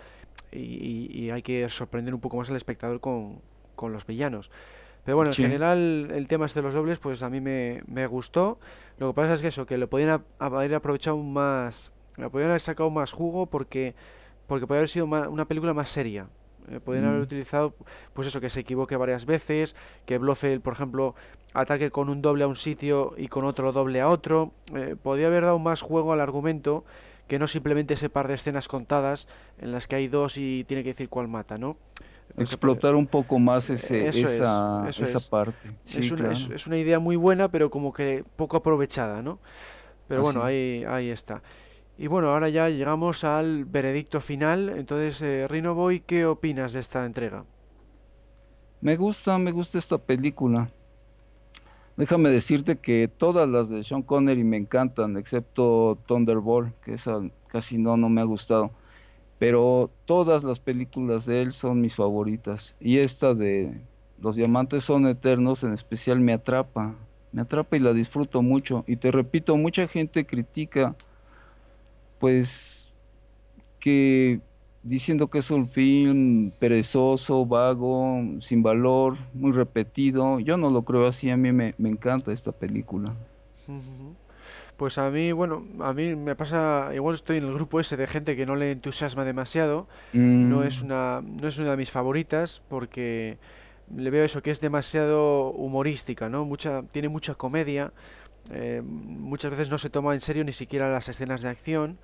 y, 0.51 0.59
y- 0.59 1.26
y 1.26 1.30
hay 1.32 1.41
que 1.41 1.67
sorprender 1.69 2.13
un 2.13 2.21
poco 2.21 2.38
más 2.38 2.49
al 2.49 2.55
espectador 2.55 2.99
con, 2.99 3.41
con 3.76 3.93
los 3.93 4.05
villanos. 4.05 4.49
Pero 5.05 5.17
bueno, 5.17 5.32
en 5.32 5.36
general 5.43 6.11
el 6.13 6.28
tema 6.28 6.45
este 6.45 6.59
de 6.59 6.63
los 6.63 6.74
dobles, 6.74 6.97
pues 6.99 7.21
a 7.24 7.30
mí 7.30 7.41
me, 7.41 7.82
me 7.88 8.07
gustó. 8.07 8.59
Lo 8.97 9.09
que 9.09 9.13
pasa 9.15 9.34
es 9.34 9.41
que 9.41 9.49
eso, 9.49 9.65
que 9.65 9.78
lo 9.78 9.89
podían 9.89 10.24
haber 10.39 10.76
aprovechado 10.76 11.17
más, 11.17 11.91
lo 12.15 12.30
podían 12.30 12.49
haber 12.51 12.61
sacado 12.61 12.89
más 12.89 13.11
jugo 13.11 13.47
porque, 13.47 13.95
porque 14.47 14.65
podía 14.65 14.80
haber 14.80 14.89
sido 14.89 15.05
ma- 15.07 15.28
una 15.28 15.45
película 15.45 15.74
más 15.74 15.89
seria. 15.89 16.28
Eh, 16.69 16.80
podían 16.80 17.03
haber 17.03 17.19
Mm. 17.19 17.24
utilizado, 17.24 17.74
pues 18.13 18.28
eso, 18.28 18.39
que 18.39 18.49
se 18.49 18.61
equivoque 18.61 18.95
varias 18.95 19.26
veces, 19.26 19.76
que 20.05 20.17
Blofeld, 20.17 20.61
por 20.61 20.71
ejemplo, 20.71 21.15
ataque 21.53 21.91
con 21.91 22.07
un 22.07 22.21
doble 22.21 22.45
a 22.45 22.47
un 22.47 22.55
sitio 22.55 23.13
y 23.17 23.28
con 23.28 23.43
otro 23.43 23.74
doble 23.74 23.99
a 23.99 24.07
otro. 24.07 24.51
Eh, 24.74 24.95
podía 25.01 25.28
haber 25.28 25.43
dado 25.43 25.59
más 25.59 25.82
juego 25.82 26.13
al 26.13 26.21
argumento 26.21 26.86
que 27.28 27.39
no 27.39 27.47
simplemente 27.47 27.95
ese 27.95 28.09
par 28.09 28.30
de 28.30 28.36
escenas 28.36 28.69
contadas 28.69 29.28
en 29.59 29.74
las 29.74 29.88
que 29.88 29.97
hay 29.97 30.07
dos 30.07 30.38
y 30.38 30.63
tiene 30.65 30.84
que 30.84 30.89
decir 30.89 31.09
cuál 31.09 31.28
mata, 31.28 31.57
¿no? 31.57 31.76
Explotar 32.38 32.95
un 32.95 33.07
poco 33.07 33.38
más 33.39 33.69
ese, 33.69 34.07
Eso 34.07 34.25
es, 34.27 34.34
esa, 34.36 34.89
esa 34.97 35.19
es. 35.19 35.27
parte. 35.29 35.77
Sí, 35.84 35.99
es 35.99 36.11
una, 36.11 36.29
claro. 36.29 36.51
es 36.51 36.67
una 36.67 36.77
idea 36.77 36.99
muy 36.99 37.15
buena, 37.15 37.49
pero 37.49 37.69
como 37.69 37.93
que 37.93 38.25
poco 38.36 38.57
aprovechada, 38.57 39.21
¿no? 39.21 39.39
Pero 40.07 40.23
bueno, 40.23 40.41
Así. 40.41 40.49
ahí, 40.49 40.86
ahí 40.88 41.09
está. 41.09 41.43
Y 41.97 42.07
bueno, 42.07 42.29
ahora 42.29 42.49
ya 42.49 42.69
llegamos 42.69 43.23
al 43.23 43.65
veredicto 43.65 44.21
final. 44.21 44.69
Entonces, 44.69 45.21
eh, 45.21 45.47
Rino 45.49 45.75
Boy, 45.75 46.01
¿qué 46.01 46.25
opinas 46.25 46.73
de 46.73 46.79
esta 46.81 47.05
entrega? 47.05 47.45
Me 48.81 48.95
gusta, 48.97 49.38
me 49.39 49.51
gusta 49.51 49.77
esta 49.79 49.97
película. 49.97 50.69
Déjame 51.95 52.29
decirte 52.29 52.79
que 52.79 53.07
todas 53.07 53.47
las 53.47 53.69
de 53.69 53.84
Sean 53.84 54.01
Connery 54.03 54.43
me 54.43 54.57
encantan, 54.57 55.15
excepto 55.17 55.99
Thunderbolt, 56.07 56.75
que 56.81 56.93
esa 56.93 57.19
casi 57.47 57.77
no, 57.77 57.97
no 57.97 58.09
me 58.09 58.21
ha 58.21 58.23
gustado. 58.25 58.71
Pero 59.43 59.91
todas 60.05 60.45
las 60.45 60.61
películas 60.61 61.25
de 61.25 61.41
él 61.41 61.51
son 61.51 61.81
mis 61.81 61.95
favoritas. 61.95 62.77
Y 62.79 62.99
esta 62.99 63.33
de 63.33 63.73
Los 64.21 64.37
Diamantes 64.37 64.85
son 64.85 65.05
Eternos 65.05 65.65
en 65.65 65.73
especial 65.73 66.21
me 66.21 66.31
atrapa. 66.31 66.95
Me 67.33 67.41
atrapa 67.41 67.75
y 67.75 67.81
la 67.81 67.91
disfruto 67.91 68.41
mucho. 68.41 68.85
Y 68.87 68.95
te 68.95 69.11
repito, 69.11 69.57
mucha 69.57 69.85
gente 69.85 70.25
critica, 70.25 70.95
pues, 72.19 72.93
que 73.81 74.39
diciendo 74.81 75.27
que 75.27 75.39
es 75.39 75.51
un 75.51 75.67
film 75.67 76.51
perezoso, 76.51 77.45
vago, 77.45 78.21
sin 78.39 78.63
valor, 78.63 79.17
muy 79.33 79.51
repetido. 79.51 80.39
Yo 80.39 80.55
no 80.55 80.69
lo 80.69 80.83
creo 80.83 81.05
así, 81.05 81.29
a 81.29 81.35
mí 81.35 81.51
me, 81.51 81.75
encanta 81.79 82.31
esta 82.31 82.53
película. 82.53 83.13
Pues 84.78 84.97
a 84.97 85.09
mí, 85.11 85.32
bueno, 85.32 85.65
a 85.82 85.93
mí 85.93 86.15
me 86.15 86.36
pasa, 86.36 86.89
igual 86.93 87.15
estoy 87.15 87.38
en 87.38 87.45
el 87.45 87.53
grupo 87.53 87.80
ese 87.80 87.95
de 87.97 88.07
gente 88.07 88.36
que 88.36 88.45
no 88.45 88.55
le 88.55 88.71
entusiasma 88.71 89.24
demasiado. 89.24 89.88
No 90.34 90.63
es 90.63 90.82
Mm, 90.82 90.84
una, 90.84 91.21
no 91.24 91.47
es 91.47 91.57
una 91.59 91.71
de 91.71 91.78
mis 91.78 91.91
favoritas 91.91 92.63
porque 92.69 93.38
le 93.95 94.09
veo 94.09 94.24
eso, 94.26 94.41
que 94.43 94.51
es 94.51 94.61
demasiado 94.61 95.51
humorística, 95.51 96.30
¿no? 96.30 96.45
Mucha, 96.45 96.84
tiene 96.91 97.09
mucha 97.09 97.36
comedia, 97.36 97.93
eh, 98.51 98.82
muchas 98.86 99.51
veces 99.51 99.69
no 99.69 99.78
se 99.78 99.89
toma 99.91 100.13
en 100.15 100.21
serio 100.21 100.43
ni 100.45 100.53
siquiera 100.53 100.91
las 100.91 101.09
escenas 101.09 101.41
de 101.41 101.49
acción. 101.49 101.99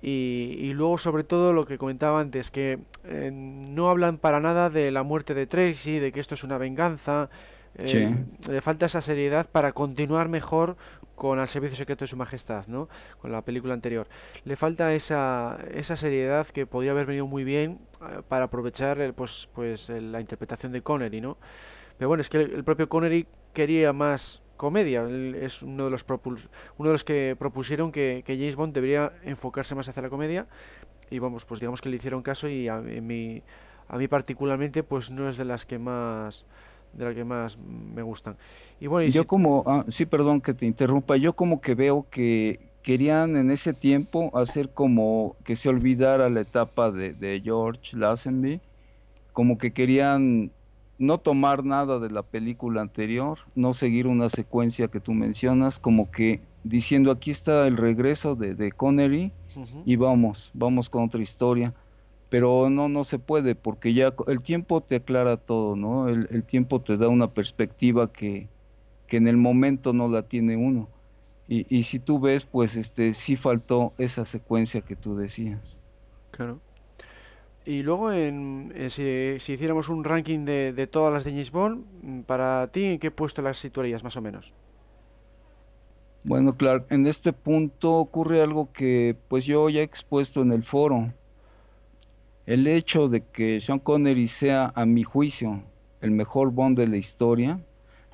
Y, 0.00 0.56
y 0.60 0.74
luego, 0.74 0.96
sobre 0.98 1.24
todo, 1.24 1.52
lo 1.52 1.66
que 1.66 1.76
comentaba 1.78 2.20
antes, 2.20 2.50
que 2.52 2.78
eh, 3.04 3.30
no 3.32 3.90
hablan 3.90 4.18
para 4.18 4.38
nada 4.40 4.70
de 4.70 4.92
la 4.92 5.02
muerte 5.02 5.34
de 5.34 5.46
Tracy, 5.48 5.98
de 5.98 6.12
que 6.12 6.20
esto 6.20 6.34
es 6.36 6.44
una 6.44 6.56
venganza. 6.58 7.30
sí, 7.84 7.98
eh, 7.98 8.24
le 8.48 8.60
falta 8.60 8.86
esa 8.86 9.02
seriedad 9.02 9.48
para 9.50 9.72
continuar 9.72 10.28
mejor 10.28 10.76
con 11.18 11.38
Al 11.38 11.48
Servicio 11.48 11.76
Secreto 11.76 12.04
de 12.04 12.08
Su 12.08 12.16
Majestad, 12.16 12.66
¿no? 12.68 12.88
Con 13.20 13.32
la 13.32 13.42
película 13.42 13.74
anterior. 13.74 14.06
Le 14.44 14.56
falta 14.56 14.94
esa, 14.94 15.58
esa 15.74 15.96
seriedad 15.96 16.46
que 16.46 16.64
podría 16.66 16.92
haber 16.92 17.06
venido 17.06 17.26
muy 17.26 17.44
bien 17.44 17.80
eh, 18.00 18.22
para 18.28 18.46
aprovechar 18.46 19.00
el, 19.00 19.12
pues, 19.12 19.48
pues, 19.52 19.88
la 19.90 20.20
interpretación 20.20 20.72
de 20.72 20.80
Connery, 20.82 21.20
¿no? 21.20 21.36
Pero 21.98 22.08
bueno, 22.08 22.20
es 22.22 22.30
que 22.30 22.38
el, 22.38 22.64
propio 22.64 22.88
Connery 22.88 23.26
quería 23.52 23.92
más 23.92 24.42
comedia. 24.56 25.06
Es 25.42 25.62
uno 25.62 25.86
de 25.86 25.90
los 25.90 26.06
propuls- 26.06 26.48
uno 26.78 26.90
de 26.90 26.94
los 26.94 27.04
que 27.04 27.36
propusieron 27.38 27.90
que, 27.92 28.22
que 28.24 28.36
James 28.36 28.56
Bond 28.56 28.72
debería 28.72 29.12
enfocarse 29.24 29.74
más 29.74 29.88
hacia 29.88 30.02
la 30.02 30.10
comedia. 30.10 30.46
Y 31.10 31.18
vamos, 31.18 31.44
pues 31.44 31.60
digamos 31.60 31.80
que 31.80 31.88
le 31.88 31.96
hicieron 31.96 32.22
caso 32.22 32.48
y 32.48 32.68
a, 32.68 32.76
a 32.76 32.80
mí 32.80 34.08
particularmente 34.08 34.82
pues 34.82 35.10
no 35.10 35.28
es 35.28 35.36
de 35.36 35.44
las 35.44 35.64
que 35.66 35.78
más 35.78 36.44
de 36.98 37.04
las 37.04 37.14
que 37.14 37.24
más 37.24 37.56
me 37.58 38.02
gustan. 38.02 38.36
Y 38.80 38.88
bueno, 38.88 39.08
y 39.08 39.12
yo 39.12 39.22
si 39.22 39.28
como, 39.28 39.62
ah, 39.66 39.84
sí, 39.88 40.04
perdón 40.04 40.40
que 40.40 40.52
te 40.52 40.66
interrumpa, 40.66 41.16
yo 41.16 41.32
como 41.32 41.60
que 41.60 41.74
veo 41.74 42.06
que 42.10 42.58
querían 42.82 43.36
en 43.36 43.50
ese 43.50 43.72
tiempo 43.72 44.36
hacer 44.36 44.70
como 44.70 45.36
que 45.44 45.56
se 45.56 45.68
olvidara 45.68 46.28
la 46.28 46.40
etapa 46.40 46.90
de, 46.90 47.12
de 47.12 47.40
George 47.42 47.96
Lazenby, 47.96 48.60
como 49.32 49.58
que 49.58 49.72
querían 49.72 50.50
no 50.98 51.18
tomar 51.18 51.64
nada 51.64 52.00
de 52.00 52.10
la 52.10 52.22
película 52.22 52.80
anterior, 52.80 53.38
no 53.54 53.72
seguir 53.72 54.08
una 54.08 54.28
secuencia 54.28 54.88
que 54.88 55.00
tú 55.00 55.12
mencionas, 55.12 55.78
como 55.78 56.10
que 56.10 56.40
diciendo 56.64 57.12
aquí 57.12 57.30
está 57.30 57.66
el 57.66 57.76
regreso 57.76 58.34
de, 58.34 58.54
de 58.54 58.72
Connery 58.72 59.32
y 59.84 59.96
vamos, 59.96 60.50
vamos 60.54 60.90
con 60.90 61.04
otra 61.04 61.20
historia. 61.20 61.72
Pero 62.28 62.70
no, 62.70 62.88
no 62.88 63.04
se 63.04 63.18
puede, 63.18 63.54
porque 63.54 63.94
ya 63.94 64.14
el 64.28 64.42
tiempo 64.42 64.82
te 64.82 64.96
aclara 64.96 65.38
todo, 65.38 65.76
¿no? 65.76 66.08
El, 66.08 66.28
el 66.30 66.44
tiempo 66.46 66.82
te 66.82 66.96
da 66.98 67.08
una 67.08 67.32
perspectiva 67.34 68.12
que, 68.12 68.50
que 69.06 69.16
en 69.18 69.28
el 69.28 69.36
momento 69.38 69.92
no 69.94 70.08
la 70.08 70.28
tiene 70.28 70.56
uno. 70.56 70.92
Y, 71.46 71.66
y 71.76 71.84
si 71.84 72.00
tú 72.00 72.20
ves, 72.20 72.46
pues 72.46 72.76
este 72.76 73.14
sí 73.14 73.36
faltó 73.36 73.94
esa 73.98 74.24
secuencia 74.26 74.82
que 74.82 74.96
tú 74.96 75.16
decías. 75.16 75.82
claro. 76.30 76.62
Y 77.64 77.82
luego, 77.82 78.12
en, 78.12 78.72
eh, 78.74 78.88
si, 78.90 79.38
si 79.44 79.52
hiciéramos 79.54 79.88
un 79.90 80.02
ranking 80.04 80.44
de, 80.46 80.72
de 80.72 80.86
todas 80.86 81.12
las 81.12 81.24
de 81.24 81.32
James 81.32 81.50
Bond, 81.50 81.86
mm, 82.02 82.20
para 82.22 82.70
ti, 82.72 82.84
¿en 82.86 82.98
qué 82.98 83.10
puesto 83.10 83.42
las 83.42 83.58
situarías 83.58 84.02
más 84.02 84.16
o 84.16 84.22
menos? 84.22 84.54
Bueno, 86.22 86.56
Clark, 86.56 86.86
en 86.90 87.06
este 87.06 87.32
punto 87.32 87.94
ocurre 87.94 88.42
algo 88.42 88.72
que 88.72 89.18
pues 89.28 89.44
yo 89.46 89.68
ya 89.70 89.80
he 89.80 89.82
expuesto 89.82 90.42
en 90.42 90.52
el 90.52 90.64
foro. 90.64 91.14
El 92.48 92.66
hecho 92.66 93.08
de 93.10 93.20
que 93.20 93.60
Sean 93.60 93.78
Connery 93.78 94.26
sea, 94.26 94.72
a 94.74 94.86
mi 94.86 95.02
juicio, 95.02 95.62
el 96.00 96.12
mejor 96.12 96.50
Bond 96.50 96.78
de 96.78 96.88
la 96.88 96.96
historia, 96.96 97.60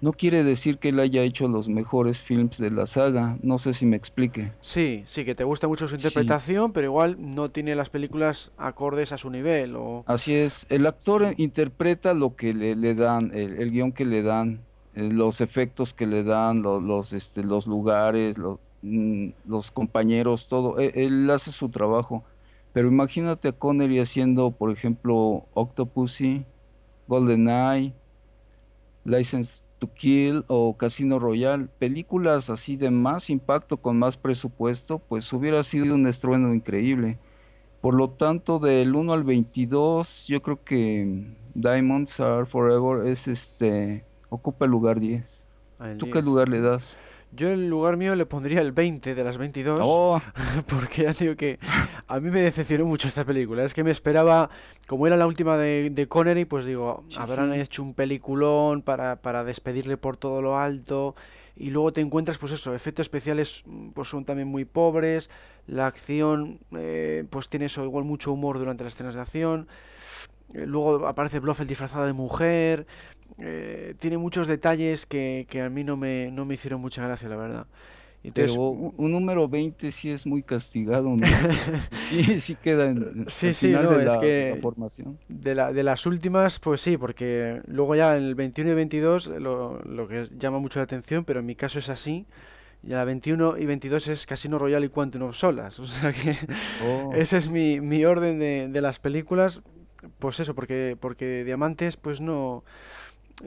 no 0.00 0.12
quiere 0.12 0.42
decir 0.42 0.78
que 0.78 0.88
él 0.88 0.98
haya 0.98 1.22
hecho 1.22 1.46
los 1.46 1.68
mejores 1.68 2.20
films 2.20 2.58
de 2.58 2.72
la 2.72 2.86
saga. 2.86 3.38
No 3.42 3.58
sé 3.58 3.72
si 3.74 3.86
me 3.86 3.94
explique. 3.94 4.50
Sí, 4.60 5.04
sí, 5.06 5.24
que 5.24 5.36
te 5.36 5.44
gusta 5.44 5.68
mucho 5.68 5.86
su 5.86 5.96
Sí, 5.96 6.04
interpretación, 6.04 6.72
pero 6.72 6.88
igual 6.88 7.16
no 7.20 7.52
tiene 7.52 7.76
las 7.76 7.90
películas 7.90 8.50
acordes 8.56 9.12
a 9.12 9.18
su 9.18 9.30
nivel, 9.30 9.76
o... 9.76 10.02
así 10.08 10.34
es. 10.34 10.66
El 10.68 10.88
actor 10.88 11.32
interpreta 11.36 12.12
lo 12.12 12.34
que 12.34 12.52
le, 12.54 12.74
le 12.74 12.96
dan, 12.96 13.30
el, 13.32 13.62
el 13.62 13.70
guion 13.70 13.92
que 13.92 14.04
le 14.04 14.24
dan, 14.24 14.58
eh, 14.96 15.10
los 15.12 15.42
efectos 15.42 15.94
que 15.94 16.08
le 16.08 16.24
dan, 16.24 16.60
los, 16.60 17.12
este, 17.12 17.44
los 17.44 17.68
lugares, 17.68 18.34
mm, 18.82 19.28
los 19.46 19.70
compañeros, 19.70 20.48
todo. 20.48 20.80
Él, 20.80 20.90
él 20.96 21.30
hace 21.30 21.52
su 21.52 21.68
trabajo. 21.68 22.24
Pero 22.74 22.88
imagínate 22.88 23.48
a 23.48 23.52
Connery 23.52 24.00
haciendo, 24.00 24.50
por 24.50 24.72
ejemplo, 24.72 25.46
Octopussy, 25.54 26.44
GoldenEye, 27.06 27.94
License 29.04 29.62
to 29.78 29.94
Kill 29.94 30.44
o 30.48 30.76
Casino 30.76 31.20
Royale, 31.20 31.68
películas 31.78 32.50
así 32.50 32.76
de 32.76 32.90
más 32.90 33.30
impacto, 33.30 33.76
con 33.76 33.96
más 33.96 34.16
presupuesto, 34.16 34.98
pues 34.98 35.32
hubiera 35.32 35.62
sido 35.62 35.94
un 35.94 36.08
estruendo 36.08 36.52
increíble. 36.52 37.20
Por 37.80 37.94
lo 37.94 38.10
tanto, 38.10 38.58
del 38.58 38.96
1 38.96 39.12
al 39.12 39.22
22, 39.22 40.26
yo 40.26 40.42
creo 40.42 40.64
que 40.64 41.28
Diamonds 41.54 42.18
Are 42.18 42.44
Forever 42.44 43.06
es 43.06 43.28
este, 43.28 44.04
ocupa 44.30 44.64
el 44.64 44.72
lugar 44.72 44.98
10. 44.98 45.46
al 45.78 45.96
¿Tú 45.98 46.06
qué 46.06 46.14
10. 46.14 46.24
lugar 46.24 46.48
le 46.48 46.60
das? 46.60 46.98
Yo 47.36 47.50
en 47.50 47.68
lugar 47.68 47.96
mío 47.96 48.14
le 48.14 48.26
pondría 48.26 48.60
el 48.60 48.72
20 48.72 49.14
de 49.14 49.24
las 49.24 49.38
22, 49.38 49.80
Oh, 49.82 50.20
porque 50.68 51.02
ya 51.04 51.12
digo 51.12 51.36
que 51.36 51.58
a 52.06 52.20
mí 52.20 52.30
me 52.30 52.40
decepcionó 52.42 52.84
mucho 52.84 53.08
esta 53.08 53.24
película. 53.24 53.64
Es 53.64 53.74
que 53.74 53.82
me 53.84 53.90
esperaba, 53.90 54.50
como 54.86 55.06
era 55.06 55.16
la 55.16 55.26
última 55.26 55.56
de, 55.56 55.90
de 55.90 56.06
Connery, 56.08 56.44
pues 56.44 56.64
digo, 56.64 57.04
sí, 57.08 57.16
habrán 57.18 57.52
sí. 57.52 57.60
hecho 57.60 57.82
un 57.82 57.94
peliculón 57.94 58.82
para, 58.82 59.16
para 59.16 59.42
despedirle 59.44 59.96
por 59.96 60.16
todo 60.16 60.42
lo 60.42 60.58
alto. 60.58 61.14
Y 61.56 61.70
luego 61.70 61.92
te 61.92 62.00
encuentras, 62.00 62.38
pues 62.38 62.52
eso, 62.52 62.74
efectos 62.74 63.04
especiales 63.04 63.62
mm, 63.66 63.90
pues 63.90 64.08
son 64.08 64.24
también 64.24 64.48
muy 64.48 64.64
pobres. 64.64 65.30
La 65.66 65.86
acción, 65.86 66.60
eh, 66.76 67.24
pues 67.30 67.48
tiene 67.48 67.66
eso, 67.66 67.84
igual 67.84 68.04
mucho 68.04 68.32
humor 68.32 68.58
durante 68.58 68.84
las 68.84 68.94
escenas 68.94 69.14
de 69.14 69.20
acción. 69.22 69.68
Eh, 70.52 70.66
Luego 70.66 71.06
aparece 71.06 71.40
Blofeld 71.40 71.68
disfrazado 71.68 72.06
de 72.06 72.12
mujer. 72.12 72.86
Eh, 73.38 73.94
tiene 74.00 74.18
muchos 74.18 74.46
detalles 74.46 75.06
que, 75.06 75.46
que 75.50 75.62
a 75.62 75.70
mí 75.70 75.84
no 75.84 75.96
me, 75.96 76.30
no 76.30 76.44
me 76.44 76.54
hicieron 76.54 76.80
mucha 76.80 77.04
gracia, 77.06 77.28
la 77.28 77.36
verdad. 77.36 77.66
Entonces, 78.22 78.58
pero 78.58 78.92
un, 78.96 79.12
número 79.12 79.48
20 79.48 79.90
sí 79.92 80.10
es 80.10 80.26
muy 80.26 80.42
castigado, 80.42 81.16
¿no? 81.16 81.30
Sí, 81.92 82.40
sí 82.40 82.56
queda 82.56 82.88
en, 82.90 83.26
sí, 83.28 83.48
al 83.48 83.54
sí, 83.54 83.72
final 83.72 83.88
no, 83.88 83.96
de 83.96 84.04
es 84.04 84.16
la, 84.16 84.26
de 84.36 84.44
la 84.46 84.56
que 84.56 84.60
formación. 84.60 85.18
de, 85.28 85.54
la, 85.54 85.72
de 85.72 85.82
las 85.82 86.06
últimas, 86.06 86.58
pues 86.60 86.80
sí, 86.80 86.96
porque 86.98 87.62
luego 87.66 87.94
ya 87.96 88.16
en 88.16 88.24
el 88.24 88.34
21 88.34 88.72
y 88.72 88.74
22 88.74 89.28
lo, 89.28 89.80
lo 89.84 90.08
que 90.08 90.28
llama 90.38 90.58
mucho 90.58 90.80
la 90.80 90.84
atención, 90.84 91.24
pero 91.24 91.40
en 91.40 91.46
mi 91.46 91.56
caso 91.56 91.78
es 91.78 91.88
así. 91.88 92.26
Y 92.82 92.92
a 92.92 92.96
la 92.98 93.04
21 93.04 93.58
y 93.58 93.66
22 93.66 94.08
es 94.08 94.26
Casino 94.26 94.58
Royale 94.58 94.86
y 94.86 94.88
Quantum 94.90 95.22
of 95.24 95.36
Solace. 95.36 95.82
O 95.82 95.86
sea 95.86 96.12
que 96.12 96.36
Oh, 96.78 97.20
ese 97.20 97.38
es 97.38 97.50
mi, 97.50 97.80
mi 97.80 98.04
orden 98.04 98.38
de, 98.38 98.68
de 98.70 98.80
las 98.82 98.98
películas. 98.98 99.62
Pues 100.18 100.40
eso, 100.40 100.54
porque, 100.54 100.96
porque 101.00 101.44
Diamantes 101.44 101.96
pues 101.96 102.20
no, 102.20 102.64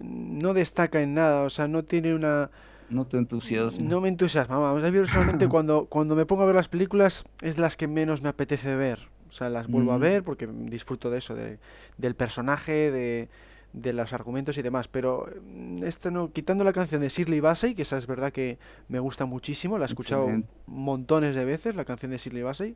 no 0.02 0.54
destaca 0.54 1.02
en 1.02 1.14
nada, 1.14 1.44
o 1.44 1.50
sea, 1.50 1.68
no 1.68 1.84
tiene 1.84 2.14
una... 2.14 2.50
no 2.90 3.06
te 3.06 3.18
entusiasma. 3.18 3.88
No 3.88 4.02
me 4.02 4.10
entusiasma, 4.10 4.58
vamos. 4.58 4.84
A 4.84 4.92
mí 4.92 4.98
personalmente 4.98 5.48
cuando, 5.50 5.86
cuando 5.86 6.16
me 6.16 6.26
pongo 6.26 6.44
a 6.44 6.46
ver 6.46 6.56
las 6.56 6.68
películas 6.68 7.24
es 7.42 7.58
las 7.58 7.78
que 7.78 7.88
menos 7.88 8.22
me 8.22 8.30
apetece 8.30 8.76
ver. 8.76 9.00
O 9.30 9.32
sea, 9.32 9.50
las 9.50 9.68
vuelvo 9.68 9.92
a 9.92 9.98
Mm. 9.98 10.02
ver 10.02 10.24
porque 10.24 10.48
disfruto 10.48 11.10
de 11.10 11.18
eso, 11.18 11.36
de, 11.36 11.60
del 11.98 12.16
personaje, 12.16 12.92
de, 12.92 13.28
de 13.74 13.92
los 13.94 14.14
argumentos 14.14 14.58
y 14.58 14.62
demás. 14.62 14.88
Pero 14.88 15.28
mm, 15.46 15.84
esta 15.84 16.12
no, 16.12 16.32
quitando 16.32 16.64
la 16.64 16.72
canción 16.74 17.02
de 17.02 17.10
Shirley 17.10 17.40
Bassey, 17.42 17.76
que 17.76 17.82
esa 17.82 17.98
es 17.98 18.08
verdad 18.08 18.32
que 18.32 18.58
me 18.88 19.00
gusta 19.00 19.26
muchísimo, 19.26 19.78
la 19.78 19.86
he 19.86 19.88
escuchado 19.88 20.24
Excelente. 20.24 20.50
montones 20.68 21.36
de 21.36 21.44
veces, 21.44 21.76
la 21.76 21.84
canción 21.86 22.12
de 22.12 22.18
Shirley 22.18 22.44
Bassey. 22.44 22.76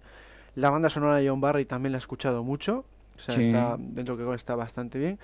La 0.55 0.69
banda 0.69 0.89
sonora 0.89 1.15
de 1.15 1.29
John 1.29 1.39
Barry 1.39 1.63
también 1.63 1.93
la 1.93 1.97
he 1.97 1.99
escuchado 1.99 2.43
mucho. 2.43 2.83
O 3.15 3.19
sea, 3.19 3.35
Sí. 3.35 3.41
está 3.43 3.77
dentro 3.79 4.17
que 4.17 4.35
está 4.35 4.55
bastante 4.55 4.99
bien. 4.99 5.19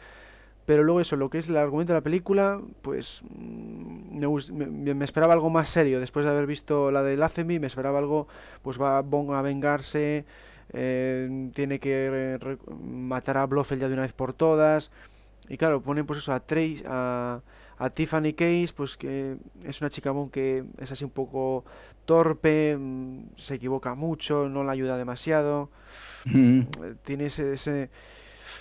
Pero 0.67 0.83
luego 0.83 0.99
eso, 0.99 1.15
lo 1.15 1.29
que 1.29 1.37
es 1.37 1.47
el 1.47 1.55
argumento 1.55 1.93
de 1.93 1.99
la 1.99 2.03
película, 2.03 2.59
pues 2.81 3.21
mm, 3.23 4.19
me, 4.51 4.93
me, 4.95 5.05
esperaba 5.05 5.33
algo 5.33 5.49
más 5.49 5.69
serio. 5.69 6.01
Después 6.01 6.25
de 6.25 6.31
haber 6.31 6.45
visto 6.45 6.91
la 6.91 7.03
de 7.03 7.15
Lazemi, 7.15 7.57
me 7.57 7.67
esperaba 7.67 7.99
algo, 7.99 8.27
pues 8.63 8.79
va 8.79 9.01
Bond 9.01 9.31
a 9.31 9.41
vengarse, 9.41 10.25
eh, 10.73 11.49
tiene 11.55 11.79
que 11.79 12.37
matar 12.83 13.37
a 13.37 13.45
Blofeld 13.45 13.79
ya 13.79 13.87
de 13.87 13.93
una 13.93 14.01
vez 14.01 14.11
por 14.11 14.33
todas. 14.33 14.91
Y 15.47 15.55
claro, 15.55 15.81
ponen 15.81 16.05
pues 16.05 16.19
eso 16.19 16.33
a 16.33 16.41
Trace, 16.41 16.83
a, 16.85 17.39
a 17.77 17.89
Tiffany 17.89 18.33
Case, 18.33 18.73
pues 18.75 18.97
que 18.97 19.37
es 19.63 19.79
una 19.79 19.89
chica 19.89 20.11
Bond 20.11 20.31
que 20.31 20.65
es 20.79 20.91
así 20.91 21.05
un 21.05 21.11
poco 21.11 21.63
torpe, 22.03 22.75
mm, 22.77 23.37
se 23.37 23.55
equivoca 23.55 23.95
mucho, 23.95 24.49
no 24.49 24.65
la 24.65 24.73
ayuda 24.73 24.97
demasiado. 24.97 25.69
Tiene 27.05 27.27
ese 27.27 27.89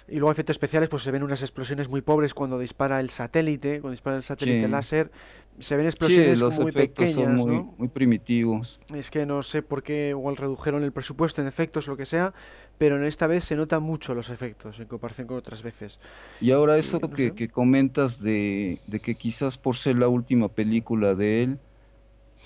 y 0.09 0.17
luego 0.17 0.33
efectos 0.33 0.55
especiales, 0.55 0.89
pues 0.89 1.03
se 1.03 1.11
ven 1.11 1.23
unas 1.23 1.43
explosiones 1.43 1.89
muy 1.89 2.01
pobres 2.01 2.35
cuando 2.35 2.59
dispara 2.59 3.01
el 3.01 3.11
satélite, 3.11 3.81
cuando 3.81 3.93
dispara 3.93 4.17
el 4.17 4.23
satélite 4.23 4.69
láser. 4.69 5.11
Se 5.59 5.75
ven 5.77 5.87
explosiones 5.87 6.39
los 6.39 6.59
muy 6.59 6.69
efectos 6.69 7.07
pequeñas, 7.07 7.41
son 7.41 7.49
muy, 7.49 7.65
muy 7.79 7.89
primitivos. 7.89 8.79
Es 8.95 9.11
que 9.11 9.25
no 9.25 9.43
sé 9.43 9.63
por 9.63 9.83
qué 9.83 10.11
igual 10.11 10.37
redujeron 10.37 10.83
el 10.83 10.93
presupuesto 10.93 11.41
en 11.41 11.49
efectos, 11.49 11.89
lo 11.89 11.97
que 11.97 12.05
sea, 12.05 12.35
pero 12.79 12.97
en 12.97 13.05
esta 13.05 13.27
vez 13.27 13.45
se 13.45 13.57
notan 13.57 13.83
mucho 13.83 14.15
los 14.15 14.29
efectos 14.29 14.79
en 14.81 14.87
comparación 14.87 15.27
con 15.27 15.39
otras 15.39 15.63
veces. 15.63 15.99
Y 16.41 16.51
ahora 16.51 16.77
eso 16.77 17.01
que, 17.01 17.33
que, 17.33 17.49
comentas 17.49 18.23
de, 18.23 18.81
de, 18.87 19.01
que 19.01 19.15
quizás 19.15 19.57
por 19.57 19.77
ser 19.77 19.99
la 19.99 20.09
última 20.09 20.49
película 20.49 21.15
de 21.15 21.45
él, 21.45 21.59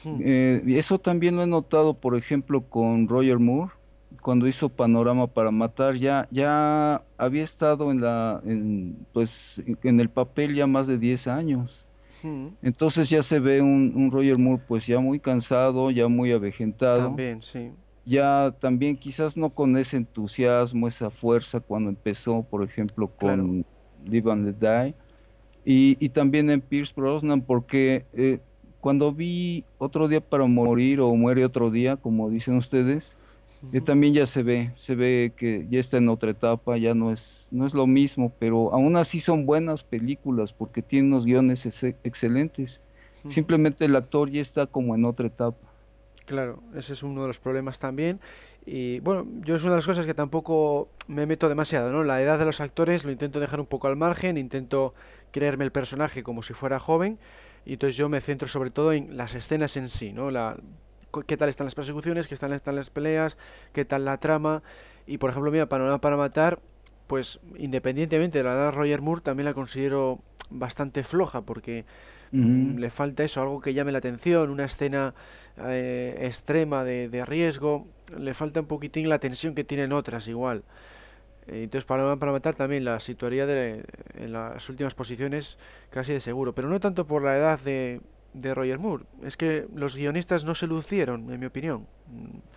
hmm. 0.04 0.20
eh, 0.24 0.62
eso 0.68 1.00
también 1.00 1.34
lo 1.34 1.42
he 1.42 1.48
notado, 1.48 1.94
por 1.94 2.16
ejemplo, 2.16 2.60
con 2.60 3.08
Roger 3.08 3.40
Moore 3.40 3.72
cuando 4.20 4.46
hizo 4.46 4.68
Panorama 4.68 5.26
para 5.26 5.50
Matar, 5.50 5.96
ya, 5.96 6.26
ya 6.30 7.02
había 7.16 7.42
estado 7.42 7.90
en 7.90 8.00
la, 8.00 8.40
en, 8.44 9.06
pues, 9.12 9.62
en 9.82 10.00
el 10.00 10.08
papel 10.08 10.54
ya 10.54 10.66
más 10.66 10.86
de 10.86 10.98
10 10.98 11.26
años. 11.28 11.86
Entonces 12.62 13.08
ya 13.08 13.22
se 13.22 13.40
ve 13.40 13.62
un, 13.62 13.92
un, 13.96 14.10
Roger 14.10 14.36
Moore 14.36 14.62
pues 14.68 14.86
ya 14.86 15.00
muy 15.00 15.18
cansado, 15.18 15.90
ya 15.90 16.06
muy 16.06 16.32
avejentado. 16.32 17.04
También, 17.04 17.40
sí. 17.40 17.70
Ya 18.04 18.54
también 18.58 18.96
quizás 18.96 19.38
no 19.38 19.48
con 19.50 19.76
ese 19.78 19.96
entusiasmo, 19.96 20.86
esa 20.86 21.08
fuerza 21.08 21.60
cuando 21.60 21.88
empezó, 21.88 22.42
por 22.42 22.62
ejemplo, 22.62 23.08
con 23.08 23.64
Live 24.04 24.30
and 24.30 24.58
Die. 24.58 24.94
Y, 25.64 25.96
y, 26.04 26.08
también 26.10 26.50
en 26.50 26.60
Pierce 26.60 26.92
Brosnan, 26.94 27.42
porque 27.42 28.04
eh, 28.12 28.40
cuando 28.80 29.12
vi 29.12 29.64
Otro 29.78 30.08
Día 30.08 30.20
para 30.20 30.46
Morir 30.46 31.00
o 31.00 31.14
Muere 31.14 31.44
Otro 31.44 31.70
Día, 31.70 31.96
como 31.96 32.30
dicen 32.30 32.56
ustedes, 32.56 33.16
también 33.84 34.14
ya 34.14 34.26
se 34.26 34.42
ve, 34.42 34.70
se 34.74 34.94
ve 34.94 35.32
que 35.36 35.66
ya 35.70 35.80
está 35.80 35.98
en 35.98 36.08
otra 36.08 36.30
etapa, 36.30 36.76
ya 36.78 36.94
no 36.94 37.12
es, 37.12 37.48
no 37.50 37.66
es 37.66 37.74
lo 37.74 37.86
mismo, 37.86 38.32
pero 38.38 38.72
aún 38.72 38.96
así 38.96 39.20
son 39.20 39.44
buenas 39.44 39.84
películas 39.84 40.52
porque 40.52 40.82
tienen 40.82 41.12
unos 41.12 41.26
guiones 41.26 41.66
excelentes. 42.02 42.80
Simplemente 43.26 43.84
el 43.84 43.94
actor 43.96 44.30
ya 44.30 44.40
está 44.40 44.66
como 44.66 44.94
en 44.94 45.04
otra 45.04 45.26
etapa. 45.26 45.58
Claro, 46.24 46.62
ese 46.74 46.94
es 46.94 47.02
uno 47.02 47.22
de 47.22 47.28
los 47.28 47.38
problemas 47.38 47.78
también. 47.78 48.18
Y 48.64 49.00
bueno, 49.00 49.26
yo 49.44 49.56
es 49.56 49.62
una 49.62 49.72
de 49.72 49.78
las 49.78 49.86
cosas 49.86 50.06
que 50.06 50.14
tampoco 50.14 50.88
me 51.06 51.26
meto 51.26 51.48
demasiado, 51.48 51.92
¿no? 51.92 52.02
La 52.02 52.22
edad 52.22 52.38
de 52.38 52.44
los 52.44 52.60
actores 52.60 53.04
lo 53.04 53.10
intento 53.10 53.40
dejar 53.40 53.60
un 53.60 53.66
poco 53.66 53.88
al 53.88 53.96
margen, 53.96 54.38
intento 54.38 54.94
creerme 55.32 55.64
el 55.64 55.72
personaje 55.72 56.22
como 56.22 56.42
si 56.42 56.54
fuera 56.54 56.78
joven, 56.78 57.18
y 57.66 57.74
entonces 57.74 57.96
yo 57.96 58.08
me 58.08 58.20
centro 58.20 58.48
sobre 58.48 58.70
todo 58.70 58.92
en 58.92 59.16
las 59.16 59.34
escenas 59.34 59.76
en 59.76 59.88
sí, 59.88 60.12
¿no? 60.12 60.30
La, 60.30 60.56
qué 61.26 61.36
tal 61.36 61.48
están 61.48 61.66
las 61.66 61.74
persecuciones, 61.74 62.28
qué 62.28 62.36
tal 62.36 62.52
están 62.52 62.76
las 62.76 62.90
peleas, 62.90 63.36
qué 63.72 63.84
tal 63.84 64.04
la 64.04 64.18
trama. 64.18 64.62
Y 65.06 65.18
por 65.18 65.30
ejemplo, 65.30 65.50
mira, 65.50 65.68
Panorama 65.68 66.00
para 66.00 66.16
Matar, 66.16 66.60
pues 67.06 67.40
independientemente 67.56 68.38
de 68.38 68.44
la 68.44 68.54
edad 68.54 68.66
de 68.66 68.70
Roger 68.72 69.00
Moore, 69.02 69.20
también 69.20 69.46
la 69.46 69.54
considero 69.54 70.20
bastante 70.50 71.04
floja 71.04 71.42
porque 71.42 71.84
mm, 72.32 72.78
le 72.78 72.90
falta 72.90 73.24
eso, 73.24 73.40
algo 73.40 73.60
que 73.60 73.74
llame 73.74 73.92
la 73.92 73.98
atención, 73.98 74.50
una 74.50 74.64
escena 74.64 75.14
eh, 75.58 76.18
extrema 76.22 76.84
de, 76.84 77.08
de, 77.08 77.24
riesgo, 77.24 77.86
le 78.16 78.34
falta 78.34 78.60
un 78.60 78.66
poquitín 78.66 79.08
la 79.08 79.18
tensión 79.18 79.54
que 79.54 79.64
tienen 79.64 79.92
otras 79.92 80.28
igual. 80.28 80.62
Entonces, 81.46 81.84
Panorama 81.84 82.18
para 82.18 82.32
Matar 82.32 82.54
también 82.54 82.84
la 82.84 83.00
situaría 83.00 83.46
de, 83.46 83.84
en 84.14 84.32
las 84.32 84.68
últimas 84.68 84.94
posiciones 84.94 85.58
casi 85.90 86.12
de 86.12 86.20
seguro, 86.20 86.54
pero 86.54 86.68
no 86.68 86.78
tanto 86.78 87.06
por 87.06 87.24
la 87.24 87.36
edad 87.36 87.58
de, 87.60 88.00
de 88.32 88.54
Roger 88.54 88.78
Moore. 88.78 89.04
Es 89.22 89.36
que 89.36 89.66
los 89.74 89.96
guionistas 89.96 90.44
no 90.44 90.54
se 90.54 90.66
lucieron, 90.66 91.30
en 91.30 91.40
mi 91.40 91.46
opinión. 91.46 91.86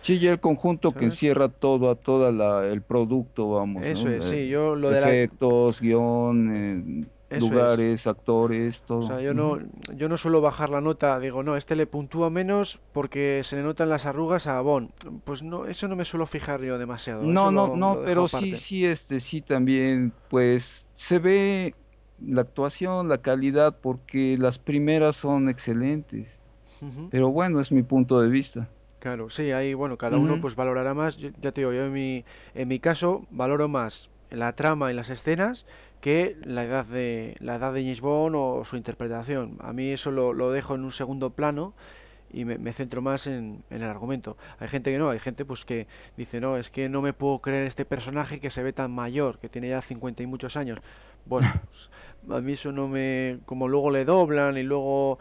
Sí, 0.00 0.16
y 0.16 0.26
el 0.26 0.40
conjunto 0.40 0.92
que 0.92 1.04
encierra 1.04 1.48
todo, 1.48 1.90
a 1.90 1.94
todo 1.94 2.28
el 2.62 2.82
producto, 2.82 3.50
vamos. 3.50 3.84
Eso 3.86 4.08
es, 4.08 4.24
sí, 4.24 4.48
yo 4.48 4.74
lo 4.74 4.90
de 4.90 4.98
Efectos, 4.98 5.80
guion, 5.80 7.06
eh, 7.30 7.38
lugares, 7.38 8.06
actores, 8.06 8.84
todo. 8.84 8.98
O 8.98 9.02
sea, 9.02 9.20
yo 9.20 9.34
no, 9.34 9.58
yo 9.94 10.08
no 10.08 10.16
suelo 10.16 10.40
bajar 10.40 10.70
la 10.70 10.80
nota, 10.80 11.18
digo, 11.20 11.42
no, 11.42 11.56
este 11.56 11.76
le 11.76 11.86
puntúa 11.86 12.30
menos 12.30 12.80
porque 12.92 13.42
se 13.44 13.56
le 13.56 13.62
notan 13.62 13.88
las 13.88 14.06
arrugas 14.06 14.46
a 14.46 14.60
Bon. 14.60 14.90
Pues 15.24 15.42
no, 15.42 15.66
eso 15.66 15.88
no 15.88 15.96
me 15.96 16.04
suelo 16.04 16.26
fijar 16.26 16.60
yo 16.62 16.78
demasiado. 16.78 17.22
No, 17.22 17.50
no, 17.50 17.76
no, 17.76 18.00
pero 18.04 18.28
sí, 18.28 18.56
sí, 18.56 18.84
este, 18.84 19.20
sí 19.20 19.40
también, 19.40 20.12
pues 20.28 20.88
se 20.94 21.18
ve 21.18 21.74
la 22.20 22.42
actuación, 22.42 23.08
la 23.08 23.18
calidad, 23.18 23.76
porque 23.80 24.36
las 24.38 24.58
primeras 24.58 25.16
son 25.16 25.48
excelentes. 25.48 26.40
Pero 27.10 27.30
bueno, 27.30 27.60
es 27.60 27.72
mi 27.72 27.82
punto 27.82 28.20
de 28.20 28.28
vista. 28.28 28.68
Claro, 28.98 29.30
sí, 29.30 29.52
ahí, 29.52 29.72
bueno, 29.72 29.96
cada 29.96 30.18
uno 30.18 30.38
pues 30.40 30.54
valorará 30.54 30.92
más. 30.92 31.16
ya 31.16 31.30
te 31.32 31.60
digo, 31.60 31.72
yo 31.72 31.86
en 31.86 31.92
mi, 31.92 32.24
en 32.54 32.68
mi 32.68 32.78
caso 32.78 33.26
valoro 33.30 33.68
más 33.68 34.10
la 34.30 34.52
trama 34.54 34.90
y 34.90 34.94
las 34.94 35.10
escenas 35.10 35.66
que 36.00 36.36
la 36.44 36.64
edad 36.64 36.84
de 36.84 37.36
la 37.40 37.56
edad 37.56 37.72
de 37.72 37.82
James 37.82 38.00
Bond 38.00 38.34
o 38.36 38.64
su 38.64 38.76
interpretación. 38.76 39.56
A 39.60 39.72
mí 39.72 39.90
eso 39.90 40.10
lo, 40.10 40.34
lo 40.34 40.50
dejo 40.50 40.74
en 40.74 40.84
un 40.84 40.92
segundo 40.92 41.30
plano 41.30 41.72
y 42.34 42.44
me, 42.44 42.72
centro 42.72 43.00
más 43.00 43.26
en, 43.26 43.62
en, 43.70 43.82
el 43.82 43.88
argumento. 43.88 44.36
Hay 44.58 44.68
gente 44.68 44.90
que 44.90 44.98
no, 44.98 45.10
hay 45.10 45.20
gente 45.20 45.44
pues 45.44 45.64
que 45.64 45.86
dice, 46.16 46.40
no, 46.40 46.56
es 46.56 46.68
que 46.68 46.88
no 46.88 47.00
me 47.00 47.12
puedo 47.12 47.38
creer 47.38 47.66
este 47.66 47.84
personaje 47.84 48.40
que 48.40 48.50
se 48.50 48.62
ve 48.62 48.72
tan 48.72 48.90
mayor, 48.90 49.38
que 49.38 49.48
tiene 49.48 49.68
ya 49.68 49.80
50 49.80 50.22
y 50.22 50.26
muchos 50.26 50.56
años. 50.56 50.80
Bueno, 51.26 51.48
pues, 51.70 51.90
a 52.36 52.40
mí 52.40 52.52
eso 52.52 52.72
no 52.72 52.88
me... 52.88 53.38
como 53.46 53.68
luego 53.68 53.90
le 53.90 54.04
doblan 54.04 54.58
y 54.58 54.62
luego... 54.62 55.18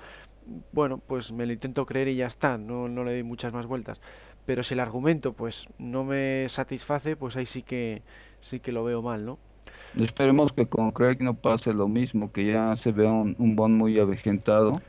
Bueno, 0.73 0.97
pues 0.97 1.31
me 1.31 1.45
lo 1.45 1.53
intento 1.53 1.85
creer 1.85 2.09
y 2.09 2.15
ya 2.17 2.27
está, 2.27 2.57
no, 2.57 2.89
no 2.89 3.05
le 3.05 3.11
doy 3.13 3.23
muchas 3.23 3.53
más 3.53 3.65
vueltas. 3.65 4.01
Pero 4.45 4.61
si 4.61 4.73
el 4.73 4.81
argumento 4.81 5.31
pues 5.31 5.67
no 5.77 6.03
me 6.03 6.49
satisface, 6.49 7.15
pues 7.15 7.37
ahí 7.37 7.45
sí 7.45 7.63
que 7.63 8.01
sí 8.41 8.59
que 8.59 8.73
lo 8.73 8.83
veo 8.83 9.01
mal, 9.01 9.25
¿no? 9.25 9.39
Esperemos 9.97 10.51
que 10.51 10.67
con 10.67 10.91
Craig 10.91 11.21
no 11.21 11.33
pase 11.33 11.73
lo 11.73 11.87
mismo, 11.87 12.31
que 12.31 12.45
ya 12.47 12.75
se 12.75 12.91
vea 12.91 13.09
un, 13.09 13.37
un 13.39 13.55
Bond 13.55 13.77
muy 13.77 13.97
avejentado 13.97 14.81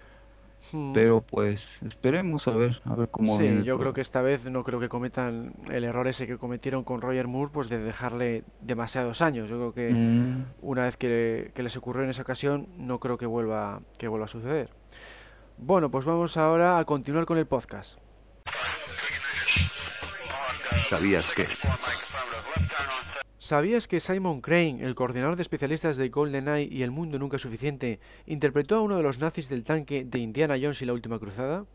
Hmm. 0.73 0.93
Pero 0.93 1.21
pues 1.21 1.83
esperemos 1.83 2.49
a 2.49 2.53
ver, 2.53 2.81
a 2.85 2.95
ver 2.95 3.09
cómo 3.11 3.37
Sí, 3.37 3.63
yo 3.65 3.79
creo 3.79 3.93
que 3.93 4.01
esta 4.01 4.23
vez 4.23 4.45
no 4.47 4.65
creo 4.65 4.81
que 4.81 4.89
cometan 4.89 5.53
el 5.71 5.85
error 5.85 6.09
ese 6.09 6.27
que 6.27 6.39
cometieron 6.39 6.85
con 6.85 7.01
Roger 7.01 7.29
Moore, 7.29 7.51
pues 7.53 7.69
de 7.69 7.79
dejarle 7.79 8.45
demasiados 8.61 9.23
años. 9.23 9.49
Yo 9.49 9.57
creo 9.57 9.75
que 9.75 9.91
hmm. 9.93 10.45
una 10.63 10.85
vez 10.85 10.97
que, 10.97 11.51
que, 11.55 11.63
les 11.63 11.77
ocurrió 11.77 12.05
en 12.05 12.11
esa 12.11 12.23
ocasión, 12.23 12.69
no 12.77 12.99
creo 13.01 13.19
que 13.19 13.27
vuelva, 13.27 13.81
que 13.99 14.09
vuelva 14.09 14.27
a 14.27 14.29
suceder. 14.29 14.71
Bueno, 15.57 15.91
pues 15.91 16.05
vamos 16.05 16.37
ahora 16.37 16.79
a 16.79 16.85
continuar 16.85 17.27
con 17.27 17.39
el 17.39 17.47
podcast. 17.47 17.99
¿Sabías 20.85 21.33
que? 21.33 21.47
¿Sabías 23.45 23.87
que 23.87 24.01
Simon 24.01 24.41
Crane, 24.41 24.83
el 24.83 24.95
coordinador 24.95 25.37
de 25.37 25.43
especialistas 25.43 25.99
de 25.99 26.09
GoldenEye 26.09 26.67
y 26.75 26.83
El 26.83 26.91
Mundo 26.91 27.19
Nunca 27.19 27.39
Suficiente, 27.39 28.01
interpretó 28.25 28.77
a 28.77 28.81
uno 28.81 28.97
de 28.97 29.03
los 29.03 29.19
nazis 29.19 29.51
del 29.51 29.65
tanque 29.65 30.07
de 30.07 30.19
Indiana 30.19 30.57
Jones 30.59 30.81
y 30.81 30.87
la 30.87 30.95
Última 30.95 31.19
Cruzada? 31.19 31.67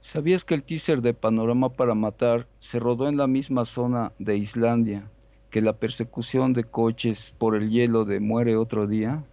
¿Sabías 0.00 0.46
que 0.46 0.54
el 0.54 0.62
teaser 0.62 1.02
de 1.02 1.12
Panorama 1.12 1.68
para 1.68 1.94
Matar 1.94 2.48
se 2.60 2.78
rodó 2.78 3.10
en 3.10 3.18
la 3.18 3.26
misma 3.26 3.66
zona 3.66 4.14
de 4.18 4.38
Islandia 4.38 5.10
que 5.50 5.60
la 5.60 5.74
persecución 5.74 6.54
de 6.54 6.64
coches 6.64 7.34
por 7.36 7.54
el 7.54 7.68
hielo 7.68 8.06
de 8.06 8.18
Muere 8.18 8.56
otro 8.56 8.86
día? 8.86 9.24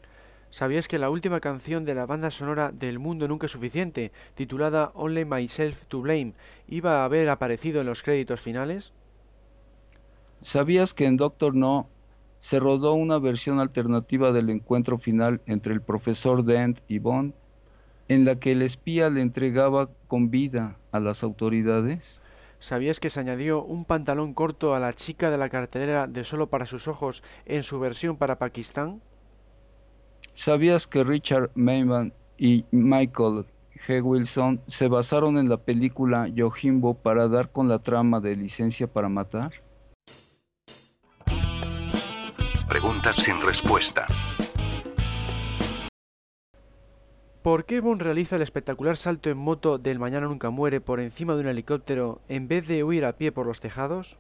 ¿Sabías 0.49 0.89
que 0.89 0.99
la 0.99 1.09
última 1.09 1.39
canción 1.39 1.85
de 1.85 1.95
la 1.95 2.07
banda 2.07 2.29
sonora 2.29 2.73
del 2.73 2.99
Mundo 2.99 3.29
Nunca 3.29 3.47
Suficiente, 3.47 4.11
titulada 4.35 4.91
Only 4.95 5.23
Myself 5.23 5.85
to 5.85 6.01
Blame, 6.01 6.33
iba 6.67 6.99
a 6.99 7.05
haber 7.05 7.29
aparecido 7.29 7.79
en 7.79 7.87
los 7.87 8.03
créditos 8.03 8.41
finales? 8.41 8.91
¿Sabías 10.41 10.93
que 10.93 11.05
en 11.05 11.17
Doctor 11.17 11.55
No 11.55 11.89
se 12.39 12.59
rodó 12.59 12.93
una 12.93 13.19
versión 13.19 13.59
alternativa 13.59 14.31
del 14.31 14.49
encuentro 14.49 14.97
final 14.97 15.41
entre 15.45 15.73
el 15.73 15.81
profesor 15.81 16.43
Dent 16.45 16.79
y 16.87 16.99
Bond, 16.99 17.33
en 18.07 18.23
la 18.25 18.35
que 18.39 18.53
el 18.53 18.61
espía 18.61 19.09
le 19.09 19.21
entregaba 19.21 19.89
con 20.07 20.31
vida 20.31 20.77
a 20.91 20.99
las 20.99 21.23
autoridades? 21.23 22.21
¿Sabías 22.59 22.99
que 22.99 23.09
se 23.09 23.19
añadió 23.19 23.63
un 23.63 23.85
pantalón 23.85 24.33
corto 24.33 24.73
a 24.73 24.79
la 24.79 24.93
chica 24.93 25.29
de 25.29 25.37
la 25.37 25.49
cartelera 25.49 26.07
de 26.07 26.23
Solo 26.23 26.47
para 26.47 26.65
sus 26.65 26.87
ojos 26.87 27.23
en 27.45 27.63
su 27.63 27.79
versión 27.79 28.17
para 28.17 28.39
Pakistán? 28.39 29.01
¿Sabías 30.33 30.87
que 30.87 31.03
Richard 31.03 31.51
Mayman 31.55 32.13
y 32.37 32.65
Michael 32.71 33.45
G. 33.85 34.01
Wilson 34.01 34.61
se 34.67 34.87
basaron 34.87 35.37
en 35.37 35.49
la 35.49 35.57
película 35.57 36.27
Yojimbo 36.27 36.95
para 36.95 37.27
dar 37.27 37.51
con 37.51 37.67
la 37.67 37.79
trama 37.79 38.19
de 38.19 38.35
Licencia 38.35 38.87
para 38.87 39.09
Matar? 39.09 39.51
Preguntas 42.69 43.15
sin 43.15 43.41
respuesta. 43.41 44.05
¿Por 47.41 47.65
qué 47.65 47.81
Bond 47.81 48.01
realiza 48.01 48.35
el 48.35 48.43
espectacular 48.43 48.95
salto 48.95 49.31
en 49.31 49.37
moto 49.37 49.79
del 49.79 49.97
Mañana 49.97 50.27
Nunca 50.27 50.51
Muere 50.51 50.79
por 50.79 50.99
encima 50.99 51.33
de 51.33 51.41
un 51.41 51.47
helicóptero 51.47 52.21
en 52.27 52.47
vez 52.47 52.67
de 52.67 52.83
huir 52.83 53.05
a 53.05 53.13
pie 53.13 53.31
por 53.31 53.47
los 53.47 53.59
tejados? 53.59 54.19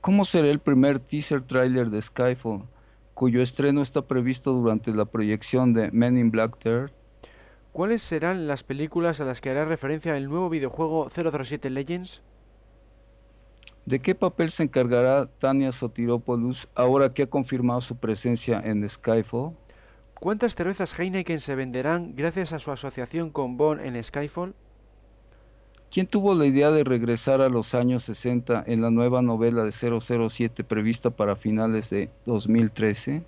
¿Cómo 0.00 0.24
será 0.24 0.48
el 0.48 0.60
primer 0.60 1.00
teaser 1.00 1.42
trailer 1.42 1.90
de 1.90 2.00
Skyfall, 2.00 2.68
cuyo 3.14 3.42
estreno 3.42 3.82
está 3.82 4.02
previsto 4.02 4.52
durante 4.52 4.92
la 4.92 5.06
proyección 5.06 5.74
de 5.74 5.90
Men 5.90 6.16
in 6.16 6.30
Black 6.30 6.56
Third? 6.58 6.92
¿Cuáles 7.72 8.02
serán 8.02 8.46
las 8.46 8.62
películas 8.62 9.20
a 9.20 9.24
las 9.24 9.40
que 9.40 9.50
hará 9.50 9.64
referencia 9.64 10.16
el 10.16 10.28
nuevo 10.28 10.48
videojuego 10.48 11.10
007 11.10 11.68
Legends? 11.68 12.22
¿De 13.86 14.00
qué 14.00 14.16
papel 14.16 14.50
se 14.50 14.64
encargará 14.64 15.26
Tania 15.38 15.70
Sotiropoulos 15.70 16.68
ahora 16.74 17.08
que 17.08 17.22
ha 17.22 17.30
confirmado 17.30 17.80
su 17.80 17.96
presencia 17.96 18.60
en 18.64 18.86
Skyfall? 18.88 19.56
¿Cuántas 20.14 20.56
cervezas 20.56 20.98
Heineken 20.98 21.38
se 21.38 21.54
venderán 21.54 22.16
gracias 22.16 22.52
a 22.52 22.58
su 22.58 22.72
asociación 22.72 23.30
con 23.30 23.56
Bond 23.56 23.82
en 23.82 24.02
Skyfall? 24.02 24.56
¿Quién 25.88 26.08
tuvo 26.08 26.34
la 26.34 26.46
idea 26.46 26.72
de 26.72 26.82
regresar 26.82 27.40
a 27.40 27.48
los 27.48 27.76
años 27.76 28.02
60 28.02 28.64
en 28.66 28.82
la 28.82 28.90
nueva 28.90 29.22
novela 29.22 29.62
de 29.62 29.70
007 29.70 30.64
prevista 30.64 31.10
para 31.10 31.36
finales 31.36 31.88
de 31.90 32.10
2013? 32.24 33.22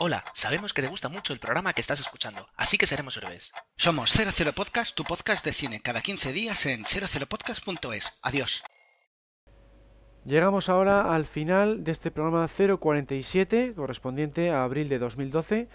Hola, 0.00 0.24
sabemos 0.34 0.72
que 0.72 0.82
te 0.82 0.88
gusta 0.88 1.08
mucho 1.08 1.32
el 1.32 1.38
programa 1.38 1.72
que 1.72 1.80
estás 1.80 2.00
escuchando, 2.00 2.48
así 2.56 2.78
que 2.78 2.88
seremos 2.88 3.16
héroes. 3.16 3.52
Somos 3.76 4.10
00 4.10 4.52
Podcast, 4.56 4.96
tu 4.96 5.04
podcast 5.04 5.44
de 5.44 5.52
cine, 5.52 5.80
cada 5.80 6.00
15 6.00 6.32
días 6.32 6.66
en 6.66 6.84
00podcast.es. 6.84 8.12
Adiós. 8.20 8.64
Llegamos 10.24 10.70
ahora 10.70 11.14
al 11.14 11.26
final 11.26 11.84
de 11.84 11.92
este 11.92 12.10
programa 12.10 12.48
047, 12.48 13.74
correspondiente 13.76 14.50
a 14.50 14.64
abril 14.64 14.88
de 14.88 14.98
2012, 14.98 15.68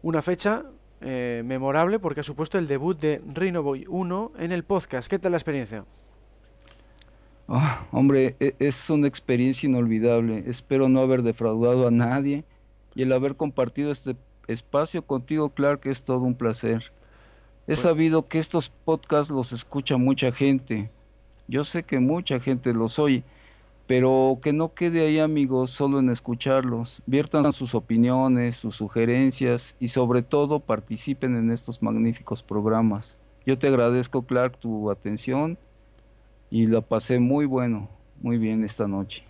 una 0.00 0.22
fecha 0.22 0.64
eh, 1.02 1.42
memorable 1.44 1.98
porque 1.98 2.20
ha 2.20 2.22
supuesto 2.22 2.56
el 2.56 2.66
debut 2.66 2.98
de 2.98 3.20
Boy 3.60 3.84
1 3.86 4.32
en 4.38 4.52
el 4.52 4.64
podcast. 4.64 5.10
¿Qué 5.10 5.18
tal 5.18 5.32
la 5.32 5.36
experiencia? 5.36 5.84
Ah, 7.46 7.86
hombre, 7.92 8.36
e, 8.40 8.54
es 8.58 8.88
una 8.88 9.06
experiencia 9.06 9.68
inolvidable. 9.68 10.44
Espero 10.46 10.88
no 10.88 11.00
haber 11.00 11.22
defraudado 11.22 11.86
a 11.86 11.90
nadie 11.90 12.44
y 12.94 13.02
el 13.02 13.12
haber 13.12 13.36
compartido 13.36 13.90
este 13.90 14.16
espacio 14.48 15.02
contigo, 15.02 15.50
Clark, 15.50 15.82
es 15.84 16.04
todo 16.04 16.20
un 16.20 16.36
placer. 16.36 16.84
He 17.64 17.74
pues 17.74 17.80
sabido 17.80 18.28
que 18.28 18.38
estos 18.38 18.70
podcasts 18.70 19.30
los 19.30 19.52
escucha 19.52 19.98
mucha 19.98 20.32
gente. 20.32 20.90
Yo 21.48 21.64
sé 21.64 21.82
que 21.82 21.98
mucha 21.98 22.40
gente 22.40 22.72
los 22.72 22.98
oye 22.98 23.24
pero 23.90 24.38
que 24.40 24.52
no 24.52 24.72
quede 24.72 25.04
ahí 25.04 25.18
amigos 25.18 25.72
solo 25.72 25.98
en 25.98 26.10
escucharlos, 26.10 27.02
viertan 27.06 27.52
sus 27.52 27.74
opiniones, 27.74 28.54
sus 28.54 28.76
sugerencias 28.76 29.74
y 29.80 29.88
sobre 29.88 30.22
todo 30.22 30.60
participen 30.60 31.34
en 31.34 31.50
estos 31.50 31.82
magníficos 31.82 32.44
programas. 32.44 33.18
Yo 33.44 33.58
te 33.58 33.66
agradezco 33.66 34.22
Clark 34.22 34.58
tu 34.58 34.92
atención 34.92 35.58
y 36.50 36.68
la 36.68 36.82
pasé 36.82 37.18
muy 37.18 37.46
bueno, 37.46 37.88
muy 38.20 38.38
bien 38.38 38.62
esta 38.62 38.86
noche. 38.86 39.24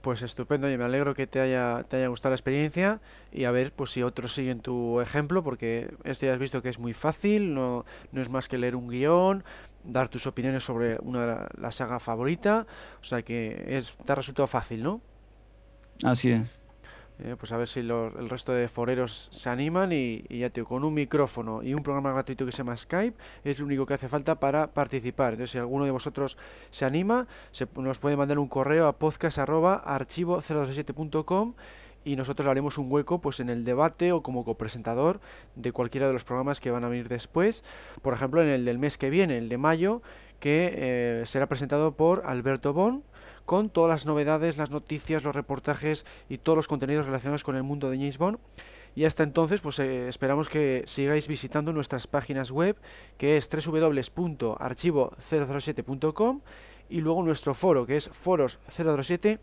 Pues 0.00 0.22
estupendo, 0.22 0.70
y 0.70 0.78
me 0.78 0.84
alegro 0.84 1.14
que 1.14 1.26
te 1.26 1.40
haya, 1.40 1.84
te 1.86 1.96
haya 1.96 2.08
gustado 2.08 2.30
la 2.30 2.36
experiencia 2.36 3.00
y 3.30 3.44
a 3.44 3.50
ver 3.50 3.72
pues 3.72 3.90
si 3.90 4.02
otros 4.02 4.32
siguen 4.32 4.60
tu 4.60 5.02
ejemplo, 5.02 5.42
porque 5.42 5.90
esto 6.04 6.24
ya 6.24 6.32
has 6.32 6.38
visto 6.38 6.62
que 6.62 6.70
es 6.70 6.78
muy 6.78 6.94
fácil, 6.94 7.52
no, 7.52 7.84
no 8.12 8.22
es 8.22 8.30
más 8.30 8.48
que 8.48 8.56
leer 8.56 8.74
un 8.74 8.88
guion, 8.88 9.44
dar 9.84 10.08
tus 10.08 10.26
opiniones 10.26 10.64
sobre 10.64 10.98
una 11.00 11.48
la 11.58 11.72
saga 11.72 12.00
favorita, 12.00 12.66
o 13.00 13.04
sea 13.04 13.22
que 13.22 13.76
es, 13.76 13.94
te 14.04 14.12
ha 14.12 14.14
resultado 14.14 14.46
fácil, 14.46 14.82
¿no? 14.82 15.00
Así 16.02 16.30
es. 16.30 16.62
Eh, 17.20 17.34
pues 17.36 17.50
a 17.50 17.56
ver 17.56 17.66
si 17.66 17.80
el 17.80 18.28
resto 18.28 18.52
de 18.52 18.68
foreros 18.68 19.28
se 19.32 19.48
animan 19.48 19.90
y, 19.90 20.22
ya 20.30 20.50
te 20.50 20.62
con 20.62 20.84
un 20.84 20.94
micrófono 20.94 21.64
y 21.64 21.74
un 21.74 21.82
programa 21.82 22.12
gratuito 22.12 22.46
que 22.46 22.52
se 22.52 22.58
llama 22.58 22.76
Skype 22.76 23.16
es 23.42 23.58
lo 23.58 23.66
único 23.66 23.86
que 23.86 23.94
hace 23.94 24.08
falta 24.08 24.38
para 24.38 24.68
participar. 24.68 25.32
Entonces, 25.32 25.50
si 25.50 25.58
alguno 25.58 25.84
de 25.84 25.90
vosotros 25.90 26.38
se 26.70 26.84
anima, 26.84 27.26
se, 27.50 27.66
nos 27.74 27.98
puede 27.98 28.16
mandar 28.16 28.38
un 28.38 28.46
correo 28.46 28.86
a 28.86 28.96
podcast.archivo027.com 28.96 31.54
y 32.04 32.16
nosotros 32.16 32.48
haremos 32.48 32.78
un 32.78 32.90
hueco 32.90 33.20
pues 33.20 33.40
en 33.40 33.50
el 33.50 33.64
debate 33.64 34.12
o 34.12 34.22
como 34.22 34.44
copresentador 34.44 35.20
de 35.56 35.72
cualquiera 35.72 36.06
de 36.06 36.12
los 36.12 36.24
programas 36.24 36.60
que 36.60 36.70
van 36.70 36.84
a 36.84 36.88
venir 36.88 37.08
después. 37.08 37.64
Por 38.02 38.14
ejemplo, 38.14 38.42
en 38.42 38.48
el 38.48 38.64
del 38.64 38.78
mes 38.78 38.98
que 38.98 39.10
viene, 39.10 39.38
el 39.38 39.48
de 39.48 39.58
mayo, 39.58 40.02
que 40.40 40.72
eh, 40.74 41.22
será 41.26 41.46
presentado 41.46 41.92
por 41.92 42.24
Alberto 42.26 42.72
Bon 42.72 43.02
con 43.44 43.70
todas 43.70 43.90
las 43.90 44.06
novedades, 44.06 44.58
las 44.58 44.70
noticias, 44.70 45.24
los 45.24 45.34
reportajes 45.34 46.04
y 46.28 46.38
todos 46.38 46.56
los 46.56 46.68
contenidos 46.68 47.06
relacionados 47.06 47.44
con 47.44 47.56
el 47.56 47.62
mundo 47.62 47.90
de 47.90 47.96
James 47.96 48.18
Bond. 48.18 48.38
Y 48.94 49.04
hasta 49.04 49.22
entonces, 49.22 49.60
pues 49.60 49.78
eh, 49.78 50.08
esperamos 50.08 50.48
que 50.48 50.82
sigáis 50.86 51.28
visitando 51.28 51.72
nuestras 51.72 52.06
páginas 52.06 52.50
web, 52.50 52.76
que 53.16 53.36
es 53.36 53.48
www.archivo007.com 53.48 56.40
y 56.90 57.00
luego 57.00 57.22
nuestro 57.22 57.54
foro, 57.54 57.86
que 57.86 57.96
es 57.96 58.10
foros007 58.10 59.38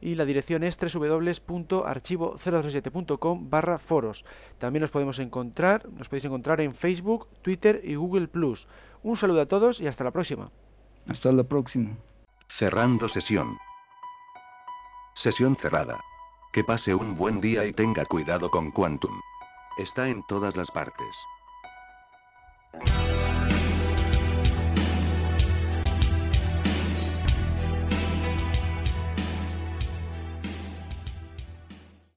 y 0.00 0.14
la 0.14 0.24
dirección 0.24 0.62
es 0.62 0.78
www.archivo007.com 0.78 3.50
barra 3.50 3.78
foros. 3.78 4.24
También 4.58 4.82
nos 4.82 4.90
podemos 4.90 5.18
encontrar, 5.18 5.88
nos 5.90 6.08
podéis 6.08 6.24
encontrar 6.26 6.60
en 6.60 6.74
Facebook, 6.74 7.26
Twitter 7.42 7.80
y 7.84 7.96
Google 7.96 8.28
Plus. 8.28 8.68
Un 9.02 9.16
saludo 9.16 9.40
a 9.40 9.46
todos 9.46 9.80
y 9.80 9.86
hasta 9.86 10.04
la 10.04 10.10
próxima. 10.10 10.50
Hasta 11.08 11.32
la 11.32 11.44
próxima. 11.44 11.96
Cerrando 12.48 13.08
sesión. 13.08 13.56
Sesión 15.14 15.56
cerrada. 15.56 15.98
Que 16.52 16.62
pase 16.64 16.94
un 16.94 17.16
buen 17.16 17.40
día 17.40 17.64
y 17.64 17.72
tenga 17.72 18.04
cuidado 18.04 18.50
con 18.50 18.70
Quantum. 18.70 19.18
Está 19.78 20.08
en 20.08 20.22
todas 20.26 20.56
las 20.56 20.70
partes. 20.70 21.16